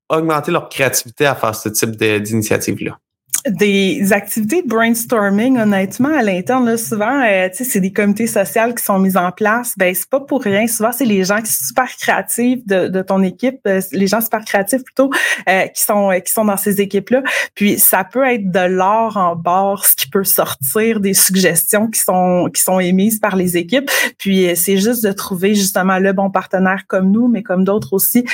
augmenter 0.09 0.53
leur 0.53 0.71
créativité 0.71 1.27
à 1.27 1.35
faire 1.35 1.55
ce 1.55 1.69
type 1.69 1.91
d'initiative-là? 1.91 2.99
Des 3.47 4.13
activités 4.13 4.63
de 4.63 4.69
brainstorming, 4.69 5.59
honnêtement, 5.59 6.15
à 6.15 6.23
l'interne, 6.23 6.77
souvent, 6.77 7.23
euh, 7.23 7.49
tu 7.49 7.59
sais, 7.59 7.65
c'est 7.65 7.81
des 7.81 7.93
comités 7.93 8.27
sociaux 8.27 8.75
qui 8.77 8.85
sont 8.85 8.99
mis 8.99 9.17
en 9.17 9.33
place. 9.33 9.75
Ben, 9.79 9.95
c'est 9.95 10.09
pas 10.09 10.21
pour 10.21 10.43
rien. 10.43 10.67
Souvent, 10.67 10.93
c'est 10.93 11.07
les 11.07 11.25
gens 11.25 11.41
qui 11.41 11.51
sont 11.51 11.65
super 11.69 11.89
créatifs 11.97 12.67
de, 12.67 12.89
de 12.89 13.03
ton 13.03 13.23
équipe, 13.23 13.61
euh, 13.67 13.81
les 13.93 14.07
gens 14.07 14.21
super 14.21 14.45
créatifs 14.45 14.85
plutôt, 14.85 15.11
euh, 15.49 15.67
qui 15.69 15.83
sont 15.83 16.11
qui 16.25 16.33
sont 16.33 16.45
dans 16.45 16.57
ces 16.57 16.81
équipes-là. 16.81 17.23
Puis, 17.55 17.79
ça 17.79 18.05
peut 18.05 18.27
être 18.27 18.51
de 18.51 18.67
l'or 18.67 19.17
en 19.17 19.37
bord, 19.37 19.87
ce 19.87 19.97
qui 19.97 20.09
peut 20.09 20.25
sortir 20.25 21.01
des 21.01 21.15
suggestions 21.15 21.89
qui 21.89 22.01
sont 22.01 22.51
qui 22.53 22.61
sont 22.61 22.79
émises 22.79 23.21
par 23.21 23.37
les 23.37 23.57
équipes. 23.57 23.91
Puis, 24.19 24.55
c'est 24.55 24.77
juste 24.77 25.03
de 25.03 25.13
trouver 25.13 25.55
justement 25.55 25.99
le 25.99 26.13
bon 26.13 26.31
partenaire 26.31 26.85
comme 26.87 27.11
nous, 27.11 27.29
mais 27.29 27.43
comme 27.43 27.65
d'autres 27.65 27.93
aussi, 27.93 28.25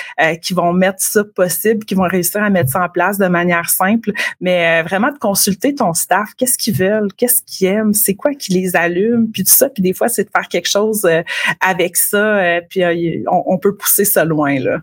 qui 0.42 0.54
vont 0.54 0.72
mettre 0.72 1.00
ça 1.00 1.22
possible, 1.24 1.84
qui 1.84 1.94
vont 1.94 2.08
réussir 2.08 2.42
à 2.42 2.50
mettre 2.50 2.70
ça 2.70 2.82
en 2.82 2.88
place 2.88 3.18
de 3.18 3.26
manière 3.26 3.68
simple, 3.70 4.12
mais 4.40 4.82
vraiment 4.82 4.95
de 4.98 5.18
consulter 5.18 5.74
ton 5.74 5.92
staff, 5.94 6.30
qu'est-ce 6.36 6.58
qu'ils 6.58 6.74
veulent, 6.74 7.12
qu'est-ce 7.16 7.42
qu'ils 7.42 7.68
aiment, 7.68 7.94
c'est 7.94 8.14
quoi 8.14 8.34
qui 8.34 8.52
les 8.52 8.76
allume, 8.76 9.30
puis 9.30 9.44
tout 9.44 9.52
ça. 9.52 9.68
Puis 9.68 9.82
des 9.82 9.92
fois, 9.92 10.08
c'est 10.08 10.24
de 10.24 10.30
faire 10.30 10.48
quelque 10.48 10.68
chose 10.68 11.04
euh, 11.04 11.22
avec 11.60 11.96
ça, 11.96 12.38
euh, 12.38 12.60
puis 12.68 12.82
euh, 12.82 13.22
on, 13.30 13.42
on, 13.46 13.58
peut 13.58 13.76
pousser 13.76 14.04
ça 14.04 14.24
loin 14.24 14.58
là. 14.58 14.80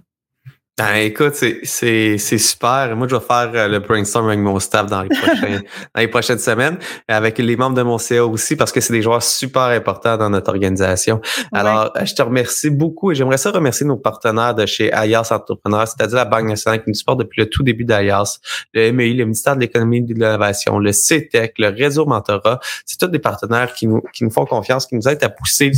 Ben, 0.75 0.95
écoute, 0.95 1.36
c'est 1.36 2.17
super. 2.17 2.95
Moi, 2.95 3.07
je 3.07 3.15
vais 3.15 3.21
faire 3.21 3.51
euh, 3.53 3.67
le 3.67 3.77
brainstorm 3.77 4.27
avec 4.27 4.39
mon 4.39 4.59
staff 4.59 4.88
dans 4.88 5.03
les, 5.03 5.09
prochains, 5.21 5.59
dans 5.93 6.01
les 6.01 6.07
prochaines 6.07 6.39
semaines, 6.39 6.79
avec 7.07 7.38
les 7.38 7.55
membres 7.55 7.75
de 7.75 7.83
mon 7.83 7.99
CA 7.99 8.25
aussi, 8.25 8.55
parce 8.55 8.71
que 8.71 8.81
c'est 8.81 8.91
des 8.91 9.03
joueurs 9.03 9.21
super 9.21 9.65
importants 9.65 10.17
dans 10.17 10.31
notre 10.31 10.49
organisation. 10.49 11.21
Alors, 11.51 11.93
euh, 11.95 12.05
je 12.05 12.15
te 12.15 12.23
remercie 12.23 12.71
beaucoup 12.71 13.12
et 13.12 13.15
j'aimerais 13.15 13.38
ça 13.38 13.51
remercier 13.51 13.86
nos 13.86 13.97
partenaires 13.97 14.55
de 14.55 14.65
chez 14.65 14.91
Ayas 14.91 15.27
Entrepreneurs, 15.29 15.88
c'est-à-dire 15.88 16.17
la 16.17 16.25
Banque 16.25 16.47
nationale 16.47 16.83
qui 16.83 16.89
nous 16.89 16.95
supporte 16.95 17.19
depuis 17.19 17.41
le 17.41 17.49
tout 17.51 17.62
début 17.62 17.86
d'Ayas, 17.86 18.39
le 18.73 18.91
MEI, 18.91 19.13
le 19.13 19.25
ministère 19.25 19.55
de 19.55 19.62
l'Économie 19.62 19.97
et 19.97 20.01
de 20.01 20.13
l'Innovation, 20.15 20.79
le 20.79 20.91
CETEC, 20.91 21.53
le 21.59 21.67
réseau 21.67 22.07
Mentorat. 22.07 22.59
C'est 22.88 22.97
tous 22.97 23.09
des 23.09 23.19
partenaires 23.19 23.75
qui 23.75 23.86
nous, 23.86 24.01
qui 24.12 24.23
nous 24.23 24.31
font 24.31 24.45
confiance, 24.45 24.88
qui 24.88 24.95
nous 24.95 25.07
aident 25.07 25.23
à 25.23 25.29
pousser, 25.29 25.71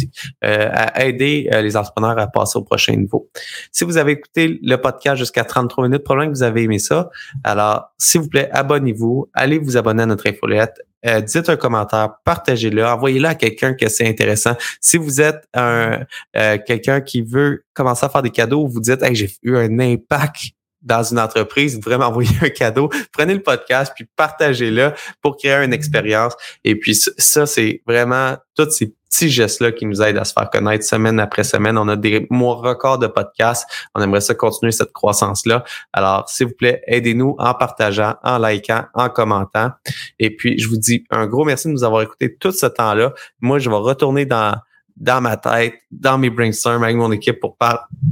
euh, 0.46 0.70
à 0.72 1.04
aider 1.04 1.50
les 1.52 1.76
entrepreneurs 1.76 2.18
à 2.18 2.28
passer 2.28 2.58
au 2.58 2.64
prochain 2.64 2.96
niveau. 2.96 3.30
Si 3.74 3.84
vous 3.84 3.98
avez 3.98 4.14
écouté 4.14 4.58
le 4.64 4.85
podcast 4.86 5.18
jusqu'à 5.18 5.44
33 5.44 5.86
minutes. 5.86 6.04
Probablement 6.04 6.32
que 6.32 6.38
vous 6.38 6.44
avez 6.44 6.64
aimé 6.64 6.78
ça. 6.78 7.10
Alors, 7.44 7.92
s'il 7.98 8.22
vous 8.22 8.30
plaît, 8.30 8.50
abonnez-vous. 8.52 9.30
Allez 9.34 9.58
vous 9.58 9.78
abonner 9.78 10.04
à 10.04 10.06
notre 10.06 10.28
infolette. 10.30 10.80
Euh, 11.08 11.22
dites 11.22 11.50
un 11.50 11.56
commentaire, 11.56 12.16
partagez-le, 12.24 12.86
envoyez-le 12.86 13.28
à 13.28 13.36
quelqu'un 13.36 13.74
que 13.74 13.90
c'est 13.90 14.08
intéressant. 14.08 14.56
Si 14.80 14.98
vous 14.98 15.22
êtes 15.22 15.48
un 15.56 16.02
euh, 16.38 16.58
quelqu'un 16.66 17.02
qui 17.02 17.22
veut 17.22 17.64
commencer 17.74 18.06
à 18.06 18.10
faire 18.10 18.22
des 18.22 18.30
cadeaux, 18.30 18.68
vous 18.68 18.80
dites 18.80 19.02
hey, 19.02 19.16
j'ai 19.16 19.30
eu 19.44 19.58
un 19.58 19.80
impact 19.80 20.52
dans 20.82 21.04
une 21.04 21.20
entreprise, 21.20 21.80
vraiment 21.80 22.06
envoyer 22.06 22.30
un 22.42 22.50
cadeau, 22.50 22.90
prenez 23.12 23.34
le 23.34 23.42
podcast 23.42 23.92
puis 23.96 24.06
partagez-le 24.16 24.94
pour 25.22 25.38
créer 25.38 25.64
une 25.64 25.74
expérience. 25.74 26.34
Et 26.64 26.76
puis 26.76 26.96
ça, 26.96 27.46
c'est 27.48 27.82
vraiment 27.88 28.38
tous 28.56 28.70
ces 28.70 28.94
petits 29.16 29.30
gestes-là 29.30 29.72
qui 29.72 29.86
nous 29.86 30.02
aident 30.02 30.18
à 30.18 30.26
se 30.26 30.34
faire 30.34 30.50
connaître 30.50 30.84
semaine 30.84 31.20
après 31.20 31.44
semaine. 31.44 31.78
On 31.78 31.88
a 31.88 31.96
des 31.96 32.28
mois 32.30 32.56
records 32.56 33.00
de 33.00 33.08
podcasts. 33.08 33.68
On 33.94 34.02
aimerait 34.02 34.22
ça 34.22 34.36
continuer 34.36 34.72
cette 34.72 34.92
croissance-là. 34.92 35.64
Alors, 35.94 36.28
s'il 36.30 36.48
vous 36.48 36.54
plaît, 36.54 36.82
aidez-nous 36.88 37.36
en 37.40 37.54
partageant, 37.54 38.16
en 38.24 38.38
likant, 38.38 38.86
en 38.94 39.10
commentant. 39.10 39.72
Et 40.20 40.36
puis, 40.36 40.60
je 40.60 40.68
vous 40.68 40.78
dis 40.78 41.06
un 41.10 41.28
gros 41.28 41.46
merci 41.46 41.68
de 41.68 41.74
nous 41.74 41.84
avoir 41.84 42.02
écouté 42.02 42.36
tout 42.36 42.52
ce 42.52 42.66
temps-là. 42.66 43.14
Moi, 43.40 43.60
je 43.60 43.70
vais 43.70 43.76
retourner 43.76 44.26
dans 44.26 44.56
dans 44.96 45.20
ma 45.20 45.36
tête, 45.36 45.76
dans 45.92 46.18
mes 46.18 46.30
brainstorms 46.30 46.84
avec 46.84 46.96
mon 46.96 47.12
équipe 47.12 47.40
pour 47.40 47.58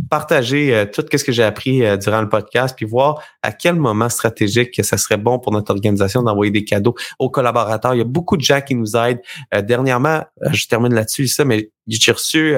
partager 0.09 0.75
euh, 0.75 0.85
tout 0.85 1.05
ce 1.09 1.23
que 1.23 1.31
j'ai 1.31 1.43
appris 1.43 1.83
euh, 1.83 1.95
durant 1.95 2.21
le 2.21 2.27
podcast, 2.27 2.75
puis 2.75 2.85
voir 2.85 3.23
à 3.41 3.53
quel 3.53 3.75
moment 3.75 4.09
stratégique 4.09 4.71
que 4.73 4.83
ça 4.83 4.97
serait 4.97 5.17
bon 5.17 5.39
pour 5.39 5.53
notre 5.53 5.71
organisation 5.71 6.23
d'envoyer 6.23 6.51
des 6.51 6.65
cadeaux 6.65 6.95
aux 7.19 7.29
collaborateurs. 7.29 7.93
Il 7.95 7.99
y 7.99 8.01
a 8.01 8.05
beaucoup 8.05 8.35
de 8.35 8.41
gens 8.41 8.59
qui 8.59 8.75
nous 8.75 8.97
aident. 8.97 9.21
Euh, 9.53 9.61
dernièrement, 9.61 10.23
je 10.51 10.67
termine 10.67 10.93
là-dessus, 10.93 11.27
ça, 11.27 11.45
mais 11.45 11.71
j'ai 11.87 12.11
reçu 12.11 12.55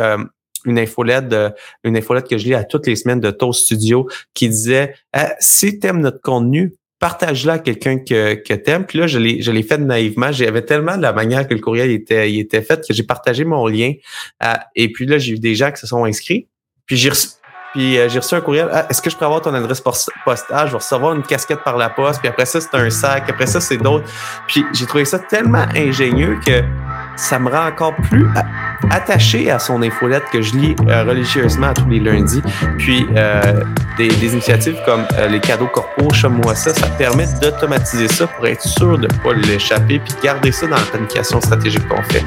une 0.66 0.80
infolette, 0.80 1.36
une 1.84 1.96
infolette 1.96 2.28
que 2.28 2.38
je 2.38 2.46
lis 2.46 2.56
à 2.56 2.64
toutes 2.64 2.88
les 2.88 2.96
semaines 2.96 3.20
de 3.20 3.32
Toast 3.32 3.66
Studio 3.66 4.08
qui 4.34 4.50
disait 4.50 4.96
si 5.40 5.80
tu 5.80 5.88
aimes 5.88 6.00
notre 6.00 6.22
contenu, 6.22 6.76
partage-la 7.00 7.54
à 7.54 7.60
quelqu'un 7.60 7.98
que, 7.98 8.36
que 8.36 8.54
t'aimes. 8.54 8.86
Puis 8.86 9.00
là, 9.00 9.08
je 9.08 9.20
l'ai, 9.20 9.42
je 9.42 9.52
l'ai 9.52 9.64
fait 9.64 9.78
naïvement. 9.78 10.32
J'avais 10.32 10.64
tellement 10.64 10.98
de 10.98 11.02
la 11.02 11.14
manière 11.14 11.48
que 11.48 11.54
le 11.54 11.60
courriel 11.60 11.92
était, 11.92 12.32
était 12.34 12.62
fait 12.62 12.86
que 12.88 12.94
j'ai 12.94 13.04
partagé 13.04 13.46
mon 13.46 13.68
lien. 13.68 13.94
et 14.76 14.92
puis 14.92 15.06
là, 15.06 15.18
j'ai 15.18 15.34
eu 15.34 15.40
des 15.40 15.56
gens 15.56 15.72
qui 15.72 15.80
se 15.80 15.88
sont 15.88 16.06
inscrits. 16.06 16.48
Puis 16.86 16.98
j'ai 16.98 17.10
reçu, 17.10 17.30
puis 17.76 17.98
euh, 17.98 18.08
j'ai 18.08 18.20
reçu 18.20 18.34
un 18.36 18.42
courriel. 18.42 18.70
Ah, 18.72 18.88
est-ce 18.90 19.02
que 19.02 19.10
je 19.10 19.18
peux 19.18 19.26
avoir 19.26 19.42
ton 19.42 19.54
adresse 19.54 19.82
postale? 19.82 20.68
Je 20.68 20.72
vais 20.72 20.78
recevoir 20.78 21.14
une 21.14 21.24
casquette 21.24 21.62
par 21.62 21.76
la 21.76 21.90
poste. 21.90 22.20
Puis 22.20 22.30
après 22.30 22.46
ça, 22.46 22.62
c'est 22.62 22.74
un 22.74 22.90
sac. 22.90 23.30
Après 23.30 23.48
ça, 23.48 23.60
c'est 23.60 23.78
d'autres. 23.78 24.06
Puis 24.48 24.64
j'ai 24.74 24.86
trouvé 24.86 25.04
ça 25.04 25.20
tellement 25.20 25.66
ingénieux 25.76 26.40
que 26.46 26.64
ça 27.16 27.40
me 27.40 27.50
rend 27.50 27.68
encore 27.68 27.96
plus 27.96 28.28
attaché 28.90 29.52
à 29.52 29.60
son 29.60 29.82
infolette 29.82 30.24
que 30.32 30.42
je 30.42 30.56
lis 30.56 30.76
euh, 30.88 31.04
religieusement 31.04 31.74
tous 31.74 31.90
les 31.90 32.00
lundis. 32.00 32.42
Puis 32.78 33.06
euh, 33.16 33.64
des, 33.98 34.08
initiatives 34.26 34.78
comme 34.86 35.06
euh, 35.18 35.28
les 35.28 35.40
cadeaux 35.40 35.68
corpo, 35.68 36.08
moi 36.30 36.56
ça, 36.56 36.74
ça 36.74 36.88
permet 36.88 37.28
d'automatiser 37.42 38.08
ça 38.08 38.28
pour 38.28 38.48
être 38.48 38.62
sûr 38.62 38.98
de 38.98 39.08
ne 39.08 39.24
pas 39.24 39.34
l'échapper 39.34 40.00
puis 40.00 40.14
garder 40.24 40.52
ça 40.52 40.68
dans 40.68 40.76
la 40.76 40.82
planification 40.84 41.40
stratégique 41.42 41.88
qu'on 41.88 42.02
fait. 42.04 42.24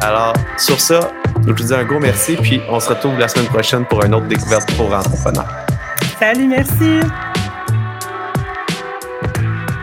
Alors, 0.00 0.34
sur 0.56 0.80
ça, 0.80 1.12
je 1.46 1.52
vous 1.52 1.62
dis 1.62 1.74
un 1.74 1.84
gros 1.84 1.98
merci, 2.00 2.36
puis 2.36 2.60
on 2.68 2.80
se 2.80 2.88
retrouve 2.88 3.18
la 3.18 3.28
semaine 3.28 3.48
prochaine 3.48 3.84
pour 3.84 4.04
une 4.04 4.14
autre 4.14 4.26
découverte 4.26 4.72
pour 4.76 4.92
entrepreneurs. 4.94 5.48
Salut, 6.18 6.46
merci. 6.46 7.00